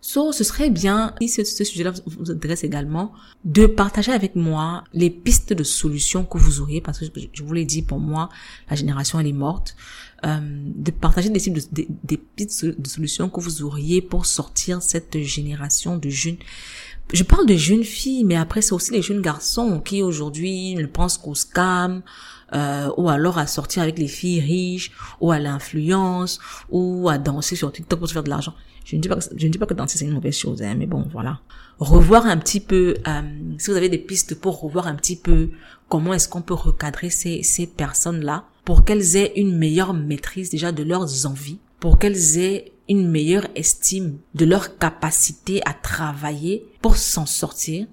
So, 0.00 0.32
ce 0.32 0.44
serait 0.44 0.68
bien, 0.68 1.14
si 1.18 1.28
ce, 1.30 1.44
ce 1.44 1.64
sujet-là 1.64 1.92
vous 2.04 2.30
intéresse 2.30 2.62
également, 2.62 3.12
de 3.46 3.66
partager 3.66 4.12
avec 4.12 4.36
moi 4.36 4.84
les 4.92 5.08
pistes 5.08 5.54
de 5.54 5.64
solutions 5.64 6.26
que 6.26 6.36
vous 6.36 6.60
auriez, 6.60 6.82
parce 6.82 6.98
que 6.98 7.06
je 7.32 7.42
vous 7.42 7.52
l'ai 7.54 7.64
dit, 7.64 7.80
pour 7.80 8.00
moi, 8.00 8.28
la 8.68 8.76
génération, 8.76 9.18
elle 9.18 9.28
est 9.28 9.32
morte. 9.32 9.76
Euh, 10.24 10.38
de 10.40 10.90
partager 10.90 11.28
des, 11.28 11.40
types 11.40 11.58
de, 11.72 11.86
des, 12.36 12.48
solutions 12.48 13.28
que 13.28 13.40
vous 13.40 13.62
auriez 13.62 14.00
pour 14.00 14.24
sortir 14.24 14.80
cette 14.80 15.20
génération 15.20 15.98
de 15.98 16.08
jeunes. 16.08 16.36
Je 17.12 17.22
parle 17.24 17.46
de 17.46 17.56
jeunes 17.56 17.84
filles, 17.84 18.24
mais 18.24 18.36
après, 18.36 18.62
c'est 18.62 18.72
aussi 18.72 18.92
les 18.92 19.02
jeunes 19.02 19.20
garçons 19.20 19.80
qui 19.80 20.02
aujourd'hui 20.02 20.76
ne 20.76 20.86
pensent 20.86 21.18
qu'au 21.18 21.34
scam, 21.34 22.02
euh, 22.54 22.88
ou 22.96 23.10
alors 23.10 23.36
à 23.36 23.46
sortir 23.46 23.82
avec 23.82 23.98
les 23.98 24.08
filles 24.08 24.40
riches, 24.40 24.92
ou 25.20 25.30
à 25.30 25.38
l'influence, 25.38 26.40
ou 26.70 27.08
à 27.10 27.18
danser 27.18 27.56
sur 27.56 27.70
TikTok 27.70 27.98
pour 27.98 28.08
se 28.08 28.14
faire 28.14 28.24
de 28.24 28.30
l'argent. 28.30 28.54
Je 28.86 28.96
ne 28.96 29.02
dis 29.02 29.08
pas 29.08 29.16
que, 29.16 29.24
je 29.36 29.46
ne 29.46 29.52
dis 29.52 29.58
pas 29.58 29.66
que 29.66 29.74
danser 29.74 29.98
c'est 29.98 30.06
une 30.06 30.14
mauvaise 30.14 30.36
chose, 30.36 30.62
hein, 30.62 30.74
mais 30.78 30.86
bon, 30.86 31.06
voilà. 31.12 31.40
Revoir 31.78 32.24
un 32.24 32.38
petit 32.38 32.60
peu, 32.60 32.94
euh, 33.06 33.22
si 33.58 33.70
vous 33.70 33.76
avez 33.76 33.90
des 33.90 33.98
pistes 33.98 34.36
pour 34.36 34.60
revoir 34.60 34.86
un 34.86 34.94
petit 34.94 35.16
peu 35.16 35.50
comment 35.88 36.14
est-ce 36.14 36.28
qu'on 36.28 36.42
peut 36.42 36.54
recadrer 36.54 37.10
ces, 37.10 37.42
ces 37.42 37.66
personnes-là 37.66 38.44
pour 38.64 38.84
qu'elles 38.84 39.16
aient 39.16 39.32
une 39.36 39.56
meilleure 39.56 39.94
maîtrise 39.94 40.50
déjà 40.50 40.72
de 40.72 40.82
leurs 40.82 41.26
envies, 41.26 41.58
pour 41.80 41.98
qu'elles 41.98 42.38
aient 42.38 42.72
une 42.88 43.08
meilleure 43.08 43.46
estime 43.54 44.18
de 44.34 44.44
leur 44.44 44.78
capacité 44.78 45.60
à 45.64 45.72
travailler 45.72 46.66
pour 46.82 46.96
s'en 46.96 47.26
sortir, 47.26 47.86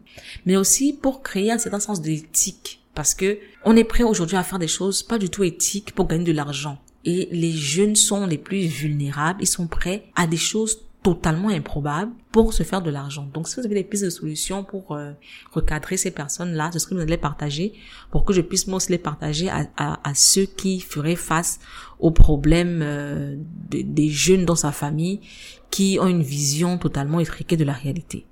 mais 0.45 0.57
aussi 0.57 0.93
pour 0.93 1.23
créer 1.23 1.51
un 1.51 1.57
certain 1.57 1.79
sens 1.79 2.01
d'éthique. 2.01 2.81
Parce 2.93 3.15
que 3.15 3.39
on 3.63 3.77
est 3.77 3.85
prêt 3.85 4.03
aujourd'hui 4.03 4.35
à 4.35 4.43
faire 4.43 4.59
des 4.59 4.67
choses 4.67 5.03
pas 5.03 5.17
du 5.17 5.29
tout 5.29 5.43
éthiques 5.43 5.93
pour 5.93 6.07
gagner 6.07 6.25
de 6.25 6.31
l'argent. 6.33 6.77
Et 7.05 7.29
les 7.31 7.51
jeunes 7.51 7.95
sont 7.95 8.27
les 8.27 8.37
plus 8.37 8.65
vulnérables, 8.65 9.41
ils 9.41 9.47
sont 9.47 9.67
prêts 9.67 10.05
à 10.15 10.27
des 10.27 10.37
choses 10.37 10.81
totalement 11.03 11.49
improbable 11.49 12.11
pour 12.31 12.53
se 12.53 12.63
faire 12.63 12.81
de 12.81 12.91
l'argent. 12.91 13.27
Donc, 13.33 13.47
si 13.47 13.55
vous 13.55 13.65
avez 13.65 13.75
des 13.75 13.83
pistes 13.83 14.05
de 14.05 14.09
solutions 14.09 14.63
pour 14.63 14.95
euh, 14.95 15.11
recadrer 15.51 15.97
ces 15.97 16.11
personnes-là, 16.11 16.69
ce 16.71 16.79
serait 16.79 16.95
de 16.95 17.01
les 17.01 17.17
partager 17.17 17.73
pour 18.11 18.23
que 18.23 18.33
je 18.33 18.41
puisse 18.41 18.67
moi 18.67 18.77
aussi 18.77 18.91
les 18.91 18.97
partager 18.99 19.49
à, 19.49 19.67
à, 19.77 20.13
ceux 20.13 20.45
qui 20.45 20.79
feraient 20.79 21.15
face 21.15 21.59
aux 21.99 22.11
problèmes 22.11 22.81
euh, 22.83 23.35
des 23.69 24.09
jeunes 24.09 24.45
dans 24.45 24.55
sa 24.55 24.71
famille 24.71 25.21
qui 25.71 25.97
ont 25.99 26.07
une 26.07 26.23
vision 26.23 26.77
totalement 26.77 27.19
étriquée 27.19 27.57
de 27.57 27.63
la 27.63 27.73
réalité. 27.73 28.25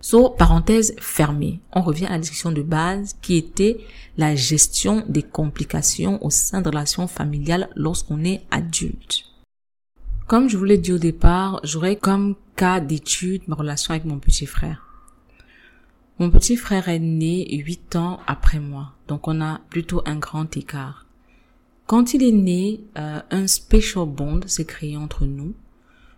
So, 0.00 0.30
parenthèse 0.30 0.94
fermée. 0.98 1.60
On 1.72 1.82
revient 1.82 2.06
à 2.06 2.10
la 2.10 2.18
discussion 2.18 2.52
de 2.52 2.62
base 2.62 3.16
qui 3.22 3.36
était 3.36 3.78
la 4.16 4.34
gestion 4.34 5.04
des 5.08 5.22
complications 5.22 6.24
au 6.24 6.30
sein 6.30 6.62
de 6.62 6.68
relations 6.68 7.06
familiales 7.06 7.68
lorsqu'on 7.74 8.24
est 8.24 8.42
adulte. 8.50 9.24
Comme 10.26 10.48
je 10.48 10.56
vous 10.56 10.64
l'ai 10.64 10.76
dit 10.76 10.92
au 10.92 10.98
départ, 10.98 11.60
j'aurais 11.62 11.94
comme 11.94 12.34
cas 12.56 12.80
d'étude 12.80 13.42
ma 13.46 13.54
relation 13.54 13.92
avec 13.92 14.04
mon 14.04 14.18
petit 14.18 14.46
frère. 14.46 14.84
Mon 16.18 16.32
petit 16.32 16.56
frère 16.56 16.88
est 16.88 16.98
né 16.98 17.56
huit 17.58 17.94
ans 17.94 18.18
après 18.26 18.58
moi, 18.58 18.92
donc 19.06 19.28
on 19.28 19.40
a 19.40 19.60
plutôt 19.70 20.02
un 20.04 20.16
grand 20.16 20.56
écart. 20.56 21.06
Quand 21.86 22.12
il 22.12 22.24
est 22.24 22.32
né, 22.32 22.80
euh, 22.98 23.20
un 23.30 23.46
special 23.46 24.06
bond 24.06 24.40
s'est 24.48 24.64
créé 24.64 24.96
entre 24.96 25.26
nous. 25.26 25.54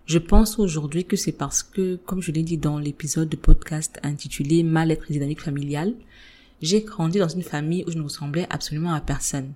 Je 0.07 0.19
pense 0.19 0.59
aujourd'hui 0.59 1.05
que 1.05 1.17
c'est 1.17 1.33
parce 1.33 1.63
que, 1.63 1.97
comme 1.97 2.23
je 2.23 2.33
l'ai 2.33 2.43
dit 2.43 2.57
dans 2.57 2.79
l'épisode 2.79 3.29
de 3.29 3.37
podcast 3.37 4.01
intitulé 4.03 4.63
Mal-être 4.63 5.13
dynamique 5.13 5.43
familiale, 5.43 5.93
j'ai 6.63 6.81
grandi 6.81 7.19
dans 7.19 7.29
une 7.29 7.43
famille 7.43 7.85
où 7.87 7.91
je 7.91 7.99
ne 7.99 8.05
ressemblais 8.05 8.47
absolument 8.49 8.95
à 8.95 9.03
personne. 9.03 9.53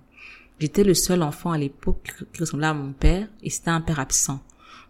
J'étais 0.59 0.83
le 0.83 0.93
seul 0.93 1.23
enfant 1.23 1.51
à 1.51 1.57
l'époque 1.57 2.13
qui 2.31 2.39
ressemblait 2.39 2.67
à 2.67 2.73
mon 2.73 2.93
père 2.93 3.27
et 3.41 3.49
c'était 3.49 3.69
un 3.69 3.81
père 3.81 3.99
absent. 3.99 4.41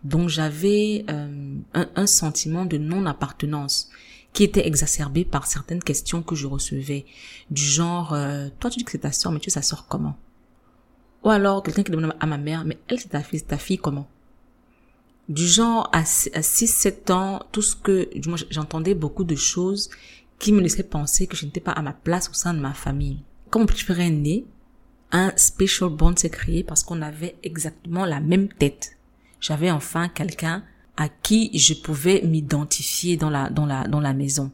Donc 0.03 0.29
j'avais 0.29 1.05
euh, 1.09 1.55
un, 1.73 2.07
sentiment 2.07 2.65
de 2.65 2.77
non-appartenance 2.77 3.89
qui 4.33 4.43
était 4.43 4.67
exacerbé 4.67 5.23
par 5.23 5.47
certaines 5.47 5.81
questions 5.81 6.21
que 6.21 6.35
je 6.35 6.45
recevais. 6.45 7.05
Du 7.49 7.63
genre 7.63 8.13
euh, 8.13 8.49
toi 8.59 8.69
tu 8.69 8.79
dis 8.79 8.85
que 8.85 8.91
c'est 8.91 8.99
ta 8.99 9.11
soeur 9.11 9.31
mais 9.31 9.39
tu 9.39 9.49
sais 9.49 9.61
sa 9.61 9.61
soeur 9.61 9.87
comment? 9.87 10.17
Ou 11.23 11.29
alors 11.29 11.63
quelqu'un 11.63 11.83
qui 11.83 11.91
demande 11.91 12.15
à 12.19 12.25
ma 12.25 12.37
mère 12.37 12.65
mais 12.65 12.77
elle 12.89 12.99
c'est 12.99 13.09
ta 13.09 13.21
fille 13.21 13.41
ta 13.41 13.57
fille 13.57 13.77
comment? 13.77 14.07
Du 15.29 15.47
genre 15.47 15.89
à 15.93 16.03
6 16.03 16.67
7 16.67 17.09
ans 17.11 17.41
tout 17.53 17.61
ce 17.61 17.77
que 17.77 18.09
j'entendais 18.49 18.93
beaucoup 18.93 19.23
de 19.23 19.35
choses 19.35 19.89
qui 20.37 20.51
me 20.51 20.59
laissaient 20.59 20.83
penser 20.83 21.27
que 21.27 21.37
je 21.37 21.45
n'étais 21.45 21.61
pas 21.61 21.71
à 21.71 21.81
ma 21.81 21.93
place 21.93 22.29
au 22.29 22.33
sein 22.33 22.53
de 22.53 22.59
ma 22.59 22.73
famille. 22.73 23.19
Quand 23.49 23.59
mon 23.59 23.65
petit 23.65 23.85
frère 23.85 24.01
est 24.01 24.09
né 24.09 24.45
un 25.13 25.31
special 25.37 25.89
bond 25.89 26.15
s'est 26.17 26.29
créé 26.29 26.63
parce 26.63 26.83
qu'on 26.83 27.01
avait 27.01 27.37
exactement 27.43 28.05
la 28.05 28.19
même 28.19 28.49
tête. 28.49 28.97
J'avais 29.39 29.71
enfin 29.71 30.09
quelqu'un 30.09 30.63
à 30.97 31.07
qui 31.07 31.57
je 31.57 31.75
pouvais 31.75 32.21
m'identifier 32.23 33.15
dans 33.15 33.29
la, 33.29 33.49
dans 33.49 33.65
la, 33.65 33.87
dans 33.87 34.01
la 34.01 34.13
maison. 34.13 34.51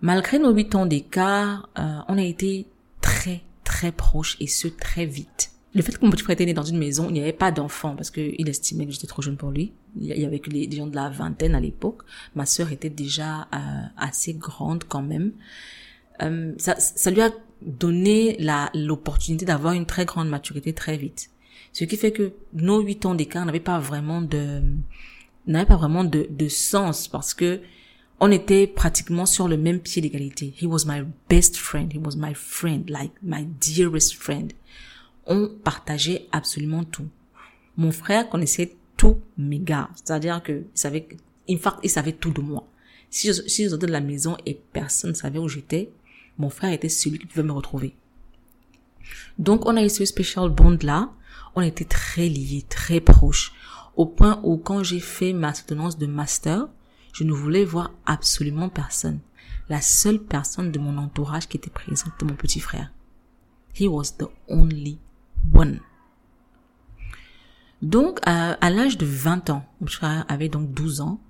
Malgré 0.00 0.38
nos 0.38 0.52
huit 0.52 0.74
ans 0.74 0.86
d'écart, 0.86 1.68
euh, 1.78 1.98
on 2.08 2.16
a 2.16 2.22
été 2.22 2.66
très, 3.00 3.42
très 3.64 3.92
proches 3.92 4.36
et 4.40 4.46
ce, 4.46 4.68
très 4.68 5.06
vite. 5.06 5.50
Le 5.74 5.82
fait 5.82 5.96
que 5.96 6.04
mon 6.04 6.10
petit 6.10 6.22
frère 6.22 6.34
était 6.34 6.44
né 6.44 6.54
dans 6.54 6.64
une 6.64 6.78
maison, 6.78 7.08
il 7.08 7.14
n'y 7.14 7.20
avait 7.20 7.32
pas 7.32 7.50
d'enfant 7.50 7.96
parce 7.96 8.10
qu'il 8.10 8.48
estimait 8.48 8.86
que 8.86 8.92
j'étais 8.92 9.06
trop 9.06 9.22
jeune 9.22 9.36
pour 9.36 9.50
lui. 9.50 9.72
Il 9.98 10.06
y 10.06 10.24
avait 10.24 10.38
que 10.38 10.50
les, 10.50 10.70
gens 10.70 10.86
de 10.86 10.94
la 10.94 11.08
vingtaine 11.08 11.54
à 11.54 11.60
l'époque. 11.60 12.02
Ma 12.34 12.46
sœur 12.46 12.72
était 12.72 12.90
déjà 12.90 13.48
euh, 13.54 13.82
assez 13.96 14.34
grande 14.34 14.84
quand 14.84 15.02
même. 15.02 15.32
Euh, 16.20 16.52
ça, 16.58 16.78
ça 16.78 17.10
lui 17.10 17.22
a 17.22 17.30
donné 17.66 18.36
l'opportunité 18.74 19.44
d'avoir 19.44 19.74
une 19.74 19.86
très 19.86 20.04
grande 20.04 20.28
maturité 20.28 20.72
très 20.72 20.96
vite. 20.96 21.30
Ce 21.72 21.84
qui 21.84 21.96
fait 21.96 22.12
que 22.12 22.32
nos 22.52 22.80
huit 22.80 23.06
ans 23.06 23.14
d'écart 23.14 23.46
n'avaient 23.46 23.60
pas 23.60 23.78
vraiment 23.78 24.20
de 24.20 24.60
n'avaient 25.46 25.66
pas 25.66 25.76
vraiment 25.76 26.04
de, 26.04 26.26
de 26.30 26.48
sens 26.48 27.08
parce 27.08 27.34
que 27.34 27.60
on 28.20 28.30
était 28.30 28.68
pratiquement 28.68 29.26
sur 29.26 29.48
le 29.48 29.56
même 29.56 29.80
pied 29.80 30.00
d'égalité. 30.00 30.54
He 30.60 30.66
was 30.66 30.84
my 30.86 31.02
best 31.28 31.56
friend. 31.56 31.92
He 31.92 31.98
was 31.98 32.14
my 32.16 32.34
friend, 32.34 32.88
like 32.88 33.12
my 33.20 33.44
dearest 33.60 34.14
friend. 34.14 34.52
On 35.26 35.48
partageait 35.48 36.28
absolument 36.30 36.84
tout. 36.84 37.08
Mon 37.76 37.90
frère 37.90 38.28
connaissait 38.28 38.76
tous 38.96 39.18
mes 39.36 39.58
gars. 39.58 39.88
C'est-à-dire 39.96 40.40
que 40.40 40.52
il 40.52 40.78
savait, 40.78 41.08
in 41.50 41.56
fact, 41.56 41.78
il 41.82 41.90
savait 41.90 42.12
tout 42.12 42.30
de 42.30 42.40
moi. 42.40 42.68
Si 43.10 43.26
je, 43.26 43.42
si 43.48 43.64
je 43.64 43.70
sortais 43.70 43.86
de 43.86 43.92
la 43.92 44.00
maison 44.00 44.36
et 44.46 44.60
personne 44.72 45.10
ne 45.10 45.16
savait 45.16 45.40
où 45.40 45.48
j'étais, 45.48 45.90
mon 46.38 46.50
frère 46.50 46.72
était 46.72 46.88
celui 46.88 47.18
qui 47.18 47.26
pouvait 47.26 47.42
me 47.42 47.52
retrouver. 47.52 47.96
Donc, 49.38 49.66
on 49.66 49.76
a 49.76 49.82
eu 49.82 49.88
ce 49.88 50.04
special 50.04 50.50
bond 50.50 50.78
là. 50.82 51.10
On 51.54 51.60
était 51.60 51.84
très 51.84 52.28
liés, 52.28 52.64
très 52.68 53.00
proches. 53.00 53.52
Au 53.96 54.06
point 54.06 54.40
où 54.42 54.56
quand 54.56 54.82
j'ai 54.82 55.00
fait 55.00 55.32
ma 55.32 55.52
soutenance 55.52 55.98
de 55.98 56.06
master, 56.06 56.68
je 57.12 57.24
ne 57.24 57.32
voulais 57.32 57.64
voir 57.64 57.92
absolument 58.06 58.68
personne. 58.68 59.20
La 59.68 59.80
seule 59.80 60.18
personne 60.18 60.72
de 60.72 60.78
mon 60.78 60.96
entourage 60.98 61.48
qui 61.48 61.56
était 61.58 61.70
présente 61.70 62.22
mon 62.22 62.34
petit 62.34 62.60
frère. 62.60 62.90
He 63.78 63.86
was 63.86 64.16
the 64.18 64.28
only 64.48 64.98
one. 65.54 65.80
Donc, 67.82 68.20
à 68.24 68.70
l'âge 68.70 68.96
de 68.96 69.06
20 69.06 69.50
ans, 69.50 69.64
mon 69.80 69.88
frère 69.88 70.24
avait 70.28 70.48
donc 70.48 70.72
12 70.72 71.00
ans, 71.00 71.20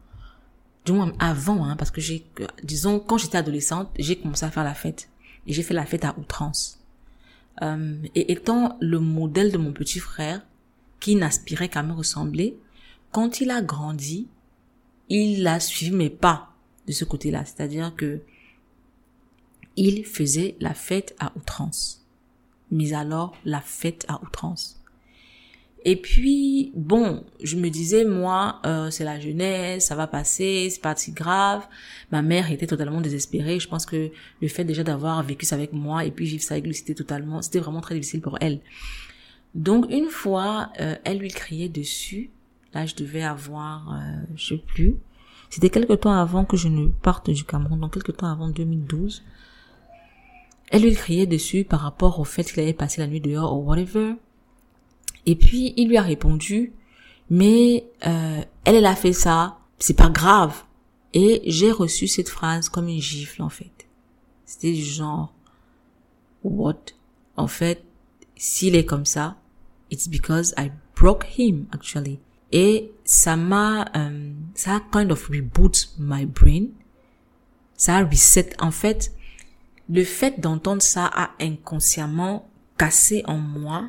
du 0.85 0.93
moins 0.93 1.13
avant, 1.19 1.65
hein, 1.65 1.77
parce 1.77 1.91
que 1.91 2.01
j'ai, 2.01 2.27
disons, 2.65 2.99
quand 2.99 3.19
j'étais 3.19 3.39
adolescente, 3.39 3.89
j'ai 3.99 4.17
commencé 4.17 4.45
à 4.45 4.51
faire 4.51 4.65
la 4.65 4.75
fête. 4.75 5.09
Et 5.47 5.53
j'ai 5.53 5.63
fait 5.63 5.75
la 5.75 5.87
fête 5.87 6.05
à 6.05 6.17
outrance. 6.19 6.81
Euh, 7.63 7.97
et 8.15 8.33
étant 8.33 8.77
le 8.81 8.99
modèle 8.99 9.53
de 9.53 9.59
mon 9.59 9.73
petit 9.73 9.99
frère, 9.99 10.43
qui 11.01 11.17
n'aspirait 11.17 11.69
qu'à 11.69 11.83
me 11.83 11.93
ressembler, 11.93 12.57
quand 13.11 13.41
il 13.41 13.51
a 13.51 13.61
grandi, 13.61 14.29
il 15.09 15.47
a 15.47 15.61
suivi 15.61 15.91
mes 15.91 16.11
pas 16.11 16.51
de 16.87 16.93
ce 16.93 17.05
côté-là. 17.05 17.45
C'est-à-dire 17.45 17.95
que 17.97 18.21
il 19.77 20.05
faisait 20.05 20.57
la 20.61 20.75
fête 20.75 21.15
à 21.19 21.33
outrance. 21.37 22.05
Mais 22.71 22.93
alors, 22.93 23.35
la 23.45 23.61
fête 23.61 24.05
à 24.09 24.23
outrance. 24.23 24.82
Et 25.85 25.97
puis, 25.97 26.73
bon, 26.77 27.25
je 27.43 27.57
me 27.57 27.69
disais, 27.69 28.05
moi, 28.05 28.61
euh, 28.65 28.91
c'est 28.91 29.05
la 29.05 29.19
jeunesse, 29.19 29.87
ça 29.87 29.97
va 29.97 30.07
passer, 30.07 30.69
c'est 30.71 30.81
pas 30.81 30.95
si 30.95 31.13
grave. 31.13 31.67
Ma 32.13 32.23
mère 32.23 32.51
était 32.53 32.69
totalement 32.69 33.01
désespérée. 33.01 33.59
Je 33.59 33.69
pense 33.69 33.85
que 33.85 34.11
le 34.41 34.49
fait 34.49 34.65
déjà 34.65 34.85
d'avoir 34.85 35.23
vécu 35.23 35.45
ça 35.45 35.57
avec 35.57 35.73
moi 35.73 36.05
et 36.05 36.13
puis 36.13 36.27
vivre 36.27 36.43
ça 36.43 36.55
avec 36.55 36.67
lui, 36.67 36.75
c'était 36.75 36.95
totalement, 36.95 37.43
c'était 37.43 37.59
vraiment 37.59 37.81
très 37.81 37.97
difficile 37.97 38.21
pour 38.21 38.39
elle. 38.41 38.61
Donc, 39.55 39.87
une 39.91 40.09
fois, 40.09 40.71
euh, 40.81 40.95
elle 41.05 41.19
lui 41.19 41.29
criait 41.29 41.69
dessus. 41.69 42.31
Là, 42.75 42.87
je 42.87 42.95
devais 42.95 43.23
avoir, 43.23 43.93
euh, 43.95 44.23
je 44.37 44.55
sais 44.55 44.63
plus. 44.65 44.97
C'était 45.51 45.69
quelque 45.69 45.93
temps 45.95 46.15
avant 46.15 46.45
que 46.45 46.57
je 46.57 46.69
ne 46.69 46.89
parte 46.89 47.29
du 47.29 47.45
Cameroun, 47.45 47.79
donc 47.79 47.93
quelque 47.93 48.13
temps 48.13 48.31
avant 48.31 48.49
2012. 48.49 49.23
Elle 50.71 50.83
lui 50.83 50.95
criait 50.95 51.27
dessus 51.27 51.65
par 51.65 51.81
rapport 51.81 52.21
au 52.21 52.25
fait 52.25 52.45
qu'il 52.45 52.63
avait 52.63 52.73
passé 52.73 53.01
la 53.03 53.07
nuit 53.07 53.21
dehors 53.21 53.59
ou 53.59 53.69
whatever. 53.69 54.15
Et 55.27 55.37
puis 55.37 55.75
il 55.77 55.89
lui 55.89 55.97
a 55.97 56.03
répondu, 56.03 56.73
mais 57.31 57.87
euh, 58.07 58.43
elle, 58.65 58.77
elle 58.77 58.87
a 58.87 58.97
fait 58.97 59.13
ça, 59.13 59.59
c'est 59.79 59.97
pas 59.97 60.11
grave. 60.11 60.65
Et 61.15 61.43
j'ai 61.47 61.71
reçu 61.71 62.09
cette 62.09 62.29
phrase 62.29 62.69
comme 62.69 62.89
une 62.89 63.01
gifle 63.01 63.43
en 63.43 63.49
fait. 63.49 63.87
C'était 64.45 64.73
du 64.73 64.85
genre, 64.85 65.35
what? 66.43 66.77
En 67.37 67.47
fait, 67.47 67.85
s'il 68.37 68.75
est 68.77 68.85
comme 68.85 69.07
ça, 69.07 69.37
it's 69.91 70.09
because 70.09 70.55
I 70.59 70.71
broke 70.97 71.27
him 71.39 71.67
actually. 71.73 72.19
Et 72.51 72.93
ça 73.05 73.37
m'a, 73.37 73.87
euh, 73.97 74.33
ça 74.55 74.77
a 74.77 74.81
kind 74.81 75.11
of 75.11 75.27
reboot 75.29 75.91
my 75.99 76.27
brain. 76.27 76.67
Ça 77.77 77.97
a 77.97 78.05
reset. 78.05 78.51
En 78.61 78.71
fait, 78.71 79.13
le 79.89 80.05
fait 80.05 80.39
d'entendre 80.41 80.83
ça 80.83 81.07
a 81.07 81.31
inconsciemment 81.41 82.49
cassé 82.79 83.23
en 83.27 83.39
moi 83.39 83.89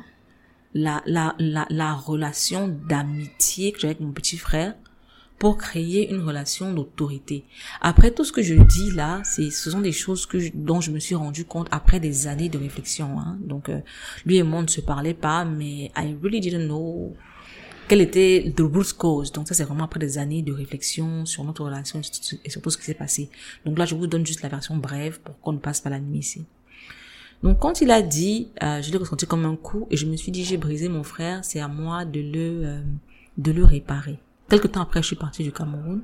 la, 0.74 1.02
la, 1.06 1.34
la, 1.38 1.66
la 1.70 1.94
relation 1.94 2.68
d'amitié 2.68 3.72
que 3.72 3.80
j'ai 3.80 3.86
avec 3.88 4.00
mon 4.00 4.12
petit 4.12 4.36
frère 4.36 4.74
pour 5.38 5.58
créer 5.58 6.10
une 6.10 6.20
relation 6.22 6.72
d'autorité. 6.72 7.44
Après 7.80 8.10
tout 8.10 8.24
ce 8.24 8.32
que 8.32 8.42
je 8.42 8.54
dis 8.54 8.90
là, 8.92 9.20
c'est 9.24 9.50
ce 9.50 9.70
sont 9.70 9.80
des 9.80 9.92
choses 9.92 10.26
que 10.26 10.38
dont 10.54 10.80
je 10.80 10.90
me 10.90 10.98
suis 10.98 11.14
rendu 11.14 11.44
compte 11.44 11.68
après 11.70 12.00
des 12.00 12.26
années 12.26 12.48
de 12.48 12.58
réflexion. 12.58 13.18
Hein. 13.18 13.36
Donc 13.40 13.68
euh, 13.68 13.80
lui 14.24 14.36
et 14.36 14.42
moi 14.42 14.62
ne 14.62 14.68
se 14.68 14.80
parlait 14.80 15.14
pas, 15.14 15.44
mais 15.44 15.90
I 15.96 16.16
really 16.22 16.40
didn't 16.40 16.66
know 16.66 17.14
quelle 17.88 18.00
était 18.00 18.52
the 18.56 18.60
root 18.60 18.94
cause. 18.96 19.32
Donc 19.32 19.48
ça 19.48 19.54
c'est 19.54 19.64
vraiment 19.64 19.84
après 19.84 20.00
des 20.00 20.18
années 20.18 20.42
de 20.42 20.52
réflexion 20.52 21.26
sur 21.26 21.44
notre 21.44 21.64
relation 21.64 22.00
et 22.44 22.50
sur 22.50 22.62
tout 22.62 22.70
ce 22.70 22.78
qui 22.78 22.84
s'est 22.84 22.94
passé. 22.94 23.28
Donc 23.64 23.78
là 23.78 23.84
je 23.84 23.94
vous 23.94 24.06
donne 24.06 24.24
juste 24.24 24.42
la 24.42 24.48
version 24.48 24.76
brève 24.76 25.20
pour 25.20 25.38
qu'on 25.40 25.52
ne 25.52 25.58
passe 25.58 25.80
pas 25.80 25.90
la 25.90 26.00
nuit 26.00 26.20
ici. 26.20 26.44
Donc 27.44 27.58
quand 27.58 27.82
il 27.82 27.90
a 27.90 28.00
dit, 28.00 28.48
euh, 28.62 28.80
je 28.80 28.90
l'ai 28.90 28.96
ressenti 28.96 29.26
comme 29.26 29.44
un 29.44 29.54
coup 29.54 29.86
et 29.90 29.98
je 29.98 30.06
me 30.06 30.16
suis 30.16 30.32
dit 30.32 30.44
j'ai 30.44 30.56
brisé 30.56 30.88
mon 30.88 31.02
frère, 31.02 31.44
c'est 31.44 31.60
à 31.60 31.68
moi 31.68 32.06
de 32.06 32.18
le 32.18 32.66
euh, 32.66 32.80
de 33.36 33.52
le 33.52 33.62
réparer. 33.62 34.18
Quelque 34.48 34.66
temps 34.66 34.80
après, 34.80 35.02
je 35.02 35.08
suis 35.08 35.16
partie 35.16 35.42
du 35.42 35.52
Cameroun. 35.52 36.00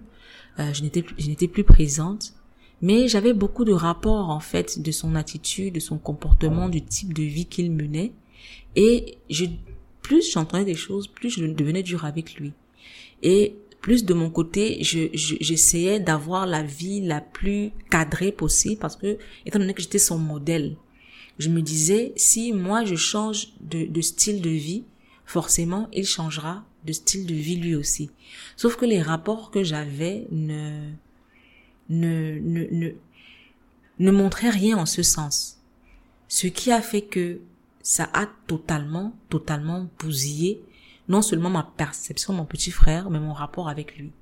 Euh, 0.58 0.70
je 0.74 0.82
n'étais 0.82 1.02
je 1.16 1.28
n'étais 1.28 1.48
plus 1.48 1.64
présente, 1.64 2.34
mais 2.82 3.08
j'avais 3.08 3.32
beaucoup 3.32 3.64
de 3.64 3.72
rapports 3.72 4.28
en 4.28 4.40
fait 4.40 4.82
de 4.82 4.92
son 4.92 5.14
attitude, 5.14 5.74
de 5.74 5.80
son 5.80 5.96
comportement, 5.96 6.68
du 6.68 6.82
type 6.82 7.14
de 7.14 7.22
vie 7.22 7.46
qu'il 7.46 7.72
menait 7.72 8.12
et 8.76 9.16
je 9.30 9.46
plus 10.02 10.30
j'entendais 10.30 10.66
des 10.66 10.74
choses, 10.74 11.08
plus 11.08 11.30
je 11.30 11.46
devenais 11.46 11.82
dur 11.82 12.04
avec 12.04 12.34
lui. 12.34 12.52
Et 13.22 13.56
plus 13.80 14.04
de 14.04 14.12
mon 14.12 14.28
côté, 14.28 14.82
je, 14.82 15.08
j'essayais 15.14 16.00
d'avoir 16.00 16.44
la 16.44 16.62
vie 16.62 17.00
la 17.00 17.22
plus 17.22 17.70
cadrée 17.90 18.30
possible 18.30 18.78
parce 18.78 18.96
que, 18.96 19.16
étant 19.46 19.58
donné 19.58 19.72
que 19.72 19.80
j'étais 19.80 19.98
son 19.98 20.18
modèle, 20.18 20.76
je 21.40 21.48
me 21.48 21.62
disais, 21.62 22.12
si 22.16 22.52
moi 22.52 22.84
je 22.84 22.96
change 22.96 23.48
de, 23.60 24.00
style 24.00 24.42
de 24.42 24.50
vie, 24.50 24.84
forcément, 25.24 25.88
il 25.92 26.06
changera 26.06 26.64
de 26.84 26.92
style 26.92 27.26
de 27.26 27.34
vie 27.34 27.56
lui 27.56 27.74
aussi. 27.74 28.10
Sauf 28.56 28.76
que 28.76 28.84
les 28.84 29.00
rapports 29.00 29.50
que 29.50 29.64
j'avais 29.64 30.26
ne, 30.30 30.92
ne, 31.88 32.38
ne, 32.40 32.66
ne, 32.70 32.90
ne 33.98 34.10
montraient 34.10 34.50
rien 34.50 34.76
en 34.76 34.86
ce 34.86 35.02
sens. 35.02 35.58
Ce 36.28 36.46
qui 36.46 36.70
a 36.72 36.82
fait 36.82 37.02
que 37.02 37.40
ça 37.82 38.10
a 38.12 38.28
totalement, 38.46 39.16
totalement 39.30 39.88
bousillé 39.98 40.62
non 41.08 41.22
seulement 41.22 41.50
ma 41.50 41.64
perception 41.64 42.34
de 42.34 42.38
mon 42.38 42.44
petit 42.44 42.70
frère, 42.70 43.10
mais 43.10 43.18
mon 43.18 43.32
rapport 43.32 43.68
avec 43.68 43.96
lui. 43.96 44.12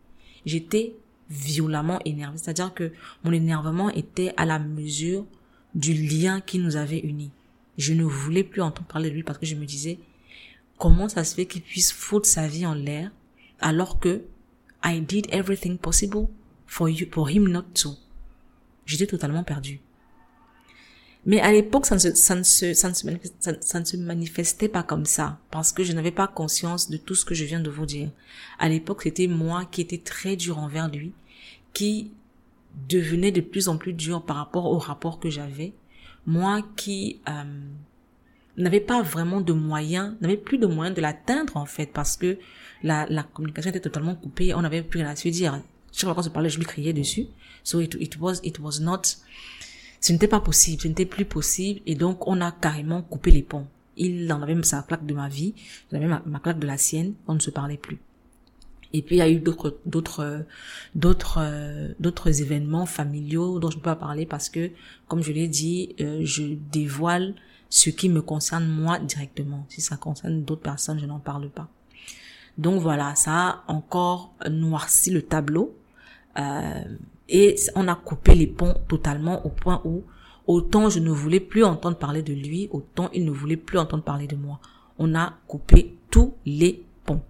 J'étais 0.46 0.96
violemment 1.28 1.98
énervée, 2.07 2.38
c'est-à-dire 2.38 2.72
que 2.72 2.92
mon 3.24 3.33
énervement 3.33 3.90
était 3.90 4.33
à 4.38 4.46
la 4.46 4.59
mesure 4.59 5.26
du 5.78 5.94
lien 5.94 6.40
qui 6.40 6.58
nous 6.58 6.74
avait 6.74 6.98
unis. 6.98 7.30
Je 7.78 7.94
ne 7.94 8.02
voulais 8.02 8.42
plus 8.42 8.60
entendre 8.60 8.88
parler 8.88 9.10
de 9.10 9.14
lui 9.14 9.22
parce 9.22 9.38
que 9.38 9.46
je 9.46 9.54
me 9.54 9.64
disais, 9.64 9.98
comment 10.76 11.08
ça 11.08 11.22
se 11.22 11.36
fait 11.36 11.46
qu'il 11.46 11.62
puisse 11.62 11.92
foutre 11.92 12.26
sa 12.26 12.48
vie 12.48 12.66
en 12.66 12.74
l'air 12.74 13.12
alors 13.60 14.00
que 14.00 14.22
I 14.84 15.00
did 15.00 15.28
everything 15.30 15.78
possible 15.78 16.26
for 16.66 16.88
you, 16.88 17.06
for 17.10 17.30
him 17.30 17.48
not 17.48 17.64
to. 17.74 17.94
J'étais 18.86 19.06
totalement 19.06 19.44
perdue. 19.44 19.80
Mais 21.26 21.40
à 21.40 21.52
l'époque, 21.52 21.86
ça 21.86 21.94
ne 21.94 22.00
se, 22.00 22.14
ça 22.14 22.42
ça, 22.42 23.80
ne 23.80 23.84
se 23.84 23.96
manifestait 23.96 24.68
pas 24.68 24.82
comme 24.82 25.04
ça, 25.04 25.38
parce 25.50 25.72
que 25.72 25.84
je 25.84 25.92
n'avais 25.92 26.10
pas 26.10 26.26
conscience 26.26 26.90
de 26.90 26.96
tout 26.96 27.14
ce 27.14 27.24
que 27.24 27.34
je 27.34 27.44
viens 27.44 27.60
de 27.60 27.70
vous 27.70 27.86
dire. 27.86 28.10
À 28.58 28.68
l'époque, 28.68 29.02
c'était 29.02 29.26
moi 29.26 29.64
qui 29.70 29.80
étais 29.80 29.98
très 29.98 30.36
dur 30.36 30.58
envers 30.58 30.88
lui, 30.88 31.12
qui 31.72 32.10
devenait 32.88 33.33
de 33.33 33.40
plus 33.40 33.68
en 33.68 33.76
plus 33.76 33.92
dur 33.92 34.22
par 34.22 34.37
rapport 34.37 34.66
au 34.66 34.78
rapport 34.78 35.18
que 35.18 35.31
j'avais. 35.31 35.72
Moi 36.26 36.62
qui 36.76 37.20
euh, 37.28 37.44
n'avais 38.57 38.81
pas 38.81 39.02
vraiment 39.02 39.40
de 39.40 39.52
moyens, 39.52 40.14
n'avais 40.20 40.37
plus 40.37 40.59
de 40.59 40.66
moyens 40.66 40.96
de 40.96 41.00
l'atteindre 41.00 41.57
en 41.57 41.66
fait, 41.66 41.87
parce 41.92 42.16
que 42.16 42.38
la, 42.83 43.07
la 43.09 43.22
communication 43.22 43.70
était 43.70 43.81
totalement 43.81 44.14
coupée, 44.14 44.54
on 44.54 44.62
n'avait 44.62 44.83
plus 44.83 45.00
rien 45.00 45.09
à 45.09 45.16
se 45.16 45.28
dire. 45.28 45.61
Chaque 45.92 46.04
fois 46.04 46.14
qu'on 46.14 46.22
se 46.22 46.28
parlait, 46.28 46.50
je 46.50 46.59
lui 46.59 46.66
criais 46.66 46.92
dessus. 46.92 47.26
So 47.64 47.81
it, 47.81 48.18
was, 48.20 48.40
it 48.44 48.59
was 48.61 48.81
not 48.81 49.02
ce 50.00 50.12
n'était 50.12 50.28
pas 50.28 50.40
possible, 50.40 50.83
ce 50.83 50.88
n'était 50.88 51.07
plus 51.07 51.24
possible, 51.24 51.81
et 51.87 51.94
donc 51.94 52.26
on 52.26 52.40
a 52.40 52.52
carrément 52.52 53.02
coupé 53.02 53.31
les 53.31 53.42
ponts. 53.42 53.66
Il 53.96 54.33
en 54.33 54.42
avait 54.42 54.61
sa 54.62 54.83
claque 54.83 55.07
de 55.07 55.14
ma 55.14 55.28
vie, 55.28 55.54
j'avais 55.90 56.07
ma, 56.07 56.22
ma 56.24 56.38
claque 56.38 56.61
de 56.61 56.66
la 56.66 56.78
sienne, 56.78 57.14
on 57.26 57.35
ne 57.35 57.40
se 57.40 57.50
parlait 57.50 57.76
plus. 57.76 57.98
Et 58.92 59.03
puis 59.03 59.16
il 59.16 59.18
y 59.18 59.22
a 59.22 59.29
eu 59.29 59.38
d'autres 59.38 59.79
d'autres 59.85 60.44
d'autres 60.94 61.40
d'autres 62.01 62.40
événements 62.40 62.87
familiaux 62.87 63.59
dont 63.59 63.70
je 63.70 63.77
ne 63.77 63.81
peux 63.81 63.90
pas 63.90 63.96
parler 63.96 64.24
parce 64.24 64.48
que 64.48 64.70
comme 65.07 65.22
je 65.22 65.33
l'ai 65.33 65.48
dit, 65.48 65.94
euh, 66.01 66.20
je 66.22 66.55
dévoile 66.72 67.35
ce 67.70 67.90
qui 67.90 68.09
me 68.09 68.22
concerne 68.22 68.66
moi 68.66 68.98
directement. 68.98 69.66
Si 69.68 69.81
ça 69.81 69.96
concerne 69.96 70.42
d'autres 70.42 70.62
personnes, 70.62 70.98
je 70.98 71.07
n'en 71.07 71.18
parle 71.18 71.51
pas. 71.51 71.68
Donc 72.57 72.81
voilà, 72.81 73.14
ça 73.14 73.33
a 73.33 73.64
encore 73.68 74.35
noirci 74.48 75.11
le 75.11 75.22
tableau. 75.22 75.77
Euh, 76.38 76.85
et 77.29 77.57
on 77.74 77.88
a 77.88 77.94
coupé 77.94 78.35
les 78.35 78.46
ponts 78.46 78.74
totalement 78.88 79.44
au 79.44 79.51
point 79.51 79.83
où 79.85 80.03
autant 80.46 80.88
je 80.88 80.98
ne 80.98 81.11
voulais 81.11 81.40
plus 81.40 81.62
entendre 81.62 81.98
parler 81.98 82.22
de 82.22 82.33
lui, 82.33 82.68
autant 82.72 83.11
il 83.12 83.24
ne 83.24 83.31
voulait 83.31 83.57
plus 83.57 83.79
entendre 83.79 84.03
parler 84.03 84.27
de 84.27 84.37
moi. 84.37 84.61
On 84.98 85.14
a 85.14 85.35
coupé 85.46 85.94
tous 86.11 86.35
les 86.46 86.85
ponts. 87.05 87.22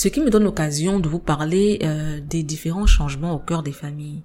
Ce 0.00 0.08
qui 0.08 0.20
me 0.22 0.30
donne 0.30 0.44
l'occasion 0.44 0.98
de 0.98 1.10
vous 1.10 1.18
parler 1.18 1.78
euh, 1.82 2.20
des 2.22 2.42
différents 2.42 2.86
changements 2.86 3.34
au 3.34 3.38
cœur 3.38 3.62
des 3.62 3.70
familles. 3.70 4.22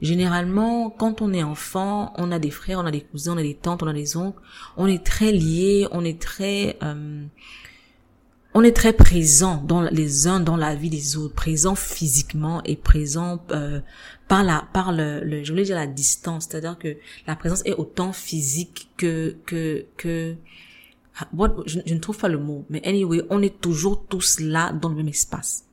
Généralement, 0.00 0.88
quand 0.88 1.20
on 1.20 1.34
est 1.34 1.42
enfant, 1.42 2.14
on 2.16 2.32
a 2.32 2.38
des 2.38 2.50
frères, 2.50 2.78
on 2.78 2.86
a 2.86 2.90
des 2.90 3.02
cousins, 3.02 3.34
on 3.34 3.36
a 3.36 3.42
des 3.42 3.52
tantes, 3.52 3.82
on 3.82 3.88
a 3.88 3.92
des 3.92 4.16
oncles, 4.16 4.40
on 4.78 4.86
est 4.86 5.04
très 5.04 5.30
liés, 5.30 5.86
on 5.92 6.02
est 6.02 6.18
très 6.18 6.78
euh, 6.82 7.26
on 8.54 8.62
est 8.62 8.74
très 8.74 8.94
présent 8.94 9.62
dans 9.68 9.82
les 9.82 10.28
uns 10.28 10.40
dans 10.40 10.56
la 10.56 10.74
vie 10.74 10.88
des 10.88 11.18
autres, 11.18 11.34
présent 11.34 11.74
physiquement 11.74 12.62
et 12.64 12.76
présent 12.76 13.44
euh, 13.50 13.80
par 14.28 14.42
la 14.42 14.66
par 14.72 14.92
le, 14.92 15.44
je 15.44 15.52
voulais 15.52 15.64
dire 15.64 15.76
la 15.76 15.86
distance, 15.86 16.46
c'est-à-dire 16.48 16.78
que 16.78 16.96
la 17.26 17.36
présence 17.36 17.60
est 17.66 17.74
autant 17.74 18.14
physique 18.14 18.88
que 18.96 19.36
que 19.44 19.84
que 19.98 20.36
je, 21.66 21.80
je, 21.86 21.94
ne 21.94 21.98
trouve 21.98 22.18
pas 22.18 22.28
le 22.28 22.38
mot, 22.38 22.64
mais 22.70 22.82
anyway, 22.86 23.22
on 23.30 23.42
est 23.42 23.60
toujours 23.60 24.06
tous 24.06 24.40
là 24.40 24.72
dans 24.72 24.88
le 24.88 24.96
même 24.96 25.08
espace. 25.08 25.64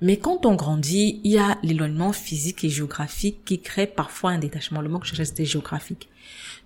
Mais 0.00 0.18
quand 0.18 0.46
on 0.46 0.54
grandit, 0.54 1.20
il 1.24 1.32
y 1.32 1.38
a 1.38 1.58
l'éloignement 1.62 2.12
physique 2.12 2.64
et 2.64 2.70
géographique 2.70 3.44
qui 3.44 3.60
crée 3.60 3.86
parfois 3.86 4.30
un 4.30 4.38
détachement. 4.38 4.80
Le 4.80 4.88
mot 4.88 4.98
que 4.98 5.06
je 5.06 5.10
cherchais 5.10 5.26
c'était 5.26 5.44
géographique. 5.44 6.08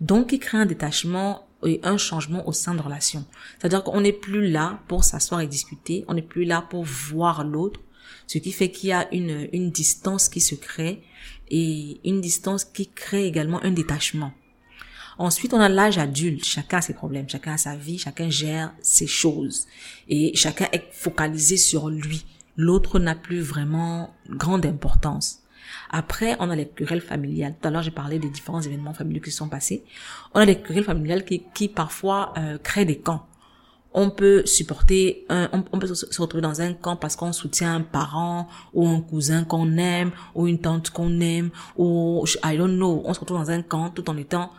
Donc, 0.00 0.32
il 0.32 0.38
crée 0.38 0.58
un 0.58 0.66
détachement 0.66 1.46
et 1.64 1.80
un 1.82 1.96
changement 1.96 2.46
au 2.46 2.52
sein 2.52 2.74
de 2.74 2.82
relation. 2.82 3.24
C'est-à-dire 3.58 3.82
qu'on 3.82 4.02
n'est 4.02 4.12
plus 4.12 4.50
là 4.50 4.80
pour 4.86 5.02
s'asseoir 5.02 5.40
et 5.40 5.46
discuter, 5.46 6.04
on 6.08 6.14
n'est 6.14 6.22
plus 6.22 6.44
là 6.44 6.62
pour 6.62 6.84
voir 6.84 7.42
l'autre, 7.44 7.80
ce 8.26 8.38
qui 8.38 8.52
fait 8.52 8.70
qu'il 8.70 8.90
y 8.90 8.92
a 8.92 9.12
une, 9.12 9.48
une 9.52 9.70
distance 9.70 10.28
qui 10.28 10.40
se 10.40 10.54
crée 10.54 11.02
et 11.48 12.00
une 12.04 12.20
distance 12.20 12.64
qui 12.64 12.88
crée 12.88 13.26
également 13.26 13.62
un 13.64 13.70
détachement. 13.70 14.32
Ensuite, 15.18 15.54
on 15.54 15.60
a 15.60 15.68
l'âge 15.68 15.98
adulte. 15.98 16.44
Chacun 16.44 16.78
a 16.78 16.82
ses 16.82 16.94
problèmes, 16.94 17.28
chacun 17.28 17.54
a 17.54 17.58
sa 17.58 17.76
vie, 17.76 17.98
chacun 17.98 18.30
gère 18.30 18.72
ses 18.82 19.06
choses. 19.06 19.66
Et 20.08 20.34
chacun 20.34 20.68
est 20.72 20.84
focalisé 20.92 21.56
sur 21.56 21.88
lui. 21.88 22.24
L'autre 22.56 22.98
n'a 22.98 23.14
plus 23.14 23.40
vraiment 23.40 24.14
grande 24.28 24.66
importance. 24.66 25.40
Après, 25.90 26.36
on 26.40 26.50
a 26.50 26.56
les 26.56 26.66
querelles 26.66 27.00
familiales. 27.00 27.54
Tout 27.60 27.68
à 27.68 27.70
l'heure, 27.70 27.82
j'ai 27.82 27.90
parlé 27.90 28.18
des 28.18 28.28
différents 28.28 28.60
événements 28.60 28.94
familiaux 28.94 29.22
qui 29.22 29.30
se 29.30 29.38
sont 29.38 29.48
passés. 29.48 29.84
On 30.34 30.40
a 30.40 30.44
les 30.44 30.60
querelles 30.60 30.84
familiales 30.84 31.24
qui, 31.24 31.44
qui 31.54 31.68
parfois 31.68 32.32
euh, 32.36 32.58
créent 32.58 32.84
des 32.84 32.98
camps. 32.98 33.26
On 33.96 34.10
peut 34.10 34.44
supporter, 34.44 35.24
un, 35.28 35.48
on, 35.52 35.78
peut 35.78 35.94
se 35.94 36.20
retrouver 36.20 36.42
dans 36.42 36.60
un 36.60 36.72
camp 36.72 36.96
parce 36.96 37.14
qu'on 37.14 37.32
soutient 37.32 37.76
un 37.76 37.80
parent 37.80 38.48
ou 38.72 38.88
un 38.88 39.00
cousin 39.00 39.44
qu'on 39.44 39.76
aime 39.76 40.10
ou 40.34 40.48
une 40.48 40.60
tante 40.60 40.90
qu'on 40.90 41.20
aime 41.20 41.50
ou 41.76 42.24
I 42.42 42.56
don't 42.56 42.74
know. 42.74 43.02
On 43.04 43.14
se 43.14 43.20
retrouve 43.20 43.38
dans 43.38 43.52
un 43.52 43.62
camp 43.62 43.90
tout 43.90 44.10
en 44.10 44.16
étant 44.16 44.50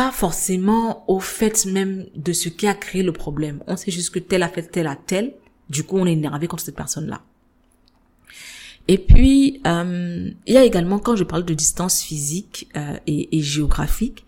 pas 0.00 0.12
forcément 0.12 1.04
au 1.08 1.20
fait 1.20 1.66
même 1.66 2.06
de 2.14 2.32
ce 2.32 2.48
qui 2.48 2.66
a 2.66 2.72
créé 2.72 3.02
le 3.02 3.12
problème. 3.12 3.62
On 3.66 3.76
sait 3.76 3.90
juste 3.90 4.08
que 4.14 4.18
tel 4.18 4.42
a 4.42 4.48
fait 4.48 4.62
tel 4.62 4.86
à 4.86 4.96
tel. 4.96 5.34
Du 5.68 5.84
coup, 5.84 5.98
on 5.98 6.06
est 6.06 6.12
énervé 6.12 6.46
contre 6.46 6.62
cette 6.62 6.74
personne-là. 6.74 7.20
Et 8.88 8.96
puis, 8.96 9.60
euh, 9.66 10.30
il 10.46 10.54
y 10.54 10.56
a 10.56 10.64
également, 10.64 11.00
quand 11.00 11.16
je 11.16 11.24
parle 11.24 11.44
de 11.44 11.52
distance 11.52 12.00
physique 12.00 12.70
euh, 12.76 12.96
et, 13.06 13.42
géographique, 13.42 14.24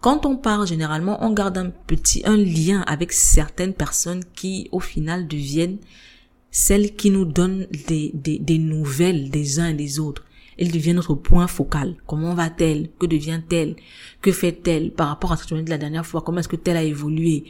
quand 0.00 0.24
on 0.24 0.36
parle 0.36 0.66
généralement, 0.66 1.22
on 1.22 1.34
garde 1.34 1.58
un 1.58 1.68
petit, 1.68 2.22
un 2.24 2.38
lien 2.38 2.80
avec 2.86 3.12
certaines 3.12 3.74
personnes 3.74 4.24
qui, 4.34 4.70
au 4.72 4.80
final, 4.80 5.28
deviennent 5.28 5.76
celles 6.50 6.96
qui 6.96 7.10
nous 7.10 7.26
donnent 7.26 7.66
des, 7.86 8.12
des, 8.14 8.38
des 8.38 8.58
nouvelles 8.58 9.28
des 9.28 9.60
uns 9.60 9.68
et 9.68 9.74
des 9.74 9.98
autres. 9.98 10.24
Elles 10.58 10.70
deviennent 10.70 10.96
notre 10.96 11.14
point 11.14 11.46
focal. 11.46 11.96
Comment 12.06 12.34
va-t-elle? 12.34 12.90
Que 12.98 13.06
devient-elle? 13.06 13.76
Que 14.20 14.32
fait-elle 14.32 14.90
par 14.92 15.08
rapport 15.08 15.32
à 15.32 15.36
ce 15.36 15.46
que 15.46 15.54
as 15.54 15.62
dit 15.62 15.70
la 15.70 15.78
dernière 15.78 16.06
fois? 16.06 16.22
Comment 16.22 16.38
est-ce 16.38 16.48
que 16.48 16.56
telle 16.56 16.76
a 16.76 16.82
évolué? 16.82 17.44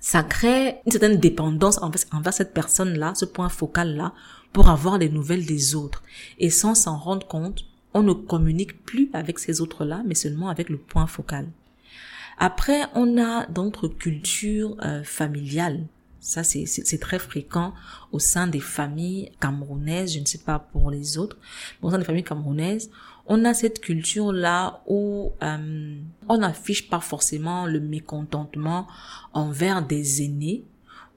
Ça 0.00 0.22
crée 0.22 0.76
une 0.86 0.92
certaine 0.92 1.18
dépendance 1.18 1.80
envers, 1.82 2.32
cette 2.32 2.54
personne-là, 2.54 3.14
ce 3.16 3.24
point 3.24 3.48
focal-là, 3.48 4.12
pour 4.52 4.68
avoir 4.68 4.98
des 4.98 5.08
nouvelles 5.08 5.44
des 5.44 5.74
autres. 5.74 6.02
Et 6.38 6.50
sans 6.50 6.74
s'en 6.74 6.96
rendre 6.96 7.26
compte, 7.26 7.64
on 7.92 8.02
ne 8.02 8.12
communique 8.12 8.84
plus 8.84 9.10
avec 9.12 9.38
ces 9.38 9.60
autres-là, 9.60 10.02
mais 10.06 10.14
seulement 10.14 10.48
avec 10.48 10.68
le 10.68 10.76
point 10.76 11.06
focal. 11.06 11.48
Après, 12.38 12.82
on 12.94 13.20
a 13.20 13.46
d'autres 13.46 13.88
cultures 13.88 14.76
euh, 14.84 15.02
familiales. 15.02 15.86
Ça, 16.26 16.42
c'est 16.42 16.98
très 17.00 17.20
fréquent 17.20 17.72
au 18.10 18.18
sein 18.18 18.48
des 18.48 18.58
familles 18.58 19.30
camerounaises. 19.40 20.14
Je 20.14 20.18
ne 20.18 20.26
sais 20.26 20.38
pas 20.38 20.58
pour 20.58 20.90
les 20.90 21.18
autres. 21.18 21.36
Mais 21.80 21.86
au 21.86 21.90
sein 21.92 21.98
des 21.98 22.04
familles 22.04 22.24
camerounaises, 22.24 22.90
on 23.26 23.44
a 23.44 23.54
cette 23.54 23.80
culture-là 23.80 24.82
où 24.88 25.32
euh, 25.44 26.00
on 26.28 26.38
n'affiche 26.38 26.90
pas 26.90 26.98
forcément 26.98 27.66
le 27.66 27.78
mécontentement 27.78 28.88
envers 29.34 29.86
des 29.86 30.24
aînés, 30.24 30.64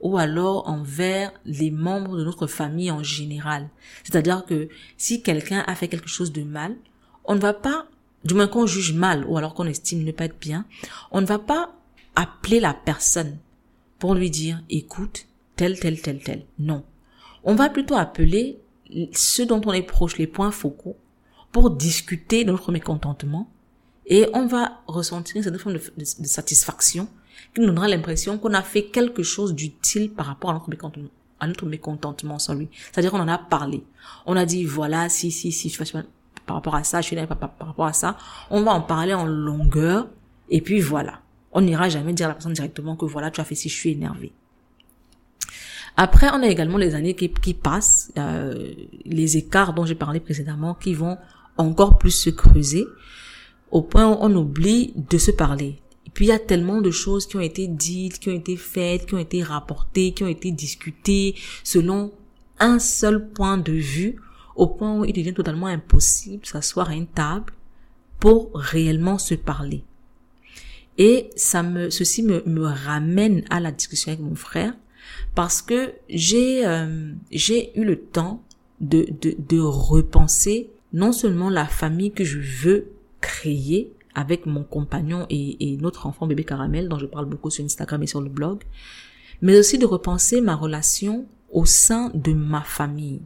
ou 0.00 0.16
alors 0.16 0.68
envers 0.68 1.32
les 1.44 1.72
membres 1.72 2.16
de 2.16 2.24
notre 2.24 2.46
famille 2.46 2.92
en 2.92 3.02
général. 3.02 3.68
C'est-à-dire 4.04 4.44
que 4.44 4.68
si 4.96 5.22
quelqu'un 5.22 5.64
a 5.66 5.74
fait 5.74 5.88
quelque 5.88 6.08
chose 6.08 6.30
de 6.30 6.44
mal, 6.44 6.76
on 7.24 7.34
ne 7.34 7.40
va 7.40 7.52
pas, 7.52 7.86
du 8.24 8.34
moins 8.34 8.46
qu'on 8.46 8.66
juge 8.66 8.92
mal 8.92 9.24
ou 9.26 9.36
alors 9.36 9.54
qu'on 9.54 9.66
estime 9.66 10.04
ne 10.04 10.12
pas 10.12 10.26
être 10.26 10.38
bien, 10.38 10.66
on 11.10 11.20
ne 11.20 11.26
va 11.26 11.40
pas 11.40 11.74
appeler 12.14 12.60
la 12.60 12.74
personne 12.74 13.38
pour 14.00 14.14
lui 14.14 14.30
dire, 14.30 14.62
écoute, 14.68 15.26
tel, 15.54 15.78
tel, 15.78 16.00
tel, 16.00 16.20
tel. 16.20 16.44
Non. 16.58 16.82
On 17.44 17.54
va 17.54 17.68
plutôt 17.68 17.94
appeler 17.94 18.58
ceux 19.12 19.46
dont 19.46 19.60
on 19.64 19.72
est 19.72 19.82
proche, 19.82 20.18
les 20.18 20.26
points 20.26 20.50
focaux, 20.50 20.96
pour 21.52 21.70
discuter 21.70 22.44
de 22.44 22.50
notre 22.50 22.72
mécontentement 22.72 23.48
et 24.06 24.26
on 24.34 24.46
va 24.46 24.80
ressentir 24.88 25.44
cette 25.44 25.56
forme 25.58 25.76
de 25.76 26.04
satisfaction 26.04 27.08
qui 27.54 27.60
nous 27.60 27.68
donnera 27.68 27.88
l'impression 27.88 28.38
qu'on 28.38 28.54
a 28.54 28.62
fait 28.62 28.86
quelque 28.86 29.22
chose 29.22 29.54
d'utile 29.54 30.10
par 30.10 30.26
rapport 30.26 30.50
à 30.50 30.54
notre 30.54 30.68
à 31.38 31.46
notre 31.46 31.64
mécontentement 31.64 32.38
sur 32.38 32.54
lui. 32.54 32.68
C'est-à-dire 32.92 33.12
qu'on 33.12 33.20
en 33.20 33.28
a 33.28 33.38
parlé. 33.38 33.82
On 34.26 34.36
a 34.36 34.44
dit, 34.44 34.64
voilà, 34.64 35.08
si, 35.08 35.30
si, 35.30 35.52
si, 35.52 35.70
je 35.70 35.82
fais 35.82 36.04
par 36.44 36.56
rapport 36.56 36.74
à 36.74 36.84
ça, 36.84 37.00
je 37.00 37.06
suis 37.06 37.16
là 37.16 37.26
par, 37.26 37.38
par 37.38 37.68
rapport 37.68 37.86
à 37.86 37.92
ça. 37.94 38.18
On 38.50 38.62
va 38.62 38.72
en 38.72 38.82
parler 38.82 39.14
en 39.14 39.24
longueur, 39.24 40.08
et 40.50 40.60
puis 40.60 40.80
voilà. 40.80 41.20
On 41.52 41.60
n'ira 41.62 41.88
jamais 41.88 42.12
dire 42.12 42.26
à 42.26 42.28
la 42.28 42.34
personne 42.34 42.52
directement 42.52 42.96
que 42.96 43.04
voilà, 43.04 43.30
tu 43.30 43.40
as 43.40 43.44
fait 43.44 43.54
si 43.54 43.68
je 43.68 43.74
suis 43.74 43.90
énervé. 43.90 44.32
Après, 45.96 46.28
on 46.32 46.42
a 46.42 46.46
également 46.46 46.78
les 46.78 46.94
années 46.94 47.14
qui, 47.14 47.30
qui 47.30 47.54
passent, 47.54 48.12
euh, 48.16 48.72
les 49.04 49.36
écarts 49.36 49.74
dont 49.74 49.84
j'ai 49.84 49.94
parlé 49.94 50.20
précédemment, 50.20 50.74
qui 50.74 50.94
vont 50.94 51.18
encore 51.56 51.98
plus 51.98 52.12
se 52.12 52.30
creuser, 52.30 52.86
au 53.70 53.82
point 53.82 54.08
où 54.08 54.16
on 54.20 54.34
oublie 54.34 54.94
de 54.96 55.18
se 55.18 55.30
parler. 55.30 55.78
Et 56.06 56.10
puis 56.10 56.26
il 56.26 56.28
y 56.28 56.32
a 56.32 56.38
tellement 56.38 56.80
de 56.80 56.90
choses 56.90 57.26
qui 57.26 57.36
ont 57.36 57.40
été 57.40 57.66
dites, 57.66 58.18
qui 58.18 58.30
ont 58.30 58.34
été 58.34 58.56
faites, 58.56 59.06
qui 59.06 59.14
ont 59.14 59.18
été 59.18 59.42
rapportées, 59.42 60.12
qui 60.12 60.24
ont 60.24 60.28
été 60.28 60.50
discutées 60.50 61.34
selon 61.62 62.12
un 62.58 62.78
seul 62.78 63.28
point 63.28 63.58
de 63.58 63.72
vue, 63.72 64.16
au 64.56 64.66
point 64.66 64.98
où 64.98 65.04
il 65.04 65.12
devient 65.12 65.34
totalement 65.34 65.66
impossible 65.66 66.44
s'asseoir 66.44 66.90
à 66.90 66.94
une 66.94 67.06
table 67.06 67.52
pour 68.18 68.50
réellement 68.54 69.18
se 69.18 69.34
parler. 69.34 69.84
Et 70.98 71.30
ça 71.36 71.62
me, 71.62 71.90
ceci 71.90 72.22
me, 72.22 72.42
me 72.46 72.64
ramène 72.64 73.44
à 73.50 73.60
la 73.60 73.72
discussion 73.72 74.12
avec 74.12 74.24
mon 74.24 74.34
frère 74.34 74.74
parce 75.34 75.62
que 75.62 75.92
j'ai 76.08 76.66
euh, 76.66 77.12
j'ai 77.30 77.78
eu 77.78 77.84
le 77.84 77.98
temps 77.98 78.42
de, 78.80 79.06
de, 79.20 79.34
de 79.38 79.60
repenser 79.60 80.70
non 80.92 81.12
seulement 81.12 81.50
la 81.50 81.66
famille 81.66 82.10
que 82.10 82.24
je 82.24 82.38
veux 82.38 82.86
créer 83.20 83.92
avec 84.14 84.46
mon 84.46 84.64
compagnon 84.64 85.26
et, 85.30 85.72
et 85.72 85.76
notre 85.76 86.06
enfant 86.06 86.26
bébé 86.26 86.44
caramel 86.44 86.88
dont 86.88 86.98
je 86.98 87.06
parle 87.06 87.26
beaucoup 87.26 87.50
sur 87.50 87.64
Instagram 87.64 88.02
et 88.02 88.06
sur 88.06 88.20
le 88.20 88.28
blog, 88.28 88.62
mais 89.40 89.58
aussi 89.58 89.78
de 89.78 89.86
repenser 89.86 90.40
ma 90.40 90.56
relation 90.56 91.26
au 91.52 91.64
sein 91.64 92.10
de 92.14 92.32
ma 92.32 92.62
famille. 92.62 93.20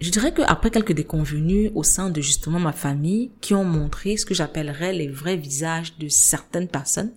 Je 0.00 0.10
dirais 0.10 0.34
qu'après 0.34 0.70
quelques 0.70 0.92
déconvenues 0.92 1.70
au 1.74 1.82
sein 1.82 2.10
de 2.10 2.20
justement 2.20 2.58
ma 2.58 2.72
famille 2.72 3.30
qui 3.40 3.54
ont 3.54 3.64
montré 3.64 4.16
ce 4.16 4.26
que 4.26 4.34
j'appellerais 4.34 4.92
les 4.92 5.08
vrais 5.08 5.36
visages 5.36 5.96
de 5.98 6.08
certaines 6.08 6.68
personnes, 6.68 7.12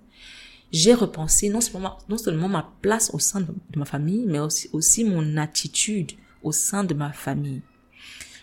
j'ai 0.72 0.94
repensé 0.94 1.50
non 1.50 1.62
seulement, 1.62 1.98
non 2.10 2.18
seulement 2.18 2.50
ma 2.50 2.72
place 2.82 3.12
au 3.14 3.20
sein 3.20 3.42
de, 3.42 3.48
ma 3.76 3.86
famille, 3.86 4.26
mais 4.28 4.40
aussi, 4.40 4.70
aussi 4.74 5.04
mon 5.04 5.38
attitude 5.38 6.12
au 6.44 6.52
sein 6.52 6.84
de 6.84 6.94
ma 6.94 7.12
famille. 7.12 7.62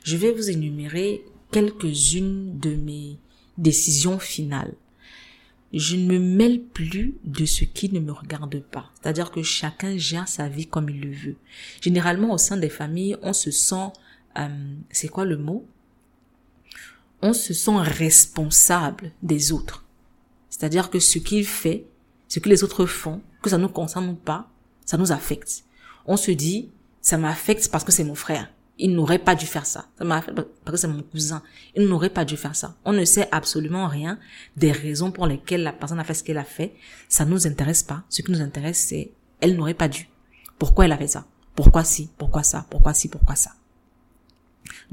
Je 0.02 0.16
vais 0.16 0.32
vous 0.32 0.50
énumérer 0.50 1.22
quelques-unes 1.50 2.58
de 2.58 2.74
mes 2.74 3.18
décisions 3.58 4.18
finales. 4.18 4.74
Je 5.72 5.96
ne 5.96 6.06
me 6.06 6.18
mêle 6.18 6.62
plus 6.62 7.14
de 7.24 7.44
ce 7.44 7.64
qui 7.64 7.92
ne 7.92 8.00
me 8.00 8.12
regarde 8.12 8.60
pas. 8.60 8.90
C'est-à-dire 9.00 9.30
que 9.30 9.42
chacun 9.42 9.96
gère 9.96 10.28
sa 10.28 10.48
vie 10.48 10.66
comme 10.66 10.88
il 10.88 11.00
le 11.00 11.12
veut. 11.12 11.36
Généralement, 11.80 12.32
au 12.32 12.38
sein 12.38 12.56
des 12.56 12.68
familles, 12.68 13.16
on 13.22 13.32
se 13.32 13.50
sent, 13.50 13.90
euh, 14.38 14.74
c'est 14.90 15.08
quoi 15.08 15.24
le 15.24 15.36
mot? 15.36 15.66
On 17.22 17.32
se 17.32 17.54
sent 17.54 17.78
responsable 17.78 19.12
des 19.22 19.52
autres. 19.52 19.84
C'est-à-dire 20.50 20.90
que 20.90 20.98
ce 20.98 21.18
qu'il 21.18 21.46
fait, 21.46 21.86
ce 22.28 22.38
que 22.38 22.48
les 22.48 22.62
autres 22.62 22.86
font, 22.86 23.22
que 23.42 23.50
ça 23.50 23.58
nous 23.58 23.68
concerne 23.68 24.08
ou 24.08 24.14
pas, 24.14 24.48
ça 24.84 24.96
nous 24.96 25.12
affecte. 25.12 25.64
On 26.06 26.16
se 26.16 26.30
dit, 26.30 26.70
ça 27.00 27.18
m'affecte 27.18 27.68
parce 27.70 27.84
que 27.84 27.92
c'est 27.92 28.04
mon 28.04 28.14
frère. 28.14 28.50
Il 28.76 28.94
n'aurait 28.94 29.18
pas 29.18 29.34
dû 29.34 29.46
faire 29.46 29.66
ça. 29.66 29.86
Ça 29.98 30.04
m'affecte 30.04 30.40
parce 30.64 30.72
que 30.72 30.76
c'est 30.76 30.88
mon 30.88 31.02
cousin. 31.02 31.42
Il 31.76 31.86
n'aurait 31.86 32.10
pas 32.10 32.24
dû 32.24 32.36
faire 32.36 32.56
ça. 32.56 32.76
On 32.84 32.92
ne 32.92 33.04
sait 33.04 33.28
absolument 33.30 33.86
rien 33.86 34.18
des 34.56 34.72
raisons 34.72 35.12
pour 35.12 35.26
lesquelles 35.26 35.62
la 35.62 35.72
personne 35.72 36.00
a 36.00 36.04
fait 36.04 36.14
ce 36.14 36.24
qu'elle 36.24 36.38
a 36.38 36.44
fait. 36.44 36.74
Ça 37.08 37.24
nous 37.24 37.46
intéresse 37.46 37.82
pas. 37.82 38.02
Ce 38.08 38.22
qui 38.22 38.32
nous 38.32 38.40
intéresse, 38.40 38.78
c'est 38.78 39.12
elle 39.40 39.56
n'aurait 39.56 39.74
pas 39.74 39.88
dû. 39.88 40.08
Pourquoi 40.58 40.86
elle 40.86 40.92
a 40.92 40.98
fait 40.98 41.08
ça? 41.08 41.26
Pourquoi 41.54 41.84
si? 41.84 42.10
Pourquoi 42.18 42.42
ça? 42.42 42.66
Pourquoi 42.68 42.94
si? 42.94 43.08
Pourquoi 43.08 43.36
ça? 43.36 43.52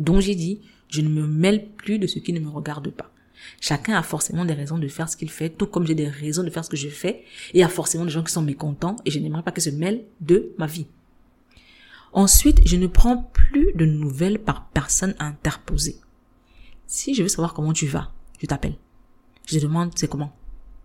Donc 0.01 0.21
j'ai 0.21 0.35
dit, 0.35 0.61
je 0.89 1.01
ne 1.01 1.09
me 1.09 1.27
mêle 1.27 1.69
plus 1.77 1.99
de 1.99 2.07
ce 2.07 2.19
qui 2.19 2.33
ne 2.33 2.39
me 2.39 2.49
regarde 2.49 2.89
pas. 2.89 3.11
Chacun 3.59 3.95
a 3.95 4.03
forcément 4.03 4.45
des 4.45 4.53
raisons 4.53 4.77
de 4.77 4.87
faire 4.87 5.09
ce 5.09 5.15
qu'il 5.15 5.29
fait, 5.29 5.49
tout 5.49 5.67
comme 5.67 5.85
j'ai 5.85 5.95
des 5.95 6.07
raisons 6.07 6.43
de 6.43 6.49
faire 6.49 6.65
ce 6.65 6.69
que 6.69 6.77
je 6.77 6.89
fais. 6.89 7.23
Et 7.53 7.57
il 7.57 7.59
y 7.59 7.63
a 7.63 7.69
forcément 7.69 8.05
des 8.05 8.11
gens 8.11 8.23
qui 8.23 8.31
sont 8.31 8.41
mécontents 8.41 8.95
et 9.05 9.11
je 9.11 9.19
n'aimerais 9.19 9.43
pas 9.43 9.51
qu'ils 9.51 9.63
se 9.63 9.69
mêlent 9.69 10.03
de 10.19 10.53
ma 10.57 10.65
vie. 10.65 10.87
Ensuite, 12.13 12.67
je 12.67 12.75
ne 12.75 12.87
prends 12.87 13.17
plus 13.17 13.73
de 13.75 13.85
nouvelles 13.85 14.39
par 14.39 14.67
personne 14.69 15.15
interposée. 15.19 15.97
Si 16.87 17.13
je 17.13 17.23
veux 17.23 17.29
savoir 17.29 17.53
comment 17.53 17.73
tu 17.73 17.87
vas, 17.87 18.11
je 18.41 18.47
t'appelle. 18.47 18.75
Je 19.45 19.57
te 19.57 19.63
demande 19.63 19.91
c'est 19.95 20.09
comment? 20.09 20.35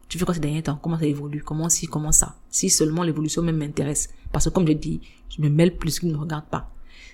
Tu 0.08 0.18
fais 0.18 0.24
quoi 0.24 0.34
ces 0.34 0.40
derniers 0.40 0.62
temps? 0.62 0.78
Comment 0.80 0.98
ça 0.98 1.06
évolue? 1.06 1.42
Comment 1.42 1.68
si 1.68 1.86
Comment 1.86 2.12
ça? 2.12 2.36
Si 2.48 2.70
seulement 2.70 3.02
l'évolution 3.02 3.42
même 3.42 3.56
m'intéresse. 3.56 4.10
Parce 4.30 4.44
que 4.44 4.50
comme 4.50 4.68
je 4.68 4.72
dis, 4.72 5.00
je 5.30 5.42
me 5.42 5.48
mêle 5.48 5.76
plus 5.76 5.98
qu'il 5.98 6.10
ne 6.10 6.14
me 6.14 6.20
regarde 6.20 6.46
pas. 6.46 6.70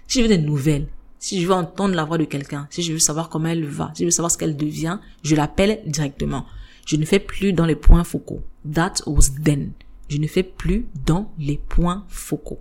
Si 0.07 0.19
je 0.19 0.25
veux 0.25 0.29
des 0.29 0.39
nouvelles, 0.39 0.89
si 1.23 1.41
je 1.41 1.47
veux 1.47 1.55
entendre 1.55 1.95
la 1.95 2.05
voix 2.05 2.19
de 2.19 2.25
quelqu'un, 2.25 2.67
si 2.69 2.83
je 2.83 2.93
veux 2.93 2.99
savoir 2.99 3.29
comment 3.29 3.47
elle 3.47 3.65
va, 3.65 3.93
si 3.95 4.03
je 4.03 4.07
veux 4.07 4.11
savoir 4.11 4.33
ce 4.33 4.37
qu'elle 4.37 4.57
devient, 4.57 4.99
je 5.23 5.37
l'appelle 5.37 5.81
directement. 5.87 6.47
Je 6.85 6.97
ne 6.97 7.05
fais 7.05 7.21
plus 7.21 7.53
dans 7.53 7.65
les 7.65 7.77
points 7.77 8.03
focaux. 8.03 8.43
That 8.71 8.95
was 9.07 9.31
then. 9.45 9.71
Je 10.09 10.19
ne 10.19 10.27
fais 10.27 10.43
plus 10.43 10.89
dans 11.07 11.33
les 11.39 11.59
points 11.59 12.05
focaux. 12.09 12.59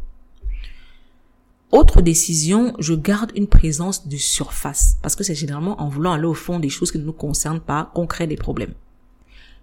Autre 1.71 2.03
décision, 2.03 2.75
je 2.77 2.93
garde 2.93 3.31
une 3.35 3.47
présence 3.47 4.07
de 4.07 4.17
surface. 4.17 4.97
Parce 5.01 5.15
que 5.15 5.23
c'est 5.23 5.33
généralement 5.33 5.81
en 5.81 5.89
voulant 5.89 6.11
aller 6.11 6.25
au 6.25 6.35
fond 6.35 6.59
des 6.59 6.69
choses 6.69 6.91
qui 6.91 6.99
ne 6.99 7.03
nous 7.03 7.13
concernent 7.13 7.61
pas 7.61 7.89
qu'on 7.95 8.05
crée 8.05 8.27
des 8.27 8.37
problèmes. 8.37 8.75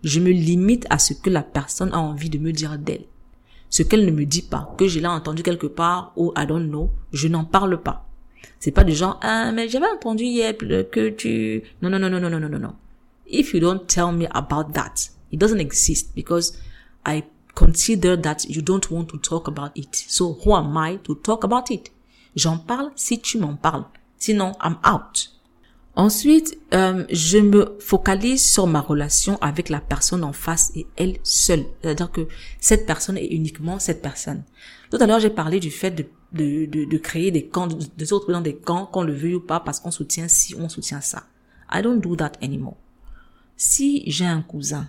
Je 0.02 0.18
me 0.18 0.30
limite 0.30 0.86
à 0.90 0.98
ce 0.98 1.14
que 1.14 1.30
la 1.30 1.44
personne 1.44 1.94
a 1.94 2.00
envie 2.00 2.30
de 2.30 2.38
me 2.38 2.50
dire 2.50 2.76
d'elle. 2.76 3.04
Ce 3.70 3.84
qu'elle 3.84 4.06
ne 4.06 4.10
me 4.10 4.26
dit 4.26 4.42
pas, 4.42 4.74
que 4.76 4.88
je 4.88 4.98
l'ai 4.98 5.06
entendu 5.06 5.44
quelque 5.44 5.68
part 5.68 6.12
ou 6.16 6.32
I 6.36 6.46
don't 6.48 6.68
know, 6.68 6.90
je 7.12 7.28
n'en 7.28 7.44
parle 7.44 7.80
pas. 7.80 8.07
C'est 8.60 8.70
pas 8.70 8.84
du 8.84 8.94
genre, 8.94 9.18
ah, 9.22 9.52
mais 9.52 9.68
j'avais 9.68 9.88
entendu 9.88 10.24
hier 10.24 10.56
que 10.56 11.08
tu, 11.10 11.62
non, 11.82 11.90
non, 11.90 11.98
non, 11.98 12.10
non, 12.10 12.20
non, 12.20 12.40
non, 12.40 12.48
non, 12.48 12.58
non. 12.58 12.74
If 13.26 13.52
you 13.52 13.60
don't 13.60 13.86
tell 13.86 14.12
me 14.12 14.26
about 14.32 14.72
that, 14.72 15.10
it 15.30 15.38
doesn't 15.38 15.60
exist 15.60 16.14
because 16.14 16.58
I 17.06 17.24
consider 17.54 18.16
that 18.16 18.44
you 18.48 18.62
don't 18.62 18.90
want 18.90 19.06
to 19.06 19.18
talk 19.18 19.48
about 19.48 19.72
it. 19.76 19.94
So 19.94 20.38
who 20.44 20.54
am 20.54 20.76
I 20.76 20.98
to 21.04 21.14
talk 21.16 21.44
about 21.44 21.70
it? 21.70 21.90
J'en 22.36 22.58
parle 22.58 22.90
si 22.96 23.20
tu 23.20 23.38
m'en 23.38 23.56
parles. 23.56 23.84
Sinon, 24.18 24.52
I'm 24.62 24.76
out. 24.84 25.30
Ensuite, 25.98 26.56
euh, 26.74 27.04
je 27.10 27.38
me 27.38 27.76
focalise 27.80 28.48
sur 28.48 28.68
ma 28.68 28.80
relation 28.80 29.36
avec 29.40 29.68
la 29.68 29.80
personne 29.80 30.22
en 30.22 30.32
face 30.32 30.70
et 30.76 30.86
elle 30.96 31.16
seule. 31.24 31.64
C'est-à-dire 31.82 32.12
que 32.12 32.28
cette 32.60 32.86
personne 32.86 33.18
est 33.18 33.26
uniquement 33.26 33.80
cette 33.80 34.00
personne. 34.00 34.44
Tout 34.92 34.98
à 35.00 35.06
l'heure, 35.06 35.18
j'ai 35.18 35.28
parlé 35.28 35.58
du 35.58 35.72
fait 35.72 35.90
de 35.90 36.06
de, 36.32 36.66
de, 36.66 36.84
de 36.84 36.98
créer 36.98 37.30
des 37.30 37.46
camps, 37.46 37.66
de, 37.66 38.04
se 38.04 38.14
retrouver 38.14 38.34
dans 38.34 38.40
des 38.40 38.56
camps, 38.56 38.86
qu'on 38.86 39.02
le 39.02 39.12
veuille 39.12 39.36
ou 39.36 39.40
pas, 39.40 39.60
parce 39.60 39.80
qu'on 39.80 39.90
soutient 39.90 40.28
ci, 40.28 40.54
on 40.58 40.68
soutient 40.68 41.00
ça. 41.00 41.24
I 41.72 41.82
don't 41.82 42.00
do 42.00 42.14
that 42.16 42.32
anymore. 42.42 42.76
Si 43.56 44.04
j'ai 44.06 44.26
un 44.26 44.42
cousin, 44.42 44.86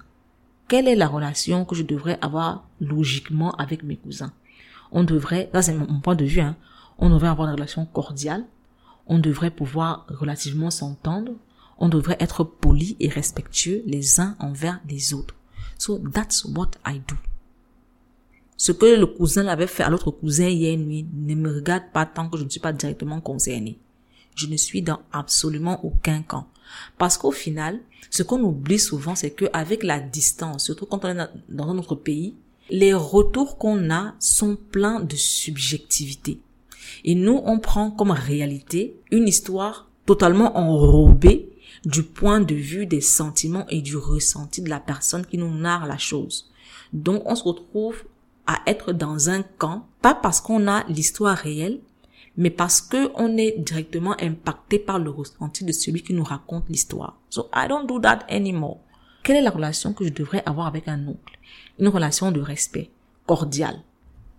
quelle 0.68 0.88
est 0.88 0.96
la 0.96 1.08
relation 1.08 1.66
que 1.66 1.76
je 1.76 1.84
devrais 1.84 2.20
avoir 2.22 2.68
logiquement 2.80 3.52
avec 3.54 3.84
mes 3.84 3.96
cousins? 3.96 4.34
On 4.92 5.04
devrait, 5.04 5.50
ça 5.54 5.62
c'est 5.62 5.74
mon 5.74 6.00
point 6.02 6.16
de 6.16 6.26
vue, 6.26 6.42
hein, 6.42 6.56
on 6.98 7.10
devrait 7.10 7.30
avoir 7.30 7.48
une 7.48 7.56
relation 7.56 7.86
cordiale, 7.86 8.46
on 9.10 9.20
devrait 9.20 9.52
pouvoir 9.52 10.06
relativement 10.08 10.72
s'entendre, 10.72 11.34
on 11.80 11.90
devrait 11.90 12.18
être 12.20 12.44
poli 12.44 12.96
et 13.00 13.10
respectueux 13.10 13.84
les 13.86 14.20
uns 14.20 14.36
envers 14.40 14.80
les 14.88 15.14
autres. 15.14 15.36
So 15.78 15.98
that's 15.98 16.46
what 16.46 16.72
I 16.86 17.02
do. 17.08 17.16
Ce 18.56 18.72
que 18.72 18.86
le 18.86 19.08
cousin 19.08 19.48
avait 19.48 19.68
fait 19.68 19.84
à 19.84 19.90
l'autre 19.90 20.12
cousin 20.12 20.48
hier 20.48 20.78
nuit 20.78 21.08
ne 21.14 21.36
me 21.36 21.56
regarde 21.56 21.86
pas 21.94 22.06
tant 22.06 22.30
que 22.30 22.38
je 22.38 22.44
ne 22.44 22.50
suis 22.50 22.60
pas 22.60 22.74
directement 22.74 23.22
concerné. 23.22 23.80
Je 24.36 24.48
ne 24.48 24.58
suis 24.58 24.82
dans 24.82 25.00
absolument 25.12 25.84
aucun 25.86 26.22
camp. 26.22 26.48
Parce 26.98 27.18
qu'au 27.18 27.32
final, 27.32 27.80
ce 28.12 28.22
qu'on 28.22 28.42
oublie 28.42 28.78
souvent, 28.78 29.16
c'est 29.16 29.32
qu'avec 29.32 29.84
la 29.84 30.00
distance, 30.00 30.66
surtout 30.66 30.86
quand 30.86 31.04
on 31.06 31.08
est 31.08 31.30
dans 31.48 31.70
un 31.70 31.78
autre 31.78 31.96
pays, 31.96 32.36
les 32.70 32.94
retours 32.94 33.58
qu'on 33.58 33.90
a 33.90 34.14
sont 34.20 34.56
pleins 34.56 35.00
de 35.00 35.16
subjectivité. 35.16 36.40
Et 37.04 37.16
nous, 37.16 37.42
on 37.46 37.60
prend 37.60 37.92
comme 37.92 38.12
réalité 38.12 38.96
une 39.12 39.28
histoire 39.28 39.90
totalement 40.06 40.58
enrobée 40.58 41.50
du 41.86 42.04
point 42.04 42.42
de 42.42 42.56
vue 42.56 42.86
des 42.86 43.02
sentiments 43.02 43.66
et 43.70 43.82
du 43.82 43.96
ressenti 43.96 44.62
de 44.62 44.70
la 44.70 44.80
personne 44.80 45.26
qui 45.26 45.38
nous 45.38 45.54
narre 45.54 45.86
la 45.86 45.98
chose. 45.98 46.50
Donc, 46.94 47.24
on 47.26 47.36
se 47.36 47.44
retrouve 47.44 48.04
à 48.48 48.60
être 48.66 48.94
dans 48.94 49.30
un 49.30 49.44
camp, 49.44 49.88
pas 50.02 50.16
parce 50.16 50.42
qu'on 50.42 50.68
a 50.68 50.84
l'histoire 50.88 51.38
réelle, 51.38 51.80
mais 52.36 52.50
parce 52.50 52.82
que 52.82 53.12
on 53.16 53.38
est 53.38 53.60
directement 53.60 54.16
impacté 54.20 54.80
par 54.80 54.98
le 54.98 55.10
ressenti 55.10 55.64
de 55.66 55.72
celui 55.72 56.02
qui 56.02 56.14
nous 56.14 56.24
raconte 56.24 56.70
l'histoire. 56.70 57.20
So 57.30 57.50
I 57.54 57.68
don't 57.68 57.86
do 57.86 58.00
that 58.00 58.20
anymore. 58.30 58.80
Quelle 59.24 59.38
est 59.38 59.42
la 59.42 59.52
relation 59.52 59.94
que 59.94 60.06
je 60.06 60.10
devrais 60.10 60.42
avoir 60.46 60.68
avec 60.68 60.88
un 60.88 61.08
oncle? 61.08 61.38
Une 61.78 61.90
relation 61.90 62.32
de 62.32 62.40
respect, 62.40 62.90
cordiale. 63.28 63.84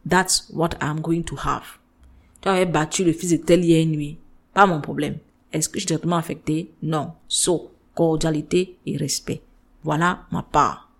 That's 0.09 0.49
what 0.53 0.71
I'm 0.81 1.01
going 1.01 1.23
to 1.25 1.37
have. 1.37 1.80
Tu 2.40 2.48
avais 2.48 2.66
battu 2.66 3.05
le 3.05 3.12
fils 3.12 3.31
de 3.33 3.37
tel 3.37 3.64
hier 3.64 3.85
nuit. 3.87 4.18
Pas 4.55 4.66
mon 4.66 4.81
problème. 4.81 5.18
Est-ce 5.53 5.68
que 5.68 5.79
je 5.79 5.81
suis 5.81 5.88
directement 5.88 6.16
affecté? 6.16 6.70
Non. 6.83 7.12
So, 7.29 7.70
cordialité 7.94 8.76
et 8.87 8.96
respect. 8.96 9.42
Voilà 9.83 10.20
ma 10.31 10.42
part. 10.42 10.90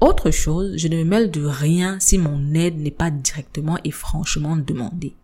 Autre 0.00 0.30
chose, 0.30 0.76
je 0.76 0.88
ne 0.88 0.96
me 0.96 1.04
mêle 1.04 1.30
de 1.30 1.44
rien 1.44 1.98
si 2.00 2.16
mon 2.16 2.54
aide 2.54 2.78
n'est 2.78 2.90
pas 2.90 3.10
directement 3.10 3.76
et 3.84 3.90
franchement 3.90 4.56
demandée. 4.56 5.14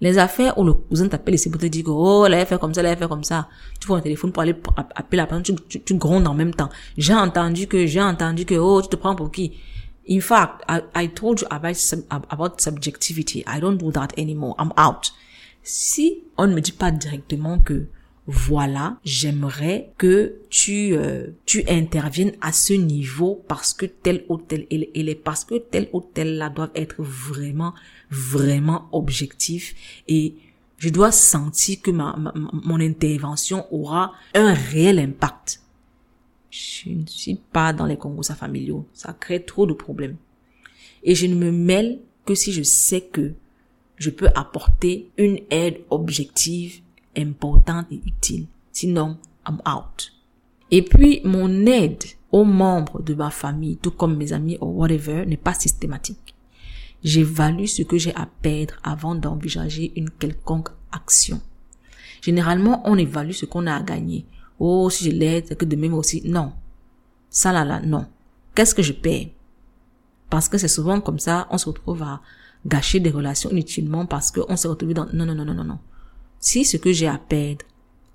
Les 0.00 0.18
affaires 0.18 0.58
où 0.58 0.64
le 0.64 0.74
cousin 0.74 1.08
t'appelle 1.08 1.34
ici 1.34 1.50
pour 1.50 1.60
te 1.60 1.66
dire 1.66 1.84
que, 1.84 1.90
oh, 1.90 2.24
elle 2.26 2.34
a 2.34 2.46
fait 2.46 2.60
comme 2.60 2.74
ça, 2.74 2.80
elle 2.80 2.88
a 2.88 2.96
fait 2.96 3.08
comme 3.08 3.24
ça. 3.24 3.48
Tu 3.80 3.86
prends 3.86 3.96
un 3.96 4.00
téléphone 4.00 4.32
pour 4.32 4.42
aller 4.42 4.54
appeler 4.94 5.16
la 5.16 5.26
personne, 5.26 5.56
tu, 5.68 5.80
tu, 5.80 5.94
grondes 5.94 6.26
en 6.26 6.34
même 6.34 6.54
temps. 6.54 6.68
J'ai 6.96 7.14
entendu 7.14 7.66
que, 7.66 7.86
j'ai 7.86 8.02
entendu 8.02 8.44
que, 8.44 8.54
oh, 8.54 8.82
tu 8.82 8.88
te 8.88 8.96
prends 8.96 9.16
pour 9.16 9.32
qui? 9.32 9.52
In 10.06 10.20
fact, 10.20 10.62
I, 10.68 11.06
told 11.06 11.40
you 11.40 11.46
about, 11.50 11.76
about 12.10 12.60
subjectivity. 12.60 13.42
I 13.46 13.58
don't 13.58 13.78
do 13.78 13.90
that 13.92 14.18
anymore. 14.18 14.54
I'm 14.58 14.72
out. 14.76 15.12
Si 15.62 16.24
on 16.36 16.48
ne 16.48 16.54
me 16.54 16.60
dit 16.60 16.72
pas 16.72 16.90
directement 16.90 17.58
que, 17.58 17.86
voilà, 18.26 18.96
j'aimerais 19.04 19.92
que 19.98 20.36
tu 20.48 20.94
euh, 20.94 21.26
tu 21.44 21.62
interviennes 21.68 22.32
à 22.40 22.52
ce 22.52 22.72
niveau 22.72 23.44
parce 23.48 23.74
que 23.74 23.84
tel 23.84 24.24
ou 24.30 24.38
tel 24.38 24.66
et, 24.70 24.90
est 24.94 25.14
parce 25.14 25.44
que 25.44 25.56
tel 25.56 25.90
ou 25.92 26.00
tel 26.00 26.38
là 26.38 26.48
doivent 26.48 26.70
être 26.74 26.96
vraiment 26.98 27.74
vraiment 28.10 28.88
objectif 28.92 29.74
et 30.08 30.36
je 30.78 30.88
dois 30.88 31.12
sentir 31.12 31.82
que 31.82 31.90
ma, 31.90 32.16
mon 32.64 32.80
intervention 32.80 33.66
aura 33.70 34.12
un 34.34 34.54
réel 34.54 34.98
impact. 34.98 35.60
Je 36.54 36.90
ne 36.90 37.06
suis 37.06 37.34
pas 37.34 37.72
dans 37.72 37.84
les 37.84 37.96
concours 37.96 38.24
familiaux, 38.24 38.86
ça 38.92 39.12
crée 39.12 39.44
trop 39.44 39.66
de 39.66 39.72
problèmes. 39.72 40.16
Et 41.02 41.16
je 41.16 41.26
ne 41.26 41.34
me 41.34 41.50
mêle 41.50 41.98
que 42.24 42.36
si 42.36 42.52
je 42.52 42.62
sais 42.62 43.00
que 43.00 43.32
je 43.96 44.10
peux 44.10 44.28
apporter 44.36 45.10
une 45.18 45.40
aide 45.50 45.80
objective 45.90 46.80
importante 47.16 47.86
et 47.90 48.00
utile. 48.06 48.46
Sinon, 48.70 49.18
I'm 49.48 49.60
out. 49.66 50.12
Et 50.70 50.82
puis, 50.82 51.20
mon 51.24 51.66
aide 51.66 52.04
aux 52.30 52.44
membres 52.44 53.02
de 53.02 53.14
ma 53.14 53.30
famille, 53.30 53.76
tout 53.78 53.90
comme 53.90 54.16
mes 54.16 54.32
amis 54.32 54.56
ou 54.60 54.66
whatever, 54.66 55.26
n'est 55.26 55.36
pas 55.36 55.54
systématique. 55.54 56.36
J'évalue 57.02 57.66
ce 57.66 57.82
que 57.82 57.98
j'ai 57.98 58.14
à 58.14 58.28
perdre 58.42 58.74
avant 58.84 59.16
d'envisager 59.16 59.92
une 59.96 60.10
quelconque 60.10 60.68
action. 60.92 61.40
Généralement, 62.22 62.80
on 62.84 62.96
évalue 62.96 63.32
ce 63.32 63.44
qu'on 63.44 63.66
a 63.66 63.74
à 63.74 63.82
gagner. 63.82 64.24
Oh, 64.58 64.88
si 64.90 65.04
je 65.04 65.10
l'aide, 65.10 65.56
que 65.56 65.64
de 65.64 65.76
même 65.76 65.94
aussi. 65.94 66.22
Non. 66.24 66.52
Ça 67.30 67.52
là 67.52 67.64
là, 67.64 67.80
non. 67.80 68.06
Qu'est-ce 68.54 68.74
que 68.74 68.82
je 68.82 68.92
perds? 68.92 69.28
Parce 70.30 70.48
que 70.48 70.58
c'est 70.58 70.68
souvent 70.68 71.00
comme 71.00 71.18
ça, 71.18 71.46
on 71.50 71.58
se 71.58 71.68
retrouve 71.68 72.02
à 72.02 72.20
gâcher 72.66 73.00
des 73.00 73.10
relations 73.10 73.50
inutilement 73.50 74.06
parce 74.06 74.30
qu'on 74.30 74.56
s'est 74.56 74.68
retrouvé 74.68 74.94
dans... 74.94 75.06
Non, 75.12 75.26
non, 75.26 75.34
non, 75.34 75.44
non, 75.44 75.54
non, 75.54 75.64
non. 75.64 75.78
Si 76.38 76.64
ce 76.64 76.76
que 76.76 76.92
j'ai 76.92 77.08
à 77.08 77.18
perdre 77.18 77.64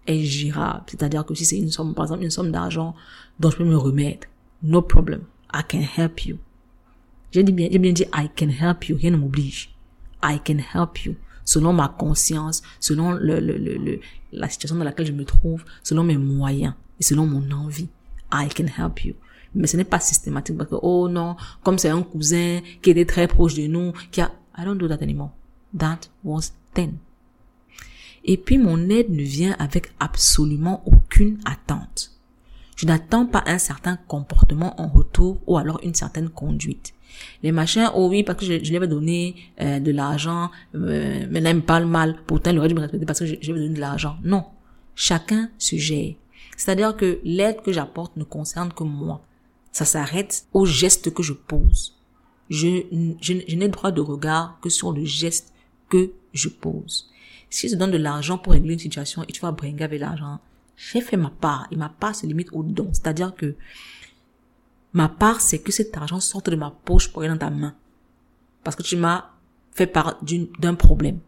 est 0.08 0.24
gérable, 0.24 0.84
c'est-à-dire 0.88 1.26
que 1.26 1.36
si 1.36 1.46
c'est 1.46 1.58
une 1.58 1.72
somme, 1.72 1.94
par 1.94 2.06
exemple, 2.06 2.24
une 2.24 2.30
somme 2.30 2.52
d'argent 2.52 2.96
dont 3.40 3.50
je 3.50 3.58
peux 3.58 3.66
me 3.66 3.78
remettre, 3.78 4.28
no 4.64 4.82
problem, 4.82 5.24
I 5.54 5.62
can 5.68 5.82
help 5.98 6.26
you. 6.26 6.38
J'ai 7.32 7.44
bien, 7.44 7.70
j'ai 7.72 7.80
bien 7.80 7.92
dit 7.92 8.06
I 8.14 8.30
can 8.36 8.50
help 8.50 8.88
you, 8.90 8.98
rien 8.98 9.12
ne 9.12 9.18
m'oblige. 9.18 9.76
I 10.24 10.40
can 10.44 10.58
help 10.58 11.06
you 11.06 11.16
selon 11.50 11.74
ma 11.74 11.88
conscience, 11.88 12.62
selon 12.80 13.12
le, 13.12 13.40
le, 13.40 13.58
le, 13.58 14.00
la 14.32 14.50
situation 14.50 14.78
dans 14.78 14.84
laquelle 14.84 15.08
je 15.08 15.12
me 15.12 15.26
trouve, 15.26 15.66
selon 15.82 16.04
mes 16.04 16.16
moyens 16.16 16.76
et 17.00 17.04
selon 17.04 17.26
mon 17.26 17.50
envie. 17.52 17.90
I 18.32 18.48
can 18.56 18.68
help 18.68 19.04
you. 19.04 19.16
Mais 19.56 19.66
ce 19.66 19.76
n'est 19.76 19.84
pas 19.84 20.00
systématique 20.00 20.56
parce 20.56 20.70
que, 20.70 20.76
oh 20.80 21.10
non, 21.10 21.36
comme 21.64 21.80
c'est 21.80 21.90
un 21.90 22.04
cousin 22.04 22.60
qui 22.84 22.92
était 22.92 23.06
très 23.06 23.28
proche 23.28 23.56
de 23.56 23.66
nous, 23.66 23.94
qui 24.12 24.22
a, 24.22 24.32
I 24.60 24.64
don't 24.64 24.78
do 24.78 24.88
that 24.88 25.02
anymore. 25.02 25.32
That 25.76 26.02
was 26.24 26.52
then. 26.76 27.00
Et 28.24 28.38
puis 28.38 28.60
mon 28.60 28.88
aide 28.90 29.10
ne 29.10 29.24
vient 29.24 29.56
avec 29.58 29.92
absolument 30.00 30.84
aucune 30.86 31.40
attente. 31.46 32.12
Je 32.76 32.86
n'attends 32.86 33.26
pas 33.26 33.44
un 33.48 33.58
certain 33.58 33.98
comportement 34.08 34.80
en 34.80 34.88
retour 34.88 35.42
ou 35.48 35.58
alors 35.58 35.80
une 35.82 35.96
certaine 35.96 36.30
conduite. 36.30 36.94
Les 37.44 37.52
machins, 37.52 37.90
oh 37.96 38.08
oui, 38.10 38.24
parce 38.24 38.40
que 38.40 38.46
je, 38.46 38.64
je 38.64 38.70
lui 38.70 38.78
avais 38.78 38.88
donné 38.88 39.36
euh, 39.62 39.80
de 39.80 39.92
l'argent, 39.92 40.52
euh, 40.76 41.26
là, 41.30 41.50
il 41.50 41.56
me 41.56 41.62
parle 41.62 41.86
mal. 41.86 42.18
Pourtant, 42.28 42.52
il 42.52 42.58
aurait 42.60 42.68
dû 42.68 42.76
me 42.76 42.82
respecter 42.82 43.06
parce 43.06 43.20
que 43.20 43.26
je, 43.26 43.36
je 43.42 43.48
lui 43.48 43.52
avais 43.52 43.62
donné 43.62 43.76
de 43.76 43.80
l'argent. 43.80 44.18
Non. 44.24 44.46
Chacun 44.96 45.50
se 45.58 45.78
gère. 45.78 46.14
C'est-à-dire 46.58 46.96
que 46.96 47.20
l'aide 47.24 47.62
que 47.62 47.72
j'apporte 47.72 48.18
ne 48.18 48.24
concerne 48.24 48.74
que 48.74 48.84
moi. 48.84 49.22
Ça 49.72 49.86
s'arrête 49.86 50.46
au 50.54 50.66
geste 50.66 51.14
que 51.14 51.24
je 51.24 51.34
pose. 51.34 51.96
Je, 52.50 52.84
je, 53.22 53.34
je 53.48 53.56
n'ai 53.56 53.70
droit 53.70 53.92
de 53.92 54.02
regard 54.02 54.58
que 54.62 54.70
sur 54.70 54.92
le 54.92 55.06
geste 55.06 55.54
que 55.90 56.12
je 56.34 56.50
pose. 56.50 57.10
Si 57.50 57.70
je 57.70 57.76
donne 57.76 57.92
de 57.92 57.98
l'argent 57.98 58.38
pour 58.38 58.54
régler 58.54 58.74
une 58.74 58.80
situation 58.80 59.24
et 59.24 59.32
tu 59.32 59.42
vas 59.42 59.52
bringuer 59.52 59.84
avec 59.84 60.00
l'argent, 60.00 60.40
j'ai 60.76 61.02
fait 61.02 61.18
ma 61.18 61.30
part 61.30 61.68
et 61.72 61.76
ma 61.76 61.90
part 61.90 62.16
se 62.16 62.26
limite 62.26 62.50
au 62.52 62.64
don. 62.64 62.90
C'est-à-dire 62.94 63.36
que 63.36 63.56
ma 64.94 65.10
part, 65.10 65.42
c'est 65.42 65.60
que 65.60 65.72
cet 65.72 65.96
argent 65.98 66.20
sorte 66.20 66.50
de 66.50 66.56
ma 66.56 66.72
poche 66.86 67.12
pour 67.12 67.22
aller 67.22 67.32
dans 67.32 67.38
ta 67.38 67.50
main. 67.50 67.76
Parce 68.64 68.76
que 68.76 68.84
tu 68.84 68.96
m'as 68.96 69.26
fait 69.72 69.88
part 69.88 70.20
d'un 70.60 70.76
problème. 70.76 71.20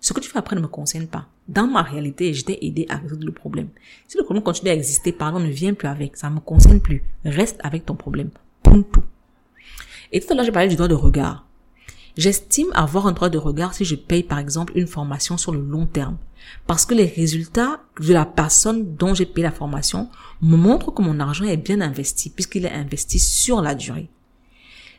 Ce 0.00 0.12
que 0.12 0.20
tu 0.20 0.30
fais 0.30 0.38
après 0.38 0.56
ne 0.56 0.62
me 0.62 0.68
concerne 0.68 1.06
pas. 1.06 1.26
Dans 1.46 1.66
ma 1.66 1.82
réalité, 1.82 2.32
je 2.32 2.44
t'ai 2.44 2.64
aidé 2.64 2.86
à 2.88 2.96
résoudre 2.96 3.26
le 3.26 3.32
problème. 3.32 3.68
Si 4.08 4.16
le 4.16 4.24
problème 4.24 4.42
continue 4.42 4.70
à 4.70 4.74
exister, 4.74 5.12
pardon, 5.12 5.40
ne 5.40 5.50
viens 5.50 5.74
plus 5.74 5.88
avec. 5.88 6.16
Ça 6.16 6.30
ne 6.30 6.36
me 6.36 6.40
concerne 6.40 6.80
plus. 6.80 7.04
Reste 7.24 7.60
avec 7.62 7.84
ton 7.84 7.96
problème. 7.96 8.30
tout. 8.62 9.04
Et 10.12 10.20
tout 10.20 10.32
à 10.32 10.34
l'heure, 10.34 10.44
j'ai 10.44 10.52
parlé 10.52 10.68
du 10.68 10.76
droit 10.76 10.88
de 10.88 10.94
regard. 10.94 11.46
J'estime 12.20 12.68
avoir 12.74 13.06
un 13.06 13.12
droit 13.12 13.30
de 13.30 13.38
regard 13.38 13.72
si 13.72 13.86
je 13.86 13.94
paye 13.94 14.22
par 14.22 14.38
exemple 14.38 14.74
une 14.76 14.86
formation 14.86 15.38
sur 15.38 15.52
le 15.52 15.60
long 15.62 15.86
terme. 15.86 16.18
Parce 16.66 16.84
que 16.84 16.92
les 16.92 17.06
résultats 17.06 17.80
de 17.98 18.12
la 18.12 18.26
personne 18.26 18.94
dont 18.94 19.14
j'ai 19.14 19.24
payé 19.24 19.44
la 19.44 19.50
formation 19.50 20.10
me 20.42 20.58
montrent 20.58 20.90
que 20.90 21.00
mon 21.00 21.18
argent 21.18 21.46
est 21.46 21.56
bien 21.56 21.80
investi 21.80 22.28
puisqu'il 22.28 22.66
est 22.66 22.72
investi 22.72 23.18
sur 23.18 23.62
la 23.62 23.74
durée. 23.74 24.10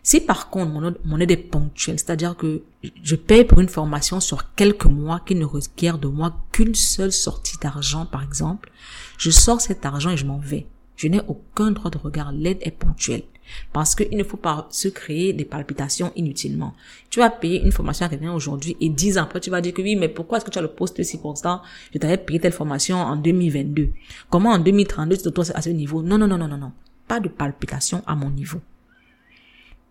Si 0.01 0.19
par 0.19 0.49
contre 0.49 0.97
mon 1.05 1.19
aide, 1.19 1.29
est 1.29 1.37
ponctuelle, 1.37 1.99
c'est-à-dire 1.99 2.35
que 2.35 2.63
je 3.03 3.15
paye 3.15 3.45
pour 3.45 3.59
une 3.59 3.69
formation 3.69 4.19
sur 4.19 4.55
quelques 4.55 4.85
mois 4.85 5.21
qui 5.23 5.35
ne 5.35 5.45
requiert 5.45 5.99
de 5.99 6.07
moi 6.07 6.33
qu'une 6.51 6.73
seule 6.73 7.11
sortie 7.11 7.59
d'argent 7.61 8.07
par 8.07 8.23
exemple, 8.23 8.71
je 9.19 9.29
sors 9.29 9.61
cet 9.61 9.85
argent 9.85 10.09
et 10.09 10.17
je 10.17 10.25
m'en 10.25 10.39
vais. 10.39 10.65
Je 10.95 11.07
n'ai 11.07 11.21
aucun 11.27 11.69
droit 11.69 11.91
de 11.91 11.99
regard. 11.99 12.31
L'aide 12.31 12.57
est 12.61 12.71
ponctuelle. 12.71 13.25
Parce 13.73 13.95
qu'il 13.95 14.17
ne 14.17 14.23
faut 14.23 14.37
pas 14.37 14.67
se 14.71 14.87
créer 14.87 15.33
des 15.33 15.45
palpitations 15.45 16.11
inutilement. 16.15 16.73
Tu 17.09 17.19
vas 17.19 17.29
payer 17.29 17.61
une 17.63 17.71
formation 17.71 18.05
à 18.05 18.09
quelqu'un 18.09 18.33
aujourd'hui 18.33 18.77
et 18.79 18.89
dix 18.89 19.17
ans 19.17 19.23
après, 19.23 19.39
tu 19.39 19.49
vas 19.49 19.61
dire 19.61 19.73
que 19.73 19.81
oui, 19.81 19.95
mais 19.95 20.09
pourquoi 20.09 20.37
est-ce 20.37 20.45
que 20.45 20.51
tu 20.51 20.59
as 20.59 20.61
le 20.61 20.67
poste 20.67 21.01
si 21.03 21.19
constant? 21.19 21.61
Je 21.93 21.99
t'avais 21.99 22.17
payé 22.17 22.39
telle 22.39 22.51
formation 22.51 22.97
en 22.97 23.15
2022. 23.15 23.89
Comment 24.29 24.51
en 24.51 24.59
2032 24.59 25.17
tu 25.17 25.23
te 25.23 25.29
trouves 25.29 25.51
à 25.53 25.61
ce 25.61 25.69
niveau? 25.69 26.01
Non, 26.01 26.17
non, 26.17 26.27
non, 26.27 26.37
non, 26.37 26.47
non, 26.47 26.57
non. 26.57 26.71
Pas 27.07 27.19
de 27.19 27.29
palpitation 27.29 28.03
à 28.07 28.15
mon 28.15 28.29
niveau. 28.29 28.59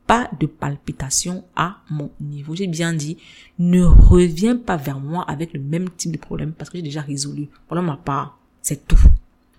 Pas 0.07 0.29
de 0.41 0.47
palpitation 0.47 1.45
à 1.55 1.79
mon 1.89 2.11
niveau. 2.21 2.55
J'ai 2.57 2.67
bien 2.67 2.93
dit, 2.93 3.19
ne 3.59 3.85
reviens 3.85 4.57
pas 4.57 4.77
vers 4.77 4.99
moi 4.99 5.25
avec 5.29 5.53
le 5.53 5.61
même 5.61 5.89
type 5.91 6.13
de 6.13 6.19
problème 6.19 6.53
parce 6.53 6.71
que 6.71 6.79
j'ai 6.79 6.83
déjà 6.83 7.01
résolu. 7.01 7.49
Voilà 7.69 7.83
ma 7.83 7.97
part. 7.97 8.39
C'est 8.63 8.87
tout. 8.89 8.99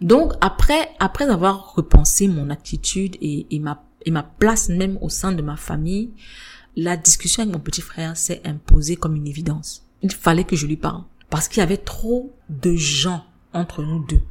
Donc 0.01 0.33
après, 0.41 0.89
après 0.99 1.29
avoir 1.29 1.73
repensé 1.75 2.27
mon 2.27 2.49
attitude 2.49 3.15
et, 3.21 3.45
et, 3.51 3.59
ma, 3.59 3.83
et 4.05 4.11
ma 4.11 4.23
place 4.23 4.69
même 4.69 4.97
au 5.01 5.09
sein 5.09 5.31
de 5.31 5.41
ma 5.41 5.55
famille, 5.55 6.11
la 6.75 6.97
discussion 6.97 7.43
avec 7.43 7.53
mon 7.53 7.59
petit 7.59 7.81
frère 7.81 8.15
s'est 8.15 8.41
imposée 8.45 8.95
comme 8.95 9.15
une 9.15 9.27
évidence. 9.27 9.85
Il 10.01 10.11
fallait 10.11 10.43
que 10.43 10.55
je 10.55 10.67
lui 10.67 10.77
parle 10.77 11.03
parce 11.29 11.47
qu'il 11.47 11.59
y 11.59 11.63
avait 11.63 11.77
trop 11.77 12.33
de 12.49 12.75
gens 12.75 13.25
entre 13.53 13.83
nous 13.83 14.03
deux. 14.05 14.21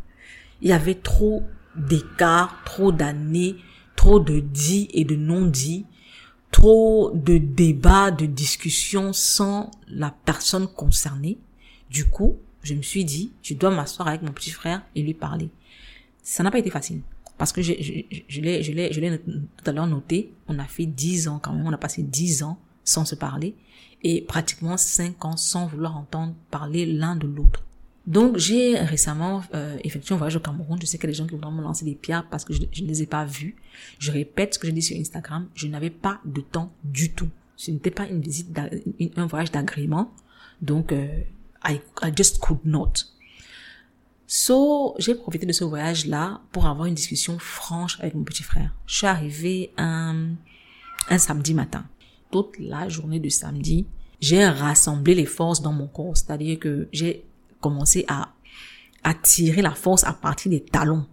Il 0.62 0.68
y 0.68 0.72
avait 0.72 0.94
trop 0.94 1.42
d'écarts, 1.76 2.60
trop 2.64 2.92
d'années, 2.92 3.56
trop 3.96 4.20
de 4.20 4.40
dits 4.40 4.88
et 4.92 5.04
de 5.04 5.16
non-dits, 5.16 5.86
trop 6.50 7.12
de 7.14 7.38
débats, 7.38 8.10
de 8.10 8.26
discussions 8.26 9.12
sans 9.12 9.70
la 9.88 10.14
personne 10.24 10.66
concernée. 10.66 11.38
Du 11.90 12.06
coup, 12.06 12.36
je 12.62 12.74
me 12.74 12.82
suis 12.82 13.04
dit, 13.04 13.32
je 13.42 13.54
dois 13.54 13.70
m'asseoir 13.70 14.08
avec 14.08 14.22
mon 14.22 14.32
petit 14.32 14.50
frère 14.50 14.82
et 14.94 15.02
lui 15.02 15.14
parler. 15.14 15.50
Ça 16.22 16.42
n'a 16.42 16.50
pas 16.50 16.58
été 16.58 16.70
facile. 16.70 17.00
Parce 17.40 17.52
que 17.52 17.62
je, 17.62 17.72
l'ai, 17.72 18.62
je 18.62 18.70
l'ai, 19.00 19.18
tout 19.18 19.64
à 19.64 19.72
l'heure 19.72 19.86
noté. 19.86 20.30
On 20.46 20.58
a 20.58 20.66
fait 20.66 20.84
dix 20.84 21.26
ans 21.26 21.40
quand 21.42 21.54
même. 21.54 21.66
On 21.66 21.72
a 21.72 21.78
passé 21.78 22.02
dix 22.02 22.42
ans 22.42 22.58
sans 22.84 23.06
se 23.06 23.14
parler. 23.14 23.54
Et 24.02 24.20
pratiquement 24.20 24.76
cinq 24.76 25.24
ans 25.24 25.38
sans 25.38 25.66
vouloir 25.66 25.96
entendre 25.96 26.34
parler 26.50 26.84
l'un 26.84 27.16
de 27.16 27.26
l'autre. 27.26 27.64
Donc 28.06 28.36
j'ai 28.36 28.76
récemment 28.78 29.42
euh, 29.54 29.78
effectué 29.84 30.14
un 30.14 30.18
voyage 30.18 30.36
au 30.36 30.40
Cameroun. 30.40 30.78
Je 30.82 30.84
sais 30.84 31.02
a 31.02 31.06
des 31.06 31.14
gens 31.14 31.26
qui 31.26 31.34
vont 31.34 31.50
me 31.50 31.62
lancer 31.62 31.86
des 31.86 31.94
pierres 31.94 32.26
parce 32.28 32.44
que 32.44 32.52
je, 32.52 32.60
ne 32.60 32.86
les 32.86 33.00
ai 33.00 33.06
pas 33.06 33.24
vus. 33.24 33.56
Je 33.98 34.12
répète 34.12 34.52
ce 34.52 34.58
que 34.58 34.66
j'ai 34.66 34.74
dit 34.74 34.82
sur 34.82 34.98
Instagram. 34.98 35.48
Je 35.54 35.66
n'avais 35.66 35.88
pas 35.88 36.20
de 36.26 36.42
temps 36.42 36.70
du 36.84 37.10
tout. 37.10 37.30
Ce 37.56 37.70
n'était 37.70 37.90
pas 37.90 38.06
une 38.06 38.20
visite, 38.20 38.54
un 39.16 39.26
voyage 39.26 39.50
d'agrément. 39.50 40.12
Donc 40.60 40.92
euh, 40.92 41.08
I 41.66 41.80
just 42.14 42.38
could 42.40 42.60
not. 42.66 42.92
So, 44.32 44.94
j'ai 45.00 45.16
profité 45.16 45.44
de 45.44 45.50
ce 45.50 45.64
voyage-là 45.64 46.40
pour 46.52 46.66
avoir 46.66 46.86
une 46.86 46.94
discussion 46.94 47.36
franche 47.40 47.98
avec 47.98 48.14
mon 48.14 48.22
petit 48.22 48.44
frère. 48.44 48.72
Je 48.86 48.98
suis 48.98 49.06
arrivée 49.08 49.72
un, 49.76 50.34
un 51.08 51.18
samedi 51.18 51.52
matin. 51.52 51.84
Toute 52.30 52.56
la 52.60 52.88
journée 52.88 53.18
de 53.18 53.28
samedi, 53.28 53.88
j'ai 54.20 54.46
rassemblé 54.46 55.16
les 55.16 55.26
forces 55.26 55.62
dans 55.62 55.72
mon 55.72 55.88
corps. 55.88 56.16
C'est-à-dire 56.16 56.60
que 56.60 56.88
j'ai 56.92 57.24
commencé 57.60 58.04
à, 58.06 58.32
à 59.02 59.14
tirer 59.14 59.62
la 59.62 59.74
force 59.74 60.04
à 60.04 60.12
partir 60.12 60.52
des 60.52 60.62
talons 60.62 61.08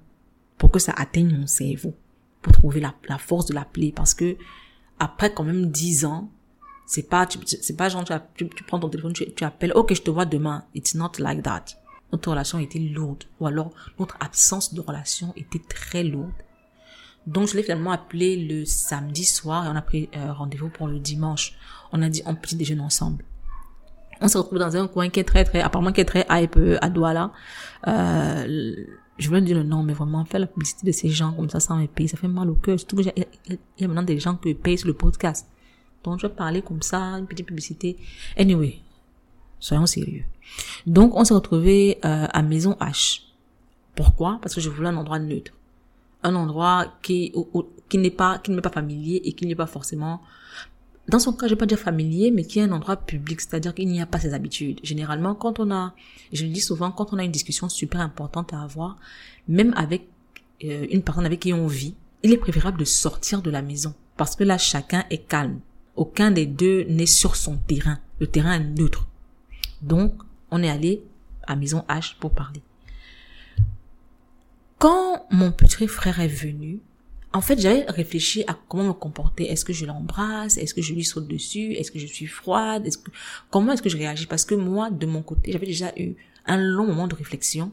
pour 0.59 0.69
que 0.69 0.77
ça 0.77 0.93
atteigne 0.95 1.35
mon 1.35 1.47
cerveau 1.47 1.95
pour 2.43 2.53
trouver 2.53 2.81
la, 2.81 2.93
la 3.09 3.17
force 3.17 3.47
de 3.47 3.55
l'appeler 3.55 3.91
parce 3.91 4.13
que 4.13 4.37
après 4.99 5.33
quand 5.33 5.43
même 5.43 5.71
dix 5.71 6.05
ans, 6.05 6.29
c'est 6.85 7.09
pas, 7.09 7.27
c'est 7.47 7.75
pas 7.75 7.89
genre, 7.89 8.05
tu, 8.35 8.47
tu, 8.47 8.63
prends 8.63 8.79
ton 8.79 8.89
téléphone, 8.89 9.13
tu, 9.13 9.33
tu 9.33 9.43
appelles, 9.43 9.73
ok, 9.73 9.95
je 9.95 10.03
te 10.03 10.11
vois 10.11 10.25
demain. 10.25 10.65
It's 10.75 10.93
not 10.93 11.13
like 11.17 11.41
that. 11.41 11.65
Notre 12.11 12.29
relation 12.29 12.59
était 12.59 12.79
lourde. 12.79 13.23
Ou 13.39 13.47
alors, 13.47 13.71
notre 13.99 14.17
absence 14.19 14.73
de 14.73 14.81
relation 14.81 15.33
était 15.35 15.61
très 15.67 16.03
lourde. 16.03 16.31
Donc, 17.25 17.49
je 17.49 17.57
l'ai 17.57 17.63
finalement 17.63 17.91
appelé 17.91 18.37
le 18.37 18.63
samedi 18.63 19.25
soir 19.25 19.65
et 19.65 19.67
on 19.67 19.75
a 19.75 19.81
pris 19.81 20.09
euh, 20.15 20.31
rendez-vous 20.31 20.69
pour 20.69 20.87
le 20.87 20.99
dimanche. 20.99 21.53
On 21.91 22.01
a 22.01 22.09
dit, 22.09 22.21
on 22.25 22.35
petit 22.35 22.55
déjeuner 22.55 22.81
ensemble. 22.81 23.25
On 24.21 24.27
s'est 24.27 24.37
retrouvé 24.37 24.59
dans 24.59 24.75
un 24.77 24.87
coin 24.87 25.09
qui 25.09 25.19
est 25.19 25.25
très, 25.25 25.43
très, 25.43 25.61
apparemment 25.61 25.91
qui 25.91 26.01
est 26.01 26.05
très 26.05 26.25
hype 26.29 26.55
euh, 26.55 26.77
à 26.81 26.89
Douala. 26.89 27.31
Euh, 27.87 28.73
je 29.17 29.27
voulais 29.27 29.41
dire 29.41 29.57
le 29.57 29.63
nom, 29.63 29.83
mais 29.83 29.93
vraiment, 29.93 30.23
faire 30.25 30.39
la 30.39 30.47
publicité 30.47 30.87
de 30.87 30.91
ces 30.91 31.09
gens 31.09 31.33
comme 31.33 31.49
ça 31.49 31.59
sans 31.59 31.75
me 31.75 31.87
payer, 31.87 32.07
ça 32.07 32.17
fait 32.17 32.27
mal 32.27 32.49
au 32.49 32.55
cœur. 32.55 32.79
Surtout 32.79 32.97
qu'il 32.97 33.11
y, 33.77 33.83
a 33.83 33.87
maintenant 33.87 34.03
des 34.03 34.19
gens 34.19 34.35
qui 34.35 34.53
payent 34.53 34.77
sur 34.77 34.87
le 34.87 34.93
podcast. 34.93 35.47
Donc, 36.03 36.19
je 36.21 36.27
vais 36.27 36.33
parler 36.33 36.61
comme 36.61 36.81
ça, 36.81 36.99
une 36.99 37.27
petite 37.27 37.47
publicité. 37.47 37.97
Anyway, 38.37 38.79
soyons 39.67 39.85
sérieux. 39.85 40.23
Donc, 40.85 41.15
on 41.15 41.23
s'est 41.25 41.33
retrouvé 41.33 41.99
euh, 42.05 42.27
à 42.31 42.41
Maison 42.41 42.75
H. 42.79 43.21
Pourquoi? 43.95 44.39
Parce 44.41 44.55
que 44.55 44.61
je 44.61 44.69
voulais 44.69 44.89
un 44.89 44.97
endroit 44.97 45.19
neutre, 45.19 45.53
un 46.23 46.35
endroit 46.35 46.93
qui 47.01 47.33
n'est 47.93 48.11
pas 48.11 48.41
familier 48.73 49.21
et 49.25 49.33
qui 49.33 49.45
n'est 49.45 49.55
pas 49.55 49.65
forcément 49.65 50.21
dans 51.07 51.19
son 51.19 51.31
cas, 51.31 51.47
je 51.47 51.53
vais 51.53 51.57
pas 51.57 51.65
dire 51.65 51.79
familier, 51.79 52.31
mais 52.31 52.43
qui 52.43 52.59
est 52.59 52.63
un 52.63 52.71
endroit 52.73 52.97
public, 52.97 53.39
c'est-à-dire 53.39 53.73
qu'il 53.73 53.87
n'y 53.87 54.01
a 54.01 54.05
pas 54.05 54.19
ses 54.19 54.33
habitudes. 54.33 54.81
Généralement, 54.83 55.35
quand 55.35 55.57
on 55.57 55.71
a, 55.71 55.93
je 56.33 56.43
le 56.43 56.51
dis 56.51 56.59
souvent, 56.59 56.91
quand 56.91 57.13
on 57.13 57.17
a 57.17 57.23
une 57.23 57.31
discussion 57.31 57.69
super 57.69 58.01
importante 58.01 58.51
à 58.53 58.61
avoir, 58.61 58.97
même 59.47 59.73
avec 59.77 60.09
euh, 60.65 60.85
une 60.91 61.03
personne 61.03 61.25
avec 61.25 61.39
qui 61.39 61.53
on 61.53 61.67
vit, 61.67 61.95
il 62.23 62.33
est 62.33 62.37
préférable 62.37 62.77
de 62.77 62.83
sortir 62.83 63.41
de 63.41 63.49
la 63.49 63.61
maison 63.61 63.93
parce 64.17 64.35
que 64.35 64.43
là, 64.43 64.57
chacun 64.57 65.05
est 65.09 65.19
calme. 65.29 65.59
Aucun 65.95 66.31
des 66.31 66.45
deux 66.45 66.83
n'est 66.89 67.05
sur 67.05 67.35
son 67.35 67.55
terrain. 67.55 67.99
Le 68.19 68.27
terrain 68.27 68.53
est 68.53 68.59
neutre. 68.59 69.07
Donc, 69.81 70.13
on 70.51 70.63
est 70.63 70.69
allé 70.69 71.03
à 71.45 71.55
Maison 71.55 71.83
H 71.89 72.15
pour 72.19 72.31
parler. 72.31 72.61
Quand 74.79 75.25
mon 75.31 75.51
petit 75.51 75.87
frère 75.87 76.19
est 76.19 76.27
venu, 76.27 76.79
en 77.33 77.41
fait, 77.41 77.59
j'avais 77.59 77.83
réfléchi 77.87 78.43
à 78.47 78.57
comment 78.67 78.85
me 78.85 78.93
comporter. 78.93 79.49
Est-ce 79.51 79.65
que 79.65 79.73
je 79.73 79.85
l'embrasse? 79.85 80.57
Est-ce 80.57 80.73
que 80.73 80.81
je 80.81 80.93
lui 80.93 81.03
saute 81.03 81.27
dessus? 81.27 81.73
Est-ce 81.73 81.91
que 81.91 81.99
je 81.99 82.05
suis 82.07 82.25
froide? 82.25 82.85
Est-ce 82.85 82.97
que 82.97 83.11
comment 83.49 83.73
est-ce 83.73 83.81
que 83.81 83.89
je 83.89 83.97
réagis? 83.97 84.27
Parce 84.27 84.45
que 84.45 84.55
moi, 84.55 84.89
de 84.89 85.05
mon 85.05 85.21
côté, 85.21 85.51
j'avais 85.51 85.65
déjà 85.65 85.91
eu 85.97 86.13
un 86.45 86.57
long 86.57 86.87
moment 86.87 87.07
de 87.07 87.15
réflexion. 87.15 87.71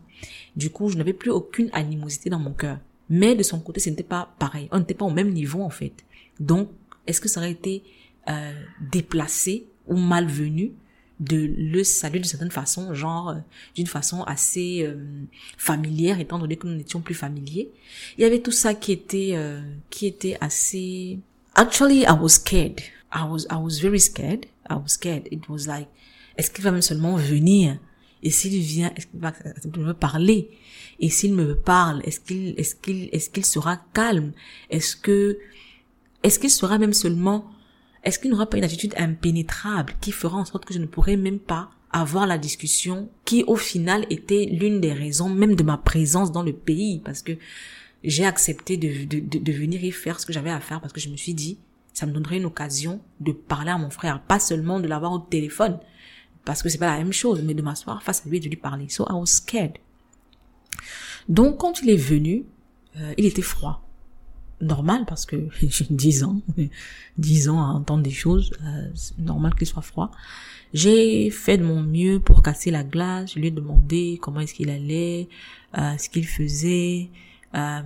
Du 0.57 0.71
coup, 0.71 0.89
je 0.89 0.97
n'avais 0.97 1.13
plus 1.13 1.31
aucune 1.31 1.71
animosité 1.73 2.31
dans 2.31 2.39
mon 2.39 2.53
cœur. 2.53 2.79
Mais 3.09 3.35
de 3.35 3.43
son 3.43 3.61
côté, 3.61 3.81
ce 3.81 3.91
n'était 3.91 4.03
pas 4.03 4.35
pareil. 4.39 4.69
On 4.73 4.79
n'était 4.79 4.95
pas 4.95 5.05
au 5.05 5.11
même 5.11 5.31
niveau 5.31 5.63
en 5.63 5.71
fait. 5.71 6.05
Donc, 6.41 6.71
est-ce 7.07 7.21
que 7.21 7.29
ça 7.29 7.41
aurait 7.41 7.53
été 7.53 7.83
euh, 8.29 8.53
déplacé 8.81 9.67
ou 9.87 9.97
malvenu? 9.97 10.73
De 11.21 11.55
le 11.57 11.85
saluer 11.85 12.19
d'une 12.19 12.29
certaine 12.29 12.51
façon, 12.51 12.93
genre 12.93 13.31
euh, 13.31 13.35
d'une 13.77 13.87
façon 13.87 14.23
assez 14.25 14.83
euh, 14.85 14.97
familière, 15.57 16.19
étant 16.19 16.39
donné 16.39 16.57
que 16.57 16.67
nous 16.67 16.75
n'étions 16.75 17.01
plus 17.01 17.15
familiers. 17.15 17.71
Il 18.19 18.23
y 18.23 18.25
avait 18.25 18.41
tout 18.41 18.53
ça 18.53 18.75
qui 18.75 18.93
était 18.93 19.33
euh, 19.35 19.61
qui 19.91 20.07
était 20.07 20.37
assez. 20.41 21.19
Actually, 21.55 22.01
I 22.01 22.13
was 22.21 22.31
scared. 22.31 22.81
I 23.15 23.23
was 23.29 23.47
I 23.51 23.57
was 23.57 23.81
very 23.81 24.01
scared. 24.01 24.47
I 24.69 24.75
was 24.75 24.89
scared. 24.89 25.29
It 25.31 25.49
was 25.49 25.67
like, 25.67 25.89
est-ce 26.37 26.51
qu'il 26.51 26.65
va 26.65 26.73
même 26.73 26.83
seulement 26.83 27.17
venir? 27.17 27.79
Et 28.23 28.31
s'il 28.31 28.61
vient, 28.61 28.91
est-ce 28.97 29.07
qu'il 29.07 29.21
va 29.21 29.33
me 29.77 29.93
parler? 29.93 30.51
Et 30.99 31.11
s'il 31.11 31.35
me 31.35 31.55
parle, 31.55 32.01
est-ce 32.05 32.19
qu'il 32.19 32.55
est-ce 32.57 32.75
qu'il 32.75 33.09
est-ce 33.13 33.31
qu'il 33.31 33.45
sera 33.45 33.77
calme? 33.93 34.33
Est-ce 34.71 34.97
que 34.97 35.39
est-ce 36.25 36.39
qu'il 36.39 36.51
sera 36.51 36.79
même 36.79 36.95
seulement 36.95 37.54
est-ce 38.05 38.19
qu'il 38.19 38.31
n'aura 38.31 38.47
pas 38.47 38.59
une 38.59 38.65
attitude 38.65 38.95
impénétrable 38.97 39.95
qui 40.01 40.13
fera 40.13 40.37
en 40.37 40.45
sorte 40.45 40.65
que 40.65 40.75
je 40.75 40.79
ne 40.79 40.87
pourrais 40.87 41.17
même 41.17 41.39
pas 41.39 41.71
avoir 41.91 42.27
la 42.27 42.39
discussion 42.39 43.09
qui 43.25 43.45
au 43.47 43.57
final 43.57 44.07
était 44.11 44.47
l'une 44.47 44.81
des 44.81 44.93
raisons 44.93 45.29
même 45.29 45.55
de 45.55 45.63
ma 45.63 45.79
présence 45.79 46.31
dans 46.31 46.43
le 46.43 46.53
pays? 46.53 47.01
Parce 47.05 47.23
que 47.23 47.33
j'ai 48.03 48.27
accepté 48.27 48.77
de, 48.77 49.05
de, 49.07 49.39
de, 49.39 49.53
venir 49.53 49.83
y 49.83 49.91
faire 49.91 50.21
ce 50.21 50.27
que 50.27 50.33
j'avais 50.33 50.51
à 50.51 50.61
faire 50.61 50.81
parce 50.81 50.93
que 50.93 51.01
je 51.01 51.09
me 51.09 51.17
suis 51.17 51.33
dit 51.33 51.59
ça 51.95 52.05
me 52.05 52.13
donnerait 52.13 52.37
une 52.37 52.45
occasion 52.45 53.01
de 53.21 53.33
parler 53.33 53.71
à 53.71 53.79
mon 53.79 53.91
frère 53.91 54.21
pas 54.21 54.39
seulement 54.39 54.81
de 54.81 54.89
l'avoir 54.89 55.13
au 55.13 55.19
téléphone. 55.21 55.79
Parce 56.45 56.63
que 56.63 56.69
c'est 56.69 56.79
pas 56.79 56.93
la 56.93 56.99
même 56.99 57.13
chose 57.13 57.43
mais 57.43 57.55
de 57.55 57.63
m'asseoir 57.63 58.03
face 58.03 58.27
à 58.27 58.29
lui 58.29 58.37
et 58.37 58.41
de 58.41 58.49
lui 58.49 58.57
parler. 58.57 58.89
So 58.91 59.07
I 59.09 59.13
was 59.15 59.27
scared. 59.27 59.79
Donc 61.29 61.57
quand 61.59 61.81
il 61.81 61.89
est 61.89 61.97
venu 61.97 62.45
euh, 62.97 63.15
il 63.17 63.25
était 63.25 63.43
froid 63.43 63.84
normal 64.65 65.05
parce 65.07 65.27
que 65.27 65.49
j'ai 65.61 65.87
10 65.89 66.25
ans, 66.25 66.41
10 67.19 67.49
ans 67.49 67.63
à 67.63 67.67
entendre 67.67 68.03
des 68.03 68.11
choses, 68.11 68.53
euh, 68.63 68.91
c'est 68.95 69.19
normal 69.19 69.55
qu'il 69.55 69.67
soit 69.67 69.83
froid. 69.83 70.11
J'ai 70.73 71.31
fait 71.31 71.57
de 71.57 71.65
mon 71.65 71.81
mieux 71.83 72.19
pour 72.19 72.43
casser 72.43 72.71
la 72.71 72.83
glace, 72.83 73.35
je 73.35 73.39
lui 73.39 73.49
ai 73.49 73.51
demandé 73.51 74.19
comment 74.21 74.41
est-ce 74.41 74.55
qu'il 74.55 74.71
allait, 74.71 75.29
euh, 75.79 75.97
ce 75.99 76.09
qu'il 76.09 76.27
faisait, 76.27 77.11
euh, 77.55 77.81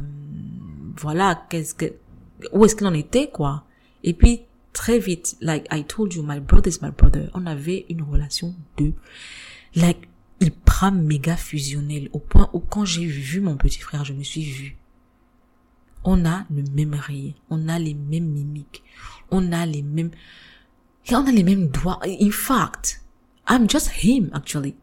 voilà, 0.97 1.47
qu'est-ce 1.51 1.75
que, 1.75 1.93
où 2.53 2.65
est-ce 2.65 2.75
qu'il 2.75 2.87
en 2.87 2.95
était, 2.95 3.29
quoi. 3.29 3.65
Et 4.05 4.15
puis, 4.15 4.43
très 4.73 4.99
vite, 4.99 5.37
like 5.43 5.67
I 5.71 5.85
told 5.85 6.15
you, 6.15 6.23
my 6.23 6.41
brother 6.41 6.73
is 6.73 6.79
my 6.81 6.91
brother, 6.91 7.29
on 7.35 7.45
avait 7.45 7.85
une 7.91 8.03
relation 8.03 8.55
de, 8.79 8.93
like, 9.75 10.09
il 10.41 10.53
méga 10.93 11.37
fusionnel 11.37 12.09
au 12.13 12.21
point 12.21 12.49
où 12.53 12.61
quand 12.61 12.85
j'ai 12.85 13.05
vu 13.05 13.41
mon 13.41 13.57
petit 13.57 13.81
frère, 13.81 14.05
je 14.05 14.13
me 14.13 14.23
suis 14.23 14.45
vue 14.45 14.78
on 16.05 16.25
a 16.25 16.45
le 16.51 16.63
même 16.75 16.95
rire, 16.95 17.35
on 17.51 17.69
a 17.69 17.79
les 17.79 17.95
mêmes 17.95 18.29
mimiques, 18.29 18.83
on 19.31 19.53
a 19.53 19.67
les 19.67 19.83
mêmes, 19.83 20.11
on 21.11 21.27
a 21.27 21.33
les 21.33 21.43
mêmes 21.43 21.69
doigts. 21.69 22.01
In 22.05 22.31
fact, 22.31 23.03
I'm 23.49 23.69
just 23.69 24.05
him 24.05 24.31
actually. 24.33 24.75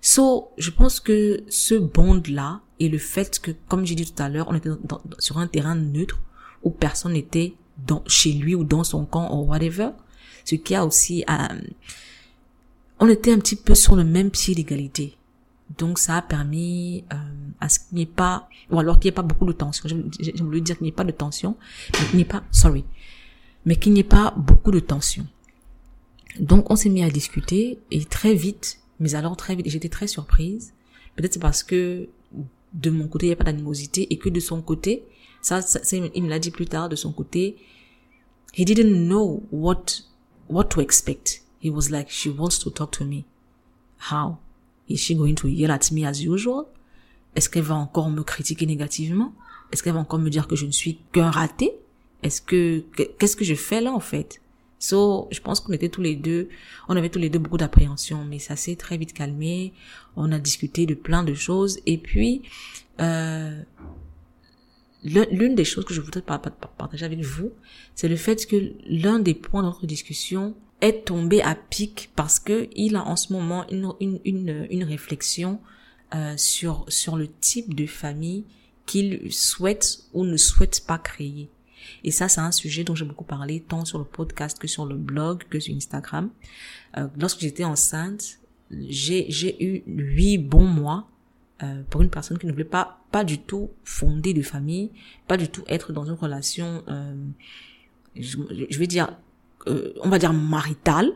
So, 0.00 0.50
je 0.58 0.70
pense 0.70 1.00
que 1.00 1.42
ce 1.48 1.74
bond-là 1.74 2.60
et 2.78 2.88
le 2.88 2.98
fait 2.98 3.40
que, 3.40 3.50
comme 3.68 3.84
j'ai 3.84 3.96
dit 3.96 4.10
tout 4.10 4.22
à 4.22 4.28
l'heure, 4.28 4.46
on 4.48 4.54
était 4.54 4.70
sur 5.18 5.38
un 5.38 5.48
terrain 5.48 5.74
neutre 5.74 6.20
où 6.62 6.70
personne 6.70 7.14
n'était 7.14 7.54
dans, 7.86 8.02
chez 8.06 8.32
lui 8.32 8.54
ou 8.54 8.64
dans 8.64 8.84
son 8.84 9.04
camp 9.04 9.34
ou 9.34 9.46
whatever, 9.46 9.90
ce 10.44 10.54
qui 10.54 10.74
a 10.74 10.86
aussi, 10.86 11.24
euh, 11.28 11.60
on 13.00 13.08
était 13.08 13.32
un 13.32 13.38
petit 13.38 13.56
peu 13.56 13.74
sur 13.74 13.96
le 13.96 14.04
même 14.04 14.30
pied 14.30 14.54
d'égalité. 14.54 15.17
Donc 15.76 15.98
ça 15.98 16.16
a 16.16 16.22
permis 16.22 17.04
euh, 17.12 17.16
à 17.60 17.68
ce 17.68 17.78
qu'il 17.78 17.96
n'y 17.96 18.02
ait 18.02 18.06
pas, 18.06 18.48
ou 18.70 18.78
alors 18.78 18.98
qu'il 18.98 19.08
n'y 19.08 19.12
ait 19.12 19.16
pas 19.16 19.22
beaucoup 19.22 19.44
de 19.44 19.52
tension. 19.52 19.88
J'ai 19.88 20.32
voulu 20.32 20.60
dire 20.60 20.76
qu'il 20.76 20.84
n'y 20.84 20.88
ait 20.88 20.92
pas 20.92 21.04
de 21.04 21.12
tension, 21.12 21.56
mais 21.92 22.06
qu'il 22.06 22.16
n'y 22.16 22.22
ait 22.22 22.24
pas, 22.24 22.42
sorry, 22.50 22.84
mais 23.66 23.76
qu'il 23.76 23.92
n'y 23.92 24.00
ait 24.00 24.04
pas 24.04 24.32
beaucoup 24.36 24.70
de 24.70 24.80
tension. 24.80 25.26
Donc 26.40 26.70
on 26.70 26.76
s'est 26.76 26.88
mis 26.88 27.02
à 27.02 27.10
discuter 27.10 27.78
et 27.90 28.04
très 28.04 28.34
vite, 28.34 28.80
mais 28.98 29.14
alors 29.14 29.36
très 29.36 29.56
vite, 29.56 29.68
j'étais 29.68 29.88
très 29.88 30.06
surprise. 30.06 30.72
Peut-être 31.16 31.34
c'est 31.34 31.40
parce 31.40 31.62
que 31.62 32.08
de 32.72 32.90
mon 32.90 33.08
côté 33.08 33.26
il 33.26 33.28
n'y 33.30 33.34
a 33.34 33.36
pas 33.36 33.44
d'animosité 33.44 34.12
et 34.12 34.18
que 34.18 34.28
de 34.28 34.40
son 34.40 34.62
côté, 34.62 35.04
ça, 35.42 35.62
ça, 35.62 35.80
il 35.96 36.22
me 36.22 36.28
l'a 36.28 36.38
dit 36.38 36.50
plus 36.50 36.66
tard, 36.66 36.88
de 36.88 36.96
son 36.96 37.12
côté, 37.12 37.56
he 38.56 38.64
didn't 38.64 39.06
know 39.06 39.42
what 39.50 39.84
what 40.48 40.64
to 40.64 40.80
expect. 40.80 41.42
He 41.60 41.70
was 41.70 41.90
like, 41.90 42.08
she 42.08 42.28
wants 42.28 42.58
to 42.60 42.70
talk 42.70 42.92
to 42.92 43.04
me. 43.04 43.24
How? 44.10 44.38
Is 44.88 44.96
she 44.98 45.14
going 45.14 45.34
to 45.34 45.48
yell 45.48 45.70
at 45.70 45.90
me 45.92 46.04
as 46.06 46.22
usual? 46.22 46.64
Est-ce 47.34 47.48
qu'elle 47.48 47.62
va 47.62 47.74
encore 47.74 48.10
me 48.10 48.22
critiquer 48.22 48.66
négativement? 48.66 49.34
Est-ce 49.70 49.82
qu'elle 49.82 49.94
va 49.94 50.00
encore 50.00 50.18
me 50.18 50.30
dire 50.30 50.46
que 50.46 50.56
je 50.56 50.66
ne 50.66 50.72
suis 50.72 50.98
qu'un 51.12 51.30
raté? 51.30 51.72
Est-ce 52.22 52.40
que, 52.42 52.80
qu'est-ce 53.18 53.36
que 53.36 53.44
je 53.44 53.54
fais 53.54 53.80
là, 53.80 53.92
en 53.92 54.00
fait? 54.00 54.40
So, 54.78 55.28
je 55.30 55.40
pense 55.40 55.60
qu'on 55.60 55.72
était 55.72 55.88
tous 55.88 56.02
les 56.02 56.14
deux, 56.14 56.48
on 56.88 56.96
avait 56.96 57.10
tous 57.10 57.18
les 57.18 57.30
deux 57.30 57.38
beaucoup 57.38 57.56
d'appréhension, 57.56 58.24
mais 58.24 58.38
ça 58.38 58.54
s'est 58.56 58.76
très 58.76 58.96
vite 58.96 59.12
calmé. 59.12 59.72
On 60.16 60.30
a 60.30 60.38
discuté 60.38 60.86
de 60.86 60.94
plein 60.94 61.24
de 61.24 61.34
choses. 61.34 61.80
Et 61.84 61.98
puis, 61.98 62.42
euh, 63.00 63.60
l'une 65.04 65.54
des 65.54 65.64
choses 65.64 65.84
que 65.84 65.94
je 65.94 66.00
voudrais 66.00 66.22
partager 66.22 67.04
avec 67.04 67.20
vous, 67.20 67.50
c'est 67.94 68.08
le 68.08 68.16
fait 68.16 68.46
que 68.46 68.72
l'un 68.86 69.18
des 69.18 69.34
points 69.34 69.62
de 69.62 69.66
notre 69.66 69.86
discussion 69.86 70.54
est 70.80 71.06
tombé 71.06 71.42
à 71.42 71.54
pic 71.54 72.10
parce 72.14 72.38
que 72.38 72.68
il 72.74 72.96
a 72.96 73.04
en 73.04 73.16
ce 73.16 73.32
moment 73.32 73.66
une, 73.70 73.92
une, 74.00 74.20
une, 74.24 74.66
une 74.70 74.84
réflexion 74.84 75.60
euh, 76.14 76.34
sur, 76.36 76.84
sur 76.88 77.16
le 77.16 77.28
type 77.28 77.74
de 77.74 77.86
famille 77.86 78.44
qu'il 78.86 79.32
souhaite 79.32 80.04
ou 80.14 80.24
ne 80.24 80.36
souhaite 80.36 80.84
pas 80.86 80.98
créer. 80.98 81.50
Et 82.04 82.10
ça, 82.10 82.28
c'est 82.28 82.40
un 82.40 82.52
sujet 82.52 82.84
dont 82.84 82.94
j'ai 82.94 83.04
beaucoup 83.04 83.24
parlé, 83.24 83.60
tant 83.60 83.84
sur 83.84 83.98
le 83.98 84.04
podcast 84.04 84.58
que 84.58 84.66
sur 84.66 84.86
le 84.86 84.96
blog, 84.96 85.44
que 85.50 85.60
sur 85.60 85.74
Instagram. 85.74 86.30
Euh, 86.96 87.06
lorsque 87.18 87.40
j'étais 87.40 87.64
enceinte, 87.64 88.38
j'ai, 88.70 89.62
eu 89.62 89.82
huit 89.86 90.38
bons 90.38 90.66
mois 90.66 91.08
euh, 91.62 91.82
pour 91.90 92.02
une 92.02 92.10
personne 92.10 92.38
qui 92.38 92.46
ne 92.46 92.52
voulait 92.52 92.64
pas, 92.64 93.00
pas 93.10 93.24
du 93.24 93.38
tout 93.38 93.70
fonder 93.84 94.32
de 94.32 94.42
famille, 94.42 94.90
pas 95.26 95.36
du 95.36 95.48
tout 95.48 95.64
être 95.66 95.92
dans 95.92 96.04
une 96.04 96.12
relation, 96.12 96.82
euh, 96.88 97.14
je, 98.16 98.36
je 98.70 98.78
vais 98.78 98.86
dire, 98.86 99.16
euh, 99.68 99.92
on 100.02 100.08
va 100.08 100.18
dire 100.18 100.32
marital 100.32 101.12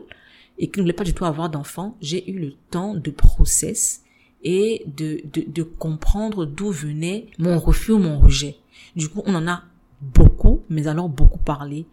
et 0.57 0.69
qui 0.69 0.79
ne 0.79 0.83
voulait 0.83 0.93
pas 0.93 1.03
du 1.03 1.13
tout 1.13 1.25
avoir 1.25 1.49
d'enfant, 1.49 1.97
j'ai 2.01 2.29
eu 2.29 2.37
le 2.37 2.53
temps 2.69 2.93
de 2.93 3.11
process 3.11 4.01
et 4.43 4.83
de, 4.85 5.21
de, 5.31 5.63
comprendre 5.63 6.45
d'où 6.45 6.69
venait 6.69 7.27
mon 7.39 7.59
refus 7.59 7.93
ou 7.93 7.99
mon 7.99 8.19
rejet. 8.19 8.57
Du 8.95 9.07
coup, 9.07 9.23
on 9.25 9.33
en 9.35 9.47
a 9.47 9.63
beaucoup, 10.01 10.61
mais 10.69 10.87
alors 10.87 11.09
beaucoup 11.09 11.39
parlé. 11.39 11.85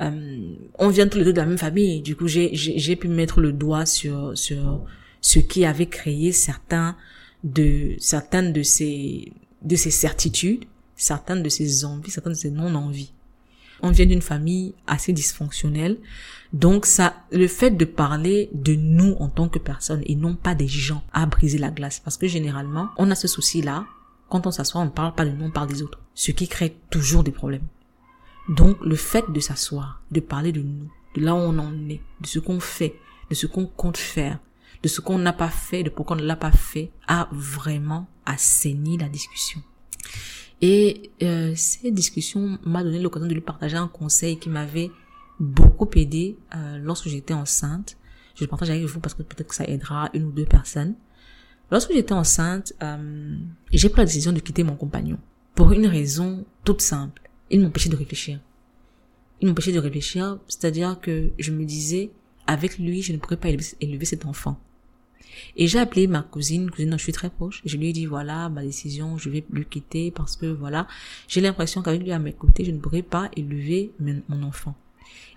Euh, 0.00 0.54
on 0.78 0.88
vient 0.88 1.08
tous 1.08 1.18
les 1.18 1.24
deux 1.24 1.32
de 1.32 1.38
la 1.38 1.46
même 1.46 1.58
famille, 1.58 2.00
du 2.00 2.14
coup 2.14 2.28
j'ai 2.28 2.50
j'ai 2.54 2.94
pu 2.94 3.08
mettre 3.08 3.40
le 3.40 3.52
doigt 3.52 3.84
sur 3.84 4.38
sur 4.38 4.80
ce 5.20 5.40
qui 5.40 5.64
avait 5.64 5.86
créé 5.86 6.30
certains 6.30 6.96
de 7.42 7.96
certaines 7.98 8.52
de 8.52 8.62
ces 8.62 9.32
de 9.62 9.74
ces 9.74 9.90
certitudes, 9.90 10.66
certaines 10.94 11.42
de 11.42 11.48
ces 11.48 11.84
envies, 11.84 12.12
certaines 12.12 12.34
de 12.34 12.38
ces 12.38 12.50
non-envies. 12.52 13.12
On 13.82 13.90
vient 13.90 14.06
d'une 14.06 14.22
famille 14.22 14.74
assez 14.86 15.12
dysfonctionnelle, 15.12 15.98
donc 16.52 16.86
ça, 16.86 17.14
le 17.30 17.46
fait 17.46 17.70
de 17.70 17.84
parler 17.84 18.48
de 18.52 18.74
nous 18.74 19.14
en 19.20 19.28
tant 19.28 19.48
que 19.48 19.58
personne 19.58 20.02
et 20.06 20.14
non 20.14 20.34
pas 20.34 20.54
des 20.54 20.68
gens 20.68 21.04
a 21.12 21.26
brisé 21.26 21.58
la 21.58 21.70
glace, 21.70 22.00
parce 22.00 22.16
que 22.16 22.26
généralement 22.26 22.88
on 22.96 23.10
a 23.10 23.14
ce 23.14 23.28
souci-là. 23.28 23.86
Quand 24.30 24.46
on 24.46 24.50
s'assoit, 24.50 24.80
on 24.80 24.86
ne 24.86 24.90
parle 24.90 25.14
pas 25.14 25.24
de 25.24 25.30
nous, 25.30 25.46
on 25.46 25.50
parle 25.50 25.68
des 25.68 25.82
autres, 25.82 26.00
ce 26.14 26.32
qui 26.32 26.48
crée 26.48 26.76
toujours 26.90 27.24
des 27.24 27.32
problèmes. 27.32 27.66
Donc 28.48 28.78
le 28.82 28.96
fait 28.96 29.24
de 29.30 29.40
s'asseoir, 29.40 30.02
de 30.10 30.20
parler 30.20 30.52
de 30.52 30.62
nous, 30.62 30.90
de 31.14 31.22
là 31.22 31.34
où 31.34 31.38
on 31.38 31.58
en 31.58 31.72
est, 31.88 32.00
de 32.20 32.26
ce 32.26 32.38
qu'on 32.38 32.60
fait, 32.60 32.94
de 33.30 33.34
ce 33.34 33.46
qu'on 33.46 33.66
compte 33.66 33.96
faire, 33.96 34.38
de 34.82 34.88
ce 34.88 35.00
qu'on 35.00 35.18
n'a 35.18 35.32
pas 35.32 35.50
fait, 35.50 35.82
de 35.82 35.90
pourquoi 35.90 36.16
on 36.16 36.20
ne 36.20 36.24
l'a 36.24 36.36
pas 36.36 36.52
fait, 36.52 36.90
a 37.06 37.28
vraiment 37.32 38.06
assaini 38.24 38.96
la 38.96 39.08
discussion. 39.08 39.60
Et 40.60 41.10
euh, 41.22 41.52
cette 41.54 41.94
discussion 41.94 42.58
m'a 42.64 42.82
donné 42.82 42.98
l'occasion 42.98 43.28
de 43.28 43.34
lui 43.34 43.40
partager 43.40 43.76
un 43.76 43.88
conseil 43.88 44.38
qui 44.38 44.48
m'avait 44.48 44.90
beaucoup 45.38 45.88
aidé 45.94 46.36
euh, 46.54 46.78
lorsque 46.78 47.08
j'étais 47.08 47.34
enceinte. 47.34 47.96
Je 48.34 48.44
le 48.44 48.48
partage 48.48 48.70
avec 48.70 48.84
vous 48.84 49.00
parce 49.00 49.14
que 49.14 49.22
peut-être 49.22 49.48
que 49.48 49.54
ça 49.54 49.64
aidera 49.64 50.10
une 50.14 50.24
ou 50.24 50.32
deux 50.32 50.44
personnes. 50.44 50.94
Lorsque 51.70 51.92
j'étais 51.92 52.12
enceinte, 52.12 52.72
euh, 52.82 53.36
j'ai 53.72 53.88
pris 53.88 54.00
la 54.00 54.06
décision 54.06 54.32
de 54.32 54.40
quitter 54.40 54.62
mon 54.62 54.74
compagnon 54.74 55.18
pour 55.54 55.72
une 55.72 55.86
raison 55.86 56.44
toute 56.64 56.80
simple. 56.80 57.22
Il 57.50 57.60
m'empêchait 57.60 57.90
de 57.90 57.96
réfléchir. 57.96 58.40
Il 59.40 59.48
m'empêchait 59.48 59.72
de 59.72 59.78
réfléchir, 59.78 60.38
c'est-à-dire 60.48 60.98
que 61.00 61.30
je 61.38 61.52
me 61.52 61.64
disais, 61.64 62.10
avec 62.46 62.78
lui, 62.78 63.02
je 63.02 63.12
ne 63.12 63.18
pourrais 63.18 63.36
pas 63.36 63.48
élever 63.48 64.04
cet 64.04 64.26
enfant. 64.26 64.58
Et 65.56 65.66
j'ai 65.66 65.78
appelé 65.78 66.06
ma 66.06 66.22
cousine, 66.22 66.70
cousine 66.70 66.90
dont 66.90 66.98
je 66.98 67.02
suis 67.02 67.12
très 67.12 67.30
proche. 67.30 67.62
Je 67.64 67.76
lui 67.76 67.88
ai 67.88 67.92
dit, 67.92 68.06
voilà, 68.06 68.48
ma 68.48 68.62
décision, 68.62 69.18
je 69.18 69.30
vais 69.30 69.44
lui 69.50 69.64
quitter 69.64 70.10
parce 70.10 70.36
que 70.36 70.46
voilà, 70.46 70.86
j'ai 71.26 71.40
l'impression 71.40 71.82
qu'avec 71.82 72.02
lui 72.02 72.12
à 72.12 72.18
mes 72.18 72.32
côtés, 72.32 72.64
je 72.64 72.70
ne 72.70 72.78
pourrais 72.78 73.02
pas 73.02 73.30
élever 73.36 73.92
mon 74.28 74.42
enfant. 74.42 74.74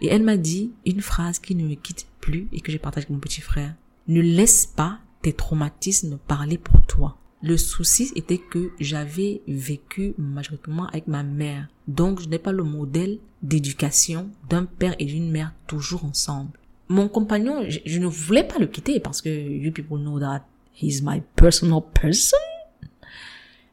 Et 0.02 0.08
elle 0.08 0.24
m'a 0.24 0.38
dit 0.38 0.72
une 0.86 1.02
phrase 1.02 1.39
qui 1.39 1.56
ne 1.56 1.68
me 1.68 1.76
quitte 1.76 2.08
plus 2.20 2.47
et 2.52 2.62
que 2.62 2.72
j'ai 2.72 2.80
partagé 2.80 3.06
avec 3.06 3.14
mon 3.14 3.20
petit 3.20 3.41
frère. 3.41 3.76
Ne 4.08 4.22
laisse 4.22 4.66
pas 4.66 4.99
tes 5.22 5.34
traumatismes 5.34 6.18
parler 6.28 6.58
pour 6.58 6.86
toi. 6.86 7.18
Le 7.43 7.58
souci 7.58 8.12
était 8.16 8.38
que 8.38 8.72
j'avais 8.80 9.41
vécu 9.47 10.14
majoritairement 10.18 10.88
avec 10.88 11.08
ma 11.08 11.24
mère. 11.24 11.68
Donc, 11.88 12.22
je 12.22 12.28
n'ai 12.28 12.38
pas 12.38 12.52
le 12.52 12.64
modèle 12.64 13.20
d'éducation 13.41 14.30
d'un 14.49 14.66
père 14.66 14.95
et 14.99 15.06
d'une 15.06 15.32
mère 15.32 15.54
toujours 15.66 16.06
ensemble 16.06 16.52
mon 16.92 17.08
compagnon, 17.08 17.64
je, 17.68 18.00
ne 18.00 18.06
voulais 18.06 18.44
pas 18.44 18.60
le 18.60 18.68
quitter 18.68 19.00
parce 19.00 19.22
que 19.22 19.30
you 19.30 19.72
people 19.72 19.98
know 19.98 20.20
that 20.20 20.46
he's 20.76 21.02
my 21.02 21.22
personal 21.36 21.82
person. 21.82 22.38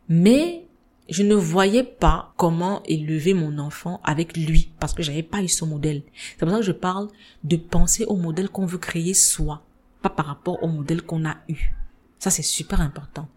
Mais 0.08 0.64
je 1.08 1.22
ne 1.22 1.34
voyais 1.34 1.82
pas 1.82 2.32
comment 2.36 2.82
élever 2.84 3.34
mon 3.34 3.58
enfant 3.58 4.00
avec 4.04 4.36
lui 4.36 4.70
parce 4.78 4.94
que 4.94 5.02
j'avais 5.02 5.22
pas 5.22 5.42
eu 5.42 5.48
ce 5.48 5.64
modèle. 5.64 6.02
C'est 6.14 6.38
pour 6.38 6.50
ça 6.50 6.56
que 6.58 6.62
je 6.62 6.72
parle 6.72 7.08
de 7.44 7.56
penser 7.56 8.04
au 8.04 8.16
modèle 8.16 8.48
qu'on 8.48 8.66
veut 8.66 8.78
créer 8.78 9.14
soi, 9.14 9.62
pas 10.00 10.10
par 10.10 10.26
rapport 10.26 10.62
au 10.62 10.68
modèle 10.68 11.02
qu'on 11.02 11.26
a 11.26 11.36
eu. 11.48 11.74
Ça 12.18 12.30
c'est 12.30 12.42
super 12.42 12.80
important. 12.80 13.28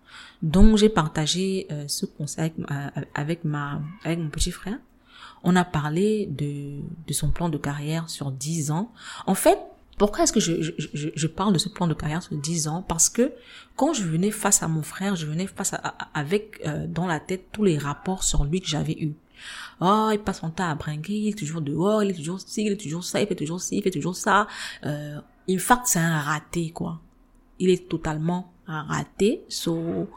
Donc 0.44 0.78
j'ai 0.78 0.90
partagé 0.90 1.68
euh, 1.72 1.88
ce 1.88 2.06
conseil 2.06 2.52
avec, 2.68 3.10
avec 3.16 3.44
ma 3.46 3.82
avec 4.04 4.20
mon 4.20 4.30
petit 4.30 4.52
frère. 4.52 4.78
On 5.44 5.56
a 5.56 5.66
parlé 5.66 6.28
de 6.28 6.82
de 7.08 7.14
son 7.14 7.32
plan 7.32 7.50
de 7.50 7.58
carrière 7.58 8.10
sur 8.10 8.32
10 8.32 8.72
ans. 8.72 8.92
En 9.26 9.36
fait, 9.36 9.60
pourquoi 9.98 10.24
est-ce 10.24 10.34
que 10.34 10.40
je, 10.40 10.62
je, 10.62 11.10
je, 11.14 11.28
parle 11.28 11.54
de 11.54 11.58
ce 11.60 11.70
plan 11.70 11.88
de 11.88 11.94
carrière 11.94 12.24
sur 12.24 12.36
10 12.36 12.68
ans? 12.68 12.84
Parce 12.88 13.10
que 13.10 13.32
quand 13.76 13.94
je 13.94 14.04
venais 14.04 14.32
face 14.32 14.64
à 14.64 14.68
mon 14.68 14.82
frère, 14.82 15.16
je 15.16 15.26
venais 15.26 15.48
face 15.48 15.74
à, 15.74 15.96
avec 16.14 16.62
euh, 16.66 16.88
dans 16.88 17.06
la 17.08 17.20
tête 17.20 17.48
tous 17.52 17.64
les 17.64 17.78
rapports 17.78 18.24
sur 18.24 18.44
lui 18.44 18.62
que 18.62 18.68
j'avais 18.68 18.98
eu. 19.00 19.14
Oh, 19.80 20.10
il 20.12 20.20
passe 20.20 20.40
son 20.40 20.52
temps 20.52 20.70
à 20.70 20.76
bringuer, 20.76 21.14
il 21.14 21.30
est 21.30 21.38
toujours 21.38 21.62
dehors, 21.62 22.04
il 22.04 22.12
est 22.12 22.16
toujours 22.16 22.40
ci, 22.40 22.64
il 22.66 22.72
est 22.72 22.82
toujours 22.82 23.04
ça, 23.04 23.22
il 23.22 23.28
fait 23.28 23.36
toujours 23.36 23.62
ci, 23.62 23.78
il 23.78 23.84
fait 23.84 23.92
toujours 23.92 24.16
ça. 24.16 24.48
Euh, 24.86 25.20
fact, 25.58 25.84
c'est 25.86 26.00
un 26.00 26.20
raté, 26.20 26.72
quoi. 26.72 27.00
Il 27.60 27.70
est 27.70 27.88
totalement 27.88 28.52
raté. 28.68 29.44
So... 29.50 30.08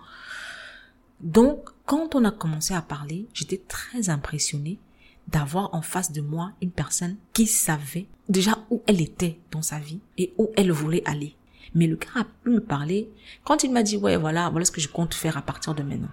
Donc, 1.20 1.70
quand 1.86 2.14
on 2.14 2.24
a 2.24 2.30
commencé 2.30 2.74
à 2.74 2.82
parler, 2.82 3.26
j'étais 3.32 3.62
très 3.66 4.10
impressionnée 4.10 4.78
d'avoir 5.28 5.74
en 5.74 5.82
face 5.82 6.12
de 6.12 6.20
moi 6.20 6.52
une 6.60 6.70
personne 6.70 7.16
qui 7.32 7.46
savait 7.46 8.06
déjà 8.28 8.58
où 8.70 8.82
elle 8.86 9.00
était 9.00 9.38
dans 9.50 9.62
sa 9.62 9.78
vie 9.78 10.00
et 10.18 10.32
où 10.38 10.50
elle 10.56 10.72
voulait 10.72 11.02
aller. 11.06 11.36
Mais 11.74 11.86
le 11.86 11.96
gars 11.96 12.20
a 12.20 12.24
pu 12.24 12.50
me 12.50 12.60
parler 12.60 13.10
quand 13.42 13.64
il 13.64 13.72
m'a 13.72 13.82
dit, 13.82 13.96
ouais, 13.96 14.16
voilà, 14.16 14.48
voilà 14.50 14.64
ce 14.64 14.70
que 14.70 14.80
je 14.80 14.88
compte 14.88 15.14
faire 15.14 15.36
à 15.36 15.42
partir 15.42 15.74
de 15.74 15.82
maintenant. 15.82 16.10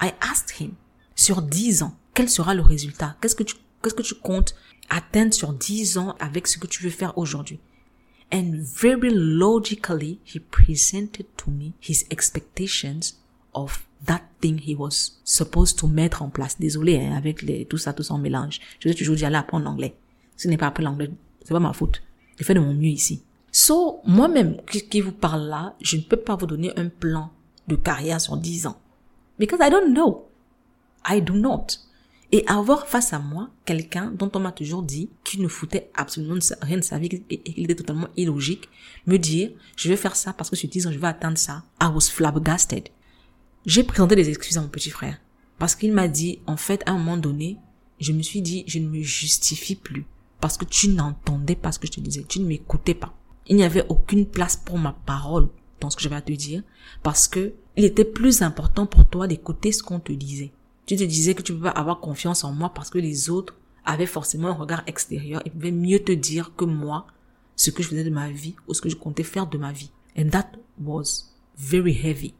I 0.00 0.12
asked 0.20 0.60
him, 0.60 0.72
sur 1.14 1.42
dix 1.42 1.82
ans, 1.82 1.96
quel 2.14 2.28
sera 2.28 2.54
le 2.54 2.62
résultat? 2.62 3.16
Qu'est-ce 3.20 3.34
que 3.34 3.42
tu, 3.42 3.56
qu'est-ce 3.82 3.94
que 3.94 4.02
tu 4.02 4.14
comptes 4.14 4.54
atteindre 4.88 5.34
sur 5.34 5.52
dix 5.52 5.98
ans 5.98 6.14
avec 6.18 6.46
ce 6.46 6.58
que 6.58 6.66
tu 6.66 6.82
veux 6.82 6.90
faire 6.90 7.16
aujourd'hui? 7.18 7.60
And 8.32 8.54
very 8.56 9.10
logically, 9.12 10.18
he 10.24 10.40
presented 10.40 11.26
to 11.36 11.50
me 11.50 11.74
his 11.80 12.04
expectations 12.10 13.14
of 13.54 13.85
that 14.06 14.22
thing 14.40 14.58
he 14.58 14.74
was 14.74 15.20
supposed 15.24 15.78
to 15.78 15.86
mettre 15.86 16.22
en 16.22 16.28
place. 16.28 16.58
Désolé, 16.58 16.98
hein, 16.98 17.16
avec 17.16 17.44
tout 17.68 17.78
ça, 17.78 17.92
tout 17.92 18.02
ça 18.02 18.14
en 18.14 18.18
mélange. 18.18 18.60
Je 18.80 18.88
vais 18.88 18.94
toujours 18.94 19.16
dire 19.16 19.30
là 19.30 19.40
apprendre 19.40 19.64
l'anglais. 19.64 19.96
Ce 20.36 20.48
n'est 20.48 20.56
pas 20.56 20.66
apprendre 20.66 20.90
l'anglais, 20.90 21.10
c'est 21.42 21.54
pas 21.54 21.60
ma 21.60 21.72
faute. 21.72 22.02
J'ai 22.38 22.44
fait 22.44 22.54
de 22.54 22.60
mon 22.60 22.74
mieux 22.74 22.90
ici. 22.90 23.22
So, 23.50 24.00
moi-même, 24.04 24.60
qui, 24.66 25.00
vous 25.00 25.12
parle 25.12 25.48
là, 25.48 25.74
je 25.80 25.96
ne 25.96 26.02
peux 26.02 26.18
pas 26.18 26.36
vous 26.36 26.46
donner 26.46 26.78
un 26.78 26.88
plan 26.88 27.30
de 27.68 27.74
carrière 27.74 28.20
sur 28.20 28.36
10 28.36 28.66
ans. 28.66 28.78
Because 29.38 29.60
I 29.62 29.70
don't 29.70 29.94
know. 29.94 30.28
I 31.08 31.22
do 31.22 31.32
not. 31.32 31.66
Et 32.32 32.44
avoir 32.48 32.86
face 32.86 33.12
à 33.12 33.18
moi 33.18 33.48
quelqu'un 33.64 34.10
dont 34.10 34.30
on 34.34 34.40
m'a 34.40 34.52
toujours 34.52 34.82
dit 34.82 35.08
qu'il 35.24 35.40
ne 35.40 35.48
foutait 35.48 35.90
absolument 35.94 36.38
rien 36.60 36.76
de 36.76 36.82
sa 36.82 36.98
vie 36.98 37.22
et 37.30 37.38
qu'il 37.38 37.64
était 37.64 37.76
totalement 37.76 38.08
illogique, 38.16 38.68
me 39.06 39.16
dire, 39.16 39.52
je 39.76 39.88
vais 39.88 39.96
faire 39.96 40.16
ça 40.16 40.32
parce 40.32 40.50
que 40.50 40.56
sur 40.56 40.68
10 40.68 40.88
ans, 40.88 40.92
je 40.92 40.98
vais 40.98 41.06
atteindre 41.06 41.38
ça. 41.38 41.62
I 41.80 41.86
was 41.86 42.10
flabbergasted. 42.10 42.90
J'ai 43.66 43.82
présenté 43.82 44.14
des 44.14 44.28
excuses 44.28 44.56
à 44.58 44.62
mon 44.62 44.68
petit 44.68 44.90
frère. 44.90 45.18
Parce 45.58 45.74
qu'il 45.74 45.92
m'a 45.92 46.06
dit, 46.06 46.38
en 46.46 46.56
fait, 46.56 46.84
à 46.86 46.92
un 46.92 46.98
moment 46.98 47.16
donné, 47.16 47.58
je 47.98 48.12
me 48.12 48.22
suis 48.22 48.40
dit, 48.40 48.62
je 48.68 48.78
ne 48.78 48.88
me 48.88 49.02
justifie 49.02 49.74
plus. 49.74 50.06
Parce 50.40 50.56
que 50.56 50.64
tu 50.64 50.88
n'entendais 50.88 51.56
pas 51.56 51.72
ce 51.72 51.80
que 51.80 51.88
je 51.88 51.92
te 51.92 52.00
disais. 52.00 52.24
Tu 52.28 52.38
ne 52.38 52.46
m'écoutais 52.46 52.94
pas. 52.94 53.12
Il 53.48 53.56
n'y 53.56 53.64
avait 53.64 53.84
aucune 53.88 54.26
place 54.26 54.56
pour 54.56 54.78
ma 54.78 54.92
parole 54.92 55.48
dans 55.80 55.90
ce 55.90 55.96
que 55.96 56.02
j'avais 56.02 56.14
à 56.14 56.22
te 56.22 56.32
dire. 56.32 56.62
Parce 57.02 57.26
que 57.26 57.54
il 57.76 57.84
était 57.84 58.04
plus 58.04 58.42
important 58.42 58.86
pour 58.86 59.08
toi 59.08 59.26
d'écouter 59.26 59.72
ce 59.72 59.82
qu'on 59.82 59.98
te 59.98 60.12
disait. 60.12 60.52
Tu 60.86 60.94
te 60.96 61.02
disais 61.02 61.34
que 61.34 61.42
tu 61.42 61.52
pas 61.52 61.70
avoir 61.70 61.98
confiance 61.98 62.44
en 62.44 62.52
moi 62.52 62.72
parce 62.72 62.90
que 62.90 62.98
les 62.98 63.30
autres 63.30 63.56
avaient 63.84 64.06
forcément 64.06 64.48
un 64.48 64.54
regard 64.54 64.84
extérieur 64.86 65.42
et 65.44 65.50
pouvaient 65.50 65.72
mieux 65.72 65.98
te 65.98 66.12
dire 66.12 66.54
que 66.56 66.64
moi 66.64 67.06
ce 67.56 67.70
que 67.70 67.82
je 67.82 67.88
faisais 67.88 68.04
de 68.04 68.10
ma 68.10 68.30
vie 68.30 68.54
ou 68.68 68.74
ce 68.74 68.80
que 68.80 68.88
je 68.88 68.96
comptais 68.96 69.24
faire 69.24 69.48
de 69.48 69.58
ma 69.58 69.72
vie. 69.72 69.90
And 70.16 70.30
that 70.30 70.52
was 70.80 71.34
very 71.58 71.92
heavy. 71.92 72.34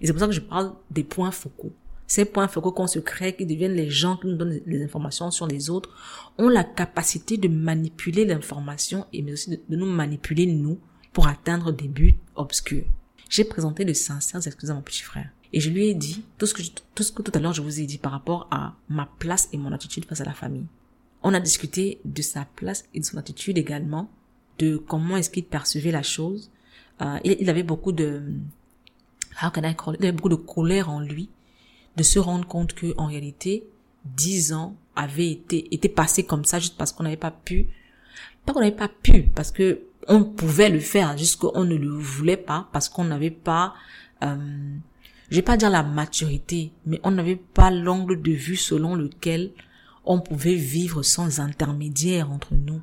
Et 0.00 0.06
c'est 0.06 0.12
pour 0.12 0.20
ça 0.20 0.26
que 0.26 0.32
je 0.32 0.40
parle 0.40 0.72
des 0.90 1.04
points 1.04 1.30
focaux. 1.30 1.72
Ces 2.06 2.26
points 2.26 2.48
focaux 2.48 2.72
qu'on 2.72 2.86
se 2.86 2.98
crée, 2.98 3.34
qui 3.34 3.46
deviennent 3.46 3.74
les 3.74 3.90
gens 3.90 4.16
qui 4.16 4.26
nous 4.26 4.36
donnent 4.36 4.60
les 4.66 4.84
informations 4.84 5.30
sur 5.30 5.46
les 5.46 5.70
autres, 5.70 5.90
ont 6.38 6.48
la 6.48 6.64
capacité 6.64 7.38
de 7.38 7.48
manipuler 7.48 8.24
l'information 8.24 9.06
et 9.12 9.22
mais 9.22 9.32
aussi 9.32 9.50
de, 9.50 9.76
nous 9.76 9.86
manipuler 9.86 10.46
nous 10.46 10.78
pour 11.12 11.28
atteindre 11.28 11.72
des 11.72 11.88
buts 11.88 12.16
obscurs. 12.34 12.84
J'ai 13.30 13.44
présenté 13.44 13.84
de 13.84 13.92
sincères 13.92 14.46
excuses 14.46 14.70
à 14.70 14.74
mon 14.74 14.82
petit 14.82 15.02
frère. 15.02 15.30
Et 15.52 15.60
je 15.60 15.70
lui 15.70 15.86
ai 15.86 15.94
dit 15.94 16.24
tout 16.36 16.46
ce 16.46 16.54
que, 16.54 16.62
tout 16.94 17.02
ce 17.02 17.12
que 17.12 17.22
tout 17.22 17.32
à 17.34 17.38
l'heure 17.38 17.52
je 17.52 17.62
vous 17.62 17.80
ai 17.80 17.86
dit 17.86 17.98
par 17.98 18.12
rapport 18.12 18.48
à 18.50 18.74
ma 18.88 19.08
place 19.18 19.48
et 19.52 19.56
mon 19.56 19.72
attitude 19.72 20.04
face 20.04 20.20
à 20.20 20.24
la 20.24 20.34
famille. 20.34 20.66
On 21.22 21.32
a 21.32 21.40
discuté 21.40 22.00
de 22.04 22.20
sa 22.20 22.44
place 22.56 22.84
et 22.92 23.00
de 23.00 23.04
son 23.04 23.16
attitude 23.16 23.56
également, 23.56 24.10
de 24.58 24.76
comment 24.76 25.16
est-ce 25.16 25.30
qu'il 25.30 25.44
percevait 25.44 25.90
la 25.90 26.02
chose. 26.02 26.50
Euh, 27.00 27.18
il, 27.24 27.48
avait 27.48 27.62
beaucoup 27.62 27.92
de, 27.92 28.22
y 29.42 29.46
avait 29.46 30.12
beaucoup 30.12 30.28
de 30.28 30.34
colère 30.34 30.90
en 30.90 31.00
lui 31.00 31.28
de 31.96 32.02
se 32.02 32.18
rendre 32.18 32.46
compte 32.46 32.74
que 32.74 32.94
en 32.96 33.06
réalité, 33.06 33.64
dix 34.04 34.52
ans 34.52 34.76
avaient 34.96 35.30
été 35.30 35.72
été 35.74 35.88
passés 35.88 36.24
comme 36.24 36.44
ça 36.44 36.58
juste 36.58 36.76
parce 36.76 36.92
qu'on 36.92 37.04
n'avait 37.04 37.16
pas 37.16 37.30
pu, 37.30 37.68
pas 38.44 38.52
qu'on 38.52 38.60
n'avait 38.60 38.72
pas 38.72 38.88
pu, 38.88 39.24
parce 39.34 39.50
que 39.50 39.82
on 40.08 40.24
pouvait 40.24 40.70
le 40.70 40.80
faire, 40.80 41.16
juste 41.16 41.40
qu'on 41.40 41.64
ne 41.64 41.76
le 41.76 41.88
voulait 41.88 42.36
pas, 42.36 42.68
parce 42.72 42.88
qu'on 42.88 43.04
n'avait 43.04 43.30
pas, 43.30 43.74
euh, 44.22 44.36
je 45.30 45.36
vais 45.36 45.42
pas 45.42 45.56
dire 45.56 45.70
la 45.70 45.82
maturité, 45.82 46.72
mais 46.84 47.00
on 47.04 47.10
n'avait 47.10 47.36
pas 47.36 47.70
l'angle 47.70 48.20
de 48.20 48.32
vue 48.32 48.56
selon 48.56 48.94
lequel 48.94 49.52
on 50.04 50.20
pouvait 50.20 50.56
vivre 50.56 51.02
sans 51.02 51.40
intermédiaire 51.40 52.30
entre 52.30 52.54
nous. 52.54 52.82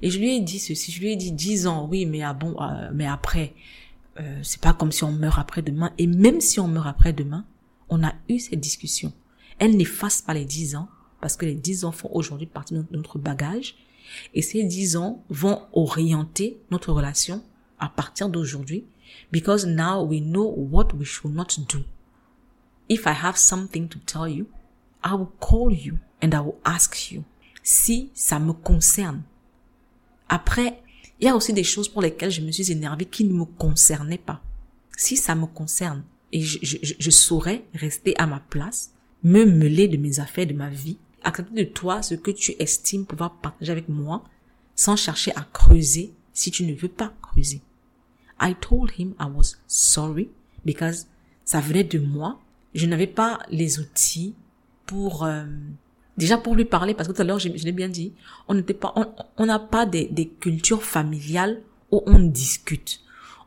Et 0.00 0.10
je 0.10 0.18
lui 0.18 0.36
ai 0.36 0.40
dit 0.40 0.60
ceci, 0.60 0.92
je 0.92 1.00
lui 1.00 1.12
ai 1.12 1.16
dit 1.16 1.32
dix 1.32 1.66
ans, 1.66 1.88
oui, 1.90 2.06
mais 2.06 2.22
ah 2.22 2.32
bon, 2.32 2.54
euh, 2.60 2.90
mais 2.94 3.06
après, 3.06 3.54
euh, 4.20 4.40
c'est 4.42 4.60
pas 4.60 4.72
comme 4.72 4.92
si 4.92 5.04
on 5.04 5.12
meurt 5.12 5.38
après-demain. 5.38 5.92
Et 5.98 6.06
même 6.06 6.40
si 6.40 6.60
on 6.60 6.68
meurt 6.68 6.86
après-demain, 6.86 7.44
on 7.88 8.04
a 8.04 8.12
eu 8.28 8.38
cette 8.38 8.60
discussion. 8.60 9.12
Elle 9.58 9.76
n'efface 9.76 10.22
pas 10.22 10.34
les 10.34 10.44
dix 10.44 10.76
ans 10.76 10.88
parce 11.24 11.38
que 11.38 11.46
les 11.46 11.54
10 11.54 11.86
ans 11.86 11.90
font 11.90 12.10
aujourd'hui 12.12 12.46
partie 12.46 12.74
de 12.74 12.84
notre 12.90 13.18
bagage. 13.18 13.76
Et 14.34 14.42
ces 14.42 14.62
10 14.62 14.98
ans 14.98 15.24
vont 15.30 15.62
orienter 15.72 16.60
notre 16.70 16.92
relation 16.92 17.42
à 17.78 17.88
partir 17.88 18.28
d'aujourd'hui. 18.28 18.84
Because 19.32 19.64
now 19.64 20.04
we 20.04 20.20
know 20.20 20.54
what 20.54 20.88
we 20.94 21.06
should 21.06 21.34
not 21.34 21.46
do. 21.66 21.78
If 22.90 23.06
I 23.06 23.14
have 23.14 23.38
something 23.38 23.88
to 23.88 23.98
tell 24.00 24.28
you, 24.28 24.48
I 25.02 25.14
will 25.14 25.30
call 25.40 25.72
you 25.72 25.94
and 26.22 26.34
I 26.34 26.40
will 26.40 26.58
ask 26.62 27.10
you. 27.10 27.24
Si 27.62 28.10
ça 28.12 28.38
me 28.38 28.52
concerne. 28.52 29.22
Après, 30.28 30.82
il 31.24 31.28
y 31.28 31.30
a 31.30 31.36
aussi 31.36 31.54
des 31.54 31.64
choses 31.64 31.88
pour 31.88 32.02
lesquelles 32.02 32.30
je 32.30 32.42
me 32.42 32.52
suis 32.52 32.70
énervée 32.70 33.06
qui 33.06 33.24
ne 33.24 33.32
me 33.32 33.46
concernaient 33.46 34.18
pas. 34.18 34.42
Si 34.94 35.16
ça 35.16 35.34
me 35.34 35.46
concerne 35.46 36.04
et 36.32 36.42
je, 36.42 36.58
je, 36.60 36.76
je 36.98 37.10
saurais 37.10 37.64
rester 37.72 38.14
à 38.18 38.26
ma 38.26 38.40
place, 38.40 38.92
me 39.22 39.46
mêler 39.46 39.88
de 39.88 39.96
mes 39.96 40.20
affaires, 40.20 40.46
de 40.46 40.52
ma 40.52 40.68
vie, 40.68 40.98
accepter 41.22 41.64
de 41.64 41.70
toi 41.70 42.02
ce 42.02 42.14
que 42.14 42.30
tu 42.30 42.54
estimes 42.58 43.06
pouvoir 43.06 43.36
partager 43.36 43.72
avec 43.72 43.88
moi 43.88 44.22
sans 44.74 44.96
chercher 44.96 45.32
à 45.34 45.48
creuser 45.50 46.12
si 46.34 46.50
tu 46.50 46.62
ne 46.64 46.74
veux 46.74 46.88
pas 46.88 47.14
creuser. 47.22 47.62
I 48.38 48.54
told 48.60 48.90
him 48.98 49.14
I 49.18 49.24
was 49.34 49.56
sorry 49.66 50.28
because 50.66 51.06
ça 51.46 51.60
venait 51.60 51.84
de 51.84 52.00
moi. 52.00 52.38
Je 52.74 52.84
n'avais 52.84 53.06
pas 53.06 53.38
les 53.48 53.80
outils 53.80 54.34
pour 54.84 55.24
euh, 55.24 55.46
déjà 56.16 56.38
pour 56.38 56.54
lui 56.54 56.64
parler 56.64 56.94
parce 56.94 57.08
que 57.08 57.12
tout 57.12 57.22
à 57.22 57.24
l'heure 57.24 57.38
je, 57.38 57.48
l'ai 57.48 57.72
bien 57.72 57.88
dit, 57.88 58.12
on 58.48 58.54
n'était 58.54 58.74
pas 58.74 58.94
on 59.36 59.46
n'a 59.46 59.58
pas 59.58 59.86
des, 59.86 60.06
des 60.06 60.28
cultures 60.28 60.82
familiales 60.82 61.60
où 61.90 62.02
on 62.06 62.18
discute. 62.18 63.00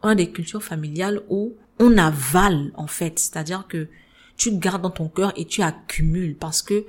On 0.03 0.09
a 0.09 0.15
des 0.15 0.31
cultures 0.31 0.63
familiales 0.63 1.21
où 1.29 1.53
on 1.79 1.97
avale 1.97 2.71
en 2.75 2.87
fait, 2.87 3.19
c'est-à-dire 3.19 3.65
que 3.67 3.87
tu 4.35 4.57
gardes 4.57 4.83
dans 4.83 4.91
ton 4.91 5.09
cœur 5.09 5.33
et 5.35 5.45
tu 5.45 5.61
accumules 5.61 6.35
parce 6.35 6.61
que 6.61 6.85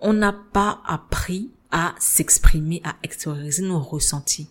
on 0.00 0.12
n'a 0.12 0.32
pas 0.32 0.82
appris 0.86 1.50
à 1.70 1.94
s'exprimer, 1.98 2.80
à 2.84 2.96
extérioriser 3.02 3.62
nos 3.62 3.80
ressentis. 3.80 4.48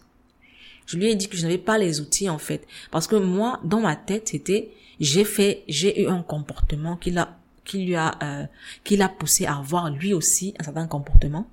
Je 0.86 0.98
lui 0.98 1.08
ai 1.08 1.16
dit 1.16 1.28
que 1.28 1.38
je 1.38 1.44
n'avais 1.44 1.58
pas 1.58 1.78
les 1.78 2.02
outils 2.02 2.30
en 2.30 2.38
fait, 2.38 2.66
parce 2.92 3.08
que 3.08 3.16
moi, 3.16 3.60
dans 3.64 3.82
ma 3.82 3.96
tête, 3.96 4.30
c'était 4.30 4.72
j'ai 5.00 5.24
fait, 5.24 5.64
j'ai 5.68 6.02
eu 6.04 6.08
un 6.08 6.22
comportement 6.22 6.98
qui 6.98 7.12
l'a, 7.12 7.39
qui 7.70 7.86
lui 7.86 7.96
a, 7.96 8.18
euh, 8.24 8.46
qui 8.84 8.98
l'a 8.98 9.08
poussé 9.08 9.46
à 9.46 9.58
avoir 9.58 9.92
lui 9.92 10.12
aussi 10.14 10.56
un 10.60 10.64
certain 10.64 10.88
comportement. 10.88 11.48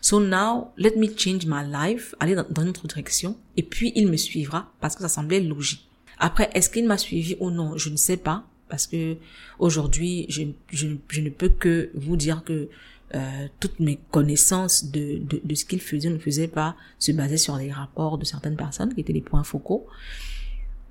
So 0.00 0.20
now, 0.20 0.72
let 0.78 0.96
me 0.96 1.08
change 1.14 1.44
my 1.44 1.64
life, 1.68 2.14
aller 2.20 2.34
dans, 2.34 2.62
une 2.62 2.68
autre 2.68 2.86
direction, 2.86 3.36
et 3.56 3.62
puis 3.62 3.92
il 3.96 4.06
me 4.08 4.16
suivra 4.16 4.72
parce 4.80 4.94
que 4.94 5.02
ça 5.02 5.08
semblait 5.08 5.40
logique. 5.40 5.86
Après, 6.18 6.50
est-ce 6.54 6.70
qu'il 6.70 6.86
m'a 6.86 6.96
suivi 6.96 7.36
ou 7.40 7.50
non, 7.50 7.76
je 7.76 7.90
ne 7.90 7.96
sais 7.96 8.16
pas, 8.16 8.44
parce 8.68 8.86
que 8.86 9.16
aujourd'hui, 9.58 10.26
je, 10.28 10.44
je, 10.70 11.20
ne 11.20 11.28
peux 11.30 11.48
que 11.48 11.90
vous 11.94 12.16
dire 12.16 12.42
que 12.44 12.68
euh, 13.14 13.46
toutes 13.60 13.80
mes 13.80 13.98
connaissances 14.10 14.86
de, 14.86 15.20
de, 15.44 15.54
ce 15.54 15.64
qu'il 15.64 15.80
faisait 15.80 16.10
ne 16.10 16.18
faisaient 16.18 16.48
pas 16.48 16.74
se 16.98 17.12
baser 17.12 17.36
sur 17.36 17.56
les 17.56 17.70
rapports 17.70 18.18
de 18.18 18.24
certaines 18.24 18.56
personnes 18.56 18.94
qui 18.94 19.00
étaient 19.00 19.12
les 19.12 19.20
points 19.20 19.44
focaux. 19.44 19.86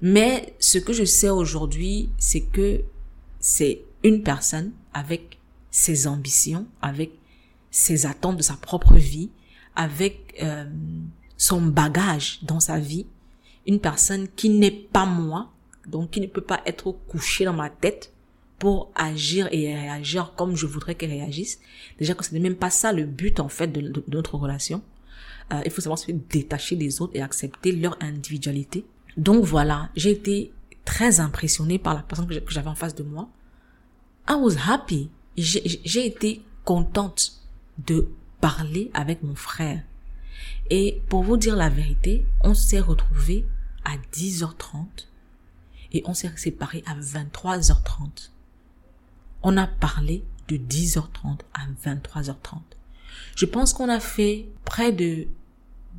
Mais 0.01 0.53
ce 0.59 0.78
que 0.78 0.93
je 0.93 1.05
sais 1.05 1.30
aujourd'hui, 1.30 2.09
c'est 2.17 2.41
que 2.41 2.82
c'est 3.39 3.82
une 4.05 4.21
personne 4.21 4.71
avec 4.93 5.39
ses 5.71 6.05
ambitions, 6.07 6.67
avec 6.81 7.11
ses 7.71 8.05
attentes 8.05 8.37
de 8.37 8.43
sa 8.43 8.53
propre 8.53 8.93
vie, 8.93 9.31
avec 9.75 10.35
euh, 10.41 10.65
son 11.37 11.61
bagage 11.61 12.39
dans 12.43 12.59
sa 12.59 12.79
vie, 12.79 13.07
une 13.65 13.79
personne 13.79 14.27
qui 14.35 14.49
n'est 14.49 14.69
pas 14.69 15.07
moi, 15.07 15.51
donc 15.87 16.11
qui 16.11 16.21
ne 16.21 16.27
peut 16.27 16.41
pas 16.41 16.61
être 16.67 16.91
couchée 17.07 17.45
dans 17.45 17.53
ma 17.53 17.69
tête, 17.69 18.13
pour 18.59 18.91
agir 18.95 19.49
et 19.51 19.75
réagir 19.75 20.33
comme 20.37 20.55
je 20.55 20.65
voudrais 20.65 20.95
qu'elle 20.95 21.09
réagisse. 21.09 21.59
Déjà 21.99 22.13
que 22.13 22.23
ce 22.23 22.33
n'est 22.33 22.39
même 22.39 22.55
pas 22.55 22.69
ça 22.69 22.93
le 22.93 23.03
but 23.03 23.39
en 23.39 23.49
fait 23.49 23.67
de, 23.67 24.03
notre 24.07 24.35
relation. 24.35 24.81
Euh, 25.51 25.61
il 25.65 25.71
faut 25.71 25.81
savoir 25.81 25.99
se 25.99 26.11
détacher 26.11 26.75
des 26.75 27.01
autres 27.01 27.15
et 27.15 27.21
accepter 27.21 27.71
leur 27.71 27.97
individualité. 28.01 28.85
Donc 29.17 29.43
voilà, 29.43 29.89
j'ai 29.95 30.11
été 30.11 30.53
très 30.85 31.19
impressionnée 31.19 31.79
par 31.79 31.95
la 31.95 32.01
personne 32.01 32.27
que 32.27 32.51
j'avais 32.53 32.69
en 32.69 32.75
face 32.75 32.95
de 32.95 33.03
moi. 33.03 33.29
I 34.28 34.34
was 34.34 34.55
happy. 34.67 35.09
J'ai 35.38 36.05
été 36.05 36.41
contente 36.63 37.34
de 37.78 38.09
parler 38.41 38.89
avec 38.93 39.23
mon 39.23 39.36
frère. 39.36 39.82
Et 40.69 41.01
pour 41.09 41.23
vous 41.23 41.38
dire 41.38 41.55
la 41.55 41.69
vérité, 41.69 42.26
on 42.41 42.53
s'est 42.53 42.80
retrouvés 42.80 43.45
à 43.84 43.97
10h30 44.13 44.86
et 45.91 46.03
on 46.05 46.13
s'est 46.13 46.32
séparés 46.36 46.84
à 46.88 46.95
23h30 46.95 48.30
on 49.45 49.57
a 49.57 49.67
parlé 49.67 50.23
de 50.47 50.57
10h30 50.57 51.41
à 51.53 51.67
23h30. 51.86 52.61
Je 53.36 53.45
pense 53.45 53.73
qu'on 53.73 53.89
a 53.89 53.99
fait 53.99 54.47
près 54.65 54.91
de 54.91 55.28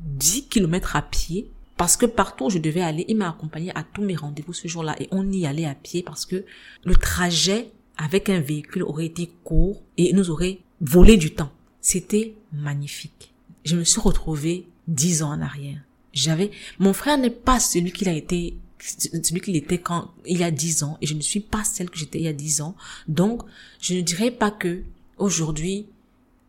10 0.03 0.49
km 0.49 0.97
à 0.97 1.01
pied 1.01 1.49
parce 1.77 1.95
que 1.95 2.05
partout 2.05 2.45
où 2.45 2.49
je 2.49 2.59
devais 2.59 2.81
aller, 2.81 3.05
il 3.07 3.15
m'a 3.15 3.29
accompagné 3.29 3.71
à 3.73 3.83
tous 3.83 4.03
mes 4.03 4.17
rendez-vous 4.17 4.51
ce 4.51 4.67
jour-là 4.67 4.95
et 5.01 5.07
on 5.11 5.31
y 5.31 5.45
allait 5.45 5.65
à 5.65 5.75
pied 5.75 6.03
parce 6.03 6.25
que 6.25 6.43
le 6.83 6.95
trajet 6.95 7.71
avec 7.97 8.29
un 8.29 8.39
véhicule 8.39 8.83
aurait 8.83 9.05
été 9.05 9.31
court 9.43 9.81
et 9.97 10.13
nous 10.13 10.29
aurait 10.29 10.59
volé 10.81 11.17
du 11.17 11.33
temps. 11.33 11.51
C'était 11.81 12.33
magnifique. 12.53 13.33
Je 13.65 13.75
me 13.75 13.83
suis 13.83 13.99
retrouvée 13.99 14.67
10 14.87 15.23
ans 15.23 15.31
en 15.31 15.41
arrière. 15.41 15.79
J'avais, 16.13 16.51
mon 16.79 16.93
frère 16.93 17.17
n'est 17.17 17.29
pas 17.29 17.59
celui 17.59 17.91
qu'il 17.91 18.09
a 18.09 18.13
été 18.13 18.57
celui 18.79 19.41
qu'il 19.41 19.55
était 19.55 19.79
quand 19.79 20.11
il 20.25 20.37
y 20.37 20.43
a 20.43 20.51
dix 20.51 20.83
ans 20.83 20.97
et 21.01 21.07
je 21.07 21.15
ne 21.15 21.21
suis 21.21 21.39
pas 21.39 21.63
celle 21.63 21.89
que 21.89 21.97
j'étais 21.97 22.19
il 22.19 22.25
y 22.25 22.27
a 22.27 22.33
dix 22.33 22.61
ans. 22.61 22.75
Donc, 23.07 23.41
je 23.79 23.95
ne 23.95 24.01
dirais 24.01 24.31
pas 24.31 24.51
que 24.51 24.83
aujourd'hui 25.17 25.87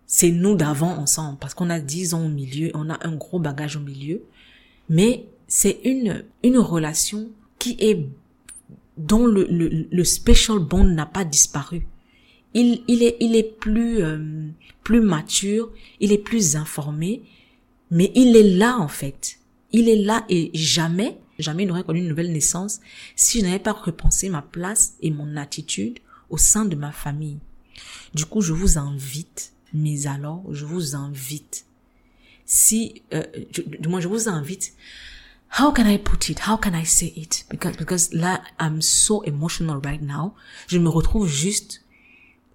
c'est 0.07 0.31
nous 0.31 0.55
d'avant 0.57 0.97
ensemble 0.97 1.39
parce 1.39 1.55
qu'on 1.55 1.71
a 1.71 1.81
dix 1.81 2.15
ans 2.15 2.25
au 2.25 2.29
milieu, 2.29 2.71
on 2.75 2.91
a 2.91 2.99
un 3.07 3.17
gros 3.17 3.39
bagage 3.39 3.77
au 3.77 3.81
milieu, 3.81 4.23
mais 4.89 5.27
c'est 5.47 5.81
une 5.85 6.25
une 6.43 6.59
relation 6.59 7.31
qui 7.59 7.77
est 7.81 8.07
dont 8.99 9.27
le 9.27 9.47
le, 9.49 9.87
le 9.91 10.05
special 10.05 10.59
bond 10.59 10.85
n'a 10.85 11.07
pas 11.07 11.25
disparu. 11.25 11.87
Il 12.55 12.83
il 12.89 13.03
est 13.03 13.17
il 13.21 13.37
est 13.37 13.59
plus 13.59 14.03
euh, 14.03 14.49
plus 14.85 15.01
mature, 15.01 15.71
il 16.01 16.13
est 16.13 16.19
plus 16.19 16.57
informé, 16.57 17.23
mais 17.91 18.13
il 18.15 18.37
est 18.37 18.57
là 18.57 18.77
en 18.79 18.89
fait. 18.89 19.39
Il 19.73 19.89
est 19.89 20.03
là 20.03 20.25
et 20.29 20.51
jamais 20.55 21.19
Jamais 21.39 21.63
il 21.63 21.67
n'aurait 21.69 21.85
connu 21.85 22.01
une 22.01 22.09
nouvelle 22.09 22.33
naissance 22.33 22.81
si 23.15 23.41
je 23.41 23.45
n'avais 23.45 23.61
pas 23.61 23.73
repensé 23.73 24.29
ma 24.29 24.43
place 24.43 24.95
et 25.01 25.11
mon 25.11 25.37
attitude 25.37 26.01
au 26.31 26.37
sein 26.37 26.65
de 26.65 26.75
ma 26.75 26.91
famille. 26.91 27.39
Du 28.15 28.25
coup, 28.25 28.41
je 28.41 28.53
vous 28.53 28.77
invite, 28.77 29.53
mais 29.73 30.07
alors, 30.07 30.45
je 30.51 30.65
vous 30.65 30.97
invite. 30.97 31.65
Si, 32.45 33.03
euh, 33.15 33.23
du 33.53 33.89
moins, 33.89 34.01
je 34.01 34.09
vous 34.09 34.29
invite. 34.29 34.75
How 35.51 35.73
can 35.73 35.87
I 35.87 35.99
put 35.99 36.29
it? 36.29 36.41
How 36.47 36.57
can 36.57 36.75
I 36.75 36.85
say 36.85 37.13
it? 37.17 37.45
Because, 37.51 37.77
because 37.77 38.13
là, 38.13 38.43
I'm 38.61 38.81
so 38.81 39.23
emotional 39.23 39.81
right 39.83 40.03
now. 40.03 40.35
Je 40.67 40.79
me 40.79 40.89
retrouve 40.89 41.27
juste 41.27 41.83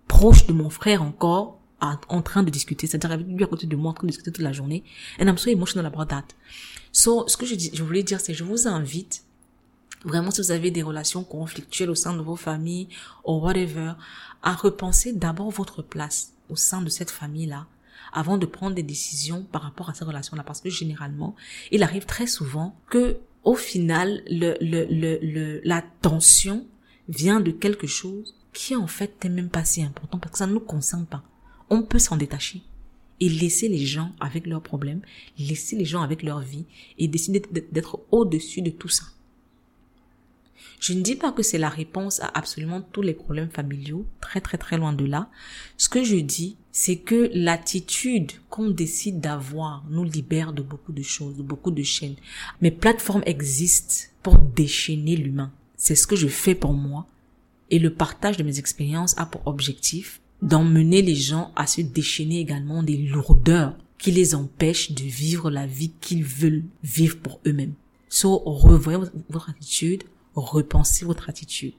proche 0.07 0.45
de 0.45 0.53
mon 0.53 0.69
frère 0.69 1.01
encore, 1.01 1.59
en 1.81 2.21
train 2.21 2.43
de 2.43 2.49
discuter, 2.49 2.87
c'est-à-dire 2.87 3.11
avec 3.11 3.27
lui 3.27 3.43
à 3.43 3.47
côté 3.47 3.67
de 3.67 3.75
moi, 3.75 3.91
en 3.91 3.93
train 3.93 4.07
de 4.07 4.11
discuter 4.11 4.31
toute 4.31 4.43
la 4.43 4.53
journée. 4.53 4.83
And 5.19 5.25
I'm 5.25 5.37
so 5.37 5.49
emotional 5.49 5.85
about 5.85 6.05
that. 6.05 6.27
So, 6.91 7.27
ce 7.27 7.35
que 7.35 7.45
je, 7.45 7.55
je 7.73 7.83
voulais 7.83 8.03
dire, 8.03 8.21
c'est 8.21 8.33
je 8.33 8.43
vous 8.43 8.67
invite, 8.67 9.23
vraiment 10.05 10.31
si 10.31 10.41
vous 10.41 10.51
avez 10.51 10.71
des 10.71 10.83
relations 10.83 11.23
conflictuelles 11.23 11.89
au 11.89 11.95
sein 11.95 12.15
de 12.15 12.21
vos 12.21 12.35
familles, 12.35 12.87
ou 13.25 13.33
whatever, 13.33 13.93
à 14.43 14.53
repenser 14.53 15.11
d'abord 15.13 15.49
votre 15.49 15.81
place 15.81 16.33
au 16.49 16.55
sein 16.55 16.81
de 16.81 16.89
cette 16.89 17.11
famille-là, 17.11 17.65
avant 18.13 18.37
de 18.37 18.45
prendre 18.45 18.75
des 18.75 18.83
décisions 18.83 19.45
par 19.51 19.63
rapport 19.63 19.89
à 19.89 19.93
ces 19.93 20.05
relations-là. 20.05 20.43
Parce 20.43 20.61
que 20.61 20.69
généralement, 20.69 21.35
il 21.71 21.83
arrive 21.83 22.05
très 22.05 22.27
souvent 22.27 22.75
que, 22.89 23.17
au 23.43 23.55
final, 23.55 24.23
le, 24.27 25.61
la 25.63 25.83
tension 26.01 26.65
vient 27.09 27.41
de 27.41 27.51
quelque 27.51 27.87
chose 27.87 28.35
qui 28.53 28.75
en 28.75 28.87
fait 28.87 29.23
n'est 29.23 29.29
même 29.29 29.49
pas 29.49 29.65
si 29.65 29.83
important 29.83 30.19
parce 30.19 30.31
que 30.31 30.37
ça 30.37 30.47
ne 30.47 30.53
nous 30.53 30.59
concerne 30.59 31.05
pas. 31.05 31.23
On 31.69 31.81
peut 31.81 31.99
s'en 31.99 32.17
détacher 32.17 32.61
et 33.19 33.29
laisser 33.29 33.67
les 33.67 33.85
gens 33.85 34.11
avec 34.19 34.47
leurs 34.47 34.61
problèmes, 34.61 35.01
laisser 35.37 35.75
les 35.75 35.85
gens 35.85 36.01
avec 36.01 36.23
leur 36.23 36.39
vie 36.39 36.65
et 36.97 37.07
décider 37.07 37.41
d'être 37.71 37.99
au-dessus 38.11 38.61
de 38.61 38.69
tout 38.69 38.89
ça. 38.89 39.05
Je 40.83 40.91
ne 40.91 40.99
dis 40.99 41.15
pas 41.15 41.31
que 41.31 41.43
c'est 41.43 41.57
la 41.57 41.69
réponse 41.69 42.19
à 42.19 42.29
absolument 42.37 42.81
tous 42.81 43.01
les 43.01 43.13
problèmes 43.13 43.49
familiaux, 43.49 44.05
très 44.19 44.41
très 44.41 44.57
très 44.57 44.77
loin 44.77 44.91
de 44.91 45.05
là. 45.05 45.29
Ce 45.77 45.87
que 45.87 46.03
je 46.03 46.17
dis, 46.17 46.57
c'est 46.73 46.97
que 46.97 47.31
l'attitude 47.33 48.33
qu'on 48.49 48.69
décide 48.69 49.21
d'avoir 49.21 49.85
nous 49.89 50.03
libère 50.03 50.51
de 50.51 50.61
beaucoup 50.61 50.91
de 50.91 51.01
choses, 51.01 51.37
de 51.37 51.41
beaucoup 51.41 51.71
de 51.71 51.83
chaînes. 51.83 52.17
Mes 52.59 52.69
plateformes 52.69 53.23
existent 53.25 54.09
pour 54.23 54.37
déchaîner 54.37 55.15
l'humain. 55.15 55.53
C'est 55.77 55.95
ce 55.95 56.05
que 56.05 56.17
je 56.17 56.27
fais 56.27 56.53
pour 56.53 56.73
moi. 56.73 57.07
Et 57.69 57.79
le 57.79 57.93
partage 57.93 58.35
de 58.35 58.43
mes 58.43 58.59
expériences 58.59 59.17
a 59.17 59.25
pour 59.25 59.47
objectif 59.47 60.19
d'emmener 60.41 61.01
les 61.01 61.15
gens 61.15 61.53
à 61.55 61.65
se 61.65 61.79
déchaîner 61.79 62.41
également 62.41 62.83
des 62.83 62.97
lourdeurs 62.97 63.77
qui 63.97 64.11
les 64.11 64.35
empêchent 64.35 64.91
de 64.91 65.03
vivre 65.03 65.49
la 65.49 65.65
vie 65.65 65.93
qu'ils 66.01 66.25
veulent 66.25 66.65
vivre 66.83 67.19
pour 67.19 67.39
eux-mêmes. 67.47 67.75
So, 68.09 68.43
revoyez 68.45 68.99
votre 69.29 69.49
attitude, 69.49 70.03
repensez 70.35 71.05
votre 71.05 71.29
attitude. 71.29 71.73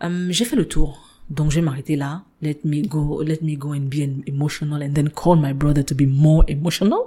Hum, 0.00 0.30
j'ai 0.30 0.44
fait 0.44 0.56
le 0.56 0.66
tour 0.66 1.12
Donc, 1.30 1.50
je 1.50 1.56
vais 1.56 1.62
m'arrêter 1.62 1.96
là. 1.96 2.24
Let 2.42 2.58
me 2.64 2.86
go, 2.86 3.22
let 3.22 3.38
me 3.42 3.56
go 3.56 3.72
and 3.72 3.88
be 3.88 4.06
emotional 4.26 4.82
and 4.82 4.92
then 4.92 5.08
call 5.08 5.36
my 5.36 5.54
brother 5.54 5.82
to 5.84 5.94
be 5.94 6.06
more 6.06 6.44
emotional. 6.48 6.98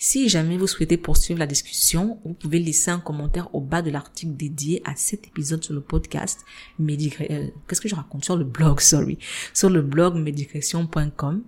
Si 0.02 0.30
jamais 0.30 0.56
vous 0.56 0.66
souhaitez 0.66 0.96
poursuivre 0.96 1.40
la 1.40 1.46
discussion, 1.46 2.18
vous 2.24 2.32
pouvez 2.32 2.58
laisser 2.58 2.90
un 2.90 3.00
commentaire 3.00 3.54
au 3.54 3.60
bas 3.60 3.82
de 3.82 3.90
l'article 3.90 4.34
dédié 4.34 4.80
à 4.86 4.96
cet 4.96 5.26
épisode 5.26 5.62
sur 5.62 5.74
le 5.74 5.82
podcast 5.82 6.40
euh, 6.80 7.48
qu'est-ce 7.68 7.82
que 7.82 7.88
je 7.88 7.94
raconte? 7.94 8.24
Sur 8.24 8.36
le 8.36 8.44
blog, 8.44 8.80
sorry, 8.80 9.18
sur 9.52 9.68
le 9.68 9.82
blog 9.82 10.14
medicreation.com, 10.14 11.42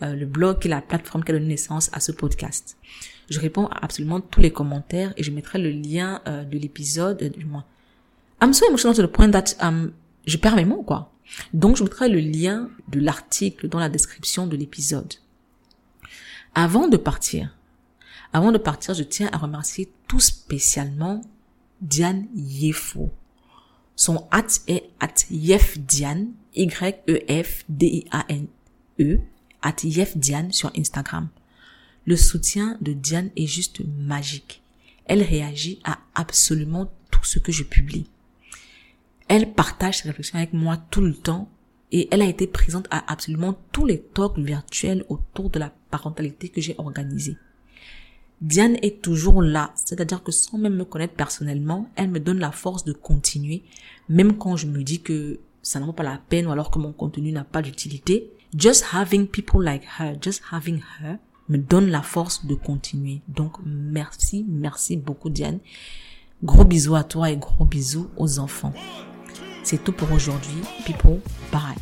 euh, 0.00 0.14
le 0.14 0.24
blog 0.24 0.60
qui 0.60 0.68
est 0.68 0.70
la 0.70 0.80
plateforme 0.80 1.22
qui 1.22 1.32
a 1.32 1.34
donné 1.34 1.48
naissance 1.48 1.90
à 1.92 2.00
ce 2.00 2.12
podcast. 2.12 2.78
Je 3.28 3.40
réponds 3.40 3.66
à 3.66 3.84
absolument 3.84 4.20
tous 4.20 4.40
les 4.40 4.50
commentaires 4.50 5.12
et 5.16 5.22
je 5.22 5.30
mettrai 5.30 5.58
le 5.58 5.70
lien 5.70 6.20
euh, 6.26 6.44
de 6.44 6.58
l'épisode 6.58 7.32
du 7.36 7.44
moins. 7.44 7.64
I'm 8.40 8.52
so 8.52 8.66
emotional 8.68 8.96
to 8.96 9.02
the 9.02 9.10
point 9.10 9.30
that 9.30 9.56
um, 9.60 9.92
je 10.26 10.36
perds 10.36 10.56
mes 10.56 10.64
mots, 10.64 10.82
quoi. 10.82 11.12
Donc, 11.52 11.76
je 11.76 11.82
mettrai 11.82 12.08
le 12.08 12.20
lien 12.20 12.70
de 12.88 13.00
l'article 13.00 13.68
dans 13.68 13.78
la 13.78 13.88
description 13.88 14.46
de 14.46 14.56
l'épisode. 14.56 15.14
Avant 16.54 16.88
de 16.88 16.96
partir, 16.96 17.54
avant 18.32 18.52
de 18.52 18.58
partir, 18.58 18.94
je 18.94 19.02
tiens 19.02 19.28
à 19.32 19.38
remercier 19.38 19.90
tout 20.06 20.20
spécialement 20.20 21.20
Diane 21.80 22.26
Yefo. 22.34 23.10
Son 23.96 24.26
at 24.30 24.46
est 24.68 24.90
at 25.00 25.26
yefdiane, 25.30 26.28
Y-E-F-D-I-A-N-E, 26.54 27.02
e, 29.02 29.20
at 29.62 29.84
yefdiane 29.84 30.52
sur 30.52 30.70
Instagram. 30.76 31.28
Le 32.08 32.16
soutien 32.16 32.78
de 32.80 32.94
Diane 32.94 33.28
est 33.36 33.46
juste 33.46 33.82
magique. 33.98 34.62
Elle 35.04 35.20
réagit 35.20 35.78
à 35.84 35.98
absolument 36.14 36.90
tout 37.10 37.22
ce 37.22 37.38
que 37.38 37.52
je 37.52 37.64
publie. 37.64 38.06
Elle 39.28 39.52
partage 39.52 39.98
ses 39.98 40.08
réflexions 40.08 40.38
avec 40.38 40.54
moi 40.54 40.78
tout 40.90 41.02
le 41.02 41.12
temps 41.12 41.50
et 41.92 42.08
elle 42.10 42.22
a 42.22 42.24
été 42.26 42.46
présente 42.46 42.86
à 42.90 43.12
absolument 43.12 43.58
tous 43.72 43.84
les 43.84 44.00
talks 44.00 44.38
virtuels 44.38 45.04
autour 45.10 45.50
de 45.50 45.58
la 45.58 45.70
parentalité 45.90 46.48
que 46.48 46.62
j'ai 46.62 46.74
organisés. 46.78 47.36
Diane 48.40 48.78
est 48.80 49.02
toujours 49.02 49.42
là, 49.42 49.74
c'est-à-dire 49.74 50.22
que 50.22 50.32
sans 50.32 50.56
même 50.56 50.76
me 50.76 50.86
connaître 50.86 51.12
personnellement, 51.12 51.90
elle 51.94 52.08
me 52.08 52.20
donne 52.20 52.38
la 52.38 52.52
force 52.52 52.84
de 52.84 52.94
continuer, 52.94 53.64
même 54.08 54.38
quand 54.38 54.56
je 54.56 54.66
me 54.66 54.82
dis 54.82 55.02
que 55.02 55.40
ça 55.60 55.78
n'en 55.78 55.84
vaut 55.84 55.92
pas 55.92 56.04
la 56.04 56.22
peine 56.30 56.46
ou 56.46 56.52
alors 56.52 56.70
que 56.70 56.78
mon 56.78 56.94
contenu 56.94 57.32
n'a 57.32 57.44
pas 57.44 57.60
d'utilité. 57.60 58.32
Just 58.56 58.94
having 58.94 59.26
people 59.26 59.62
like 59.62 59.84
her, 60.00 60.16
just 60.18 60.40
having 60.50 60.80
her, 61.02 61.18
me 61.48 61.58
donne 61.58 61.88
la 61.88 62.02
force 62.02 62.46
de 62.46 62.54
continuer. 62.54 63.20
Donc 63.28 63.52
merci, 63.64 64.44
merci 64.48 64.96
beaucoup 64.96 65.30
Diane. 65.30 65.58
Gros 66.42 66.64
bisous 66.64 66.94
à 66.94 67.04
toi 67.04 67.30
et 67.30 67.36
gros 67.36 67.64
bisous 67.64 68.08
aux 68.16 68.38
enfants. 68.38 68.72
C'est 69.64 69.82
tout 69.82 69.92
pour 69.92 70.12
aujourd'hui. 70.12 70.60
People, 70.84 71.20
bye. 71.52 71.74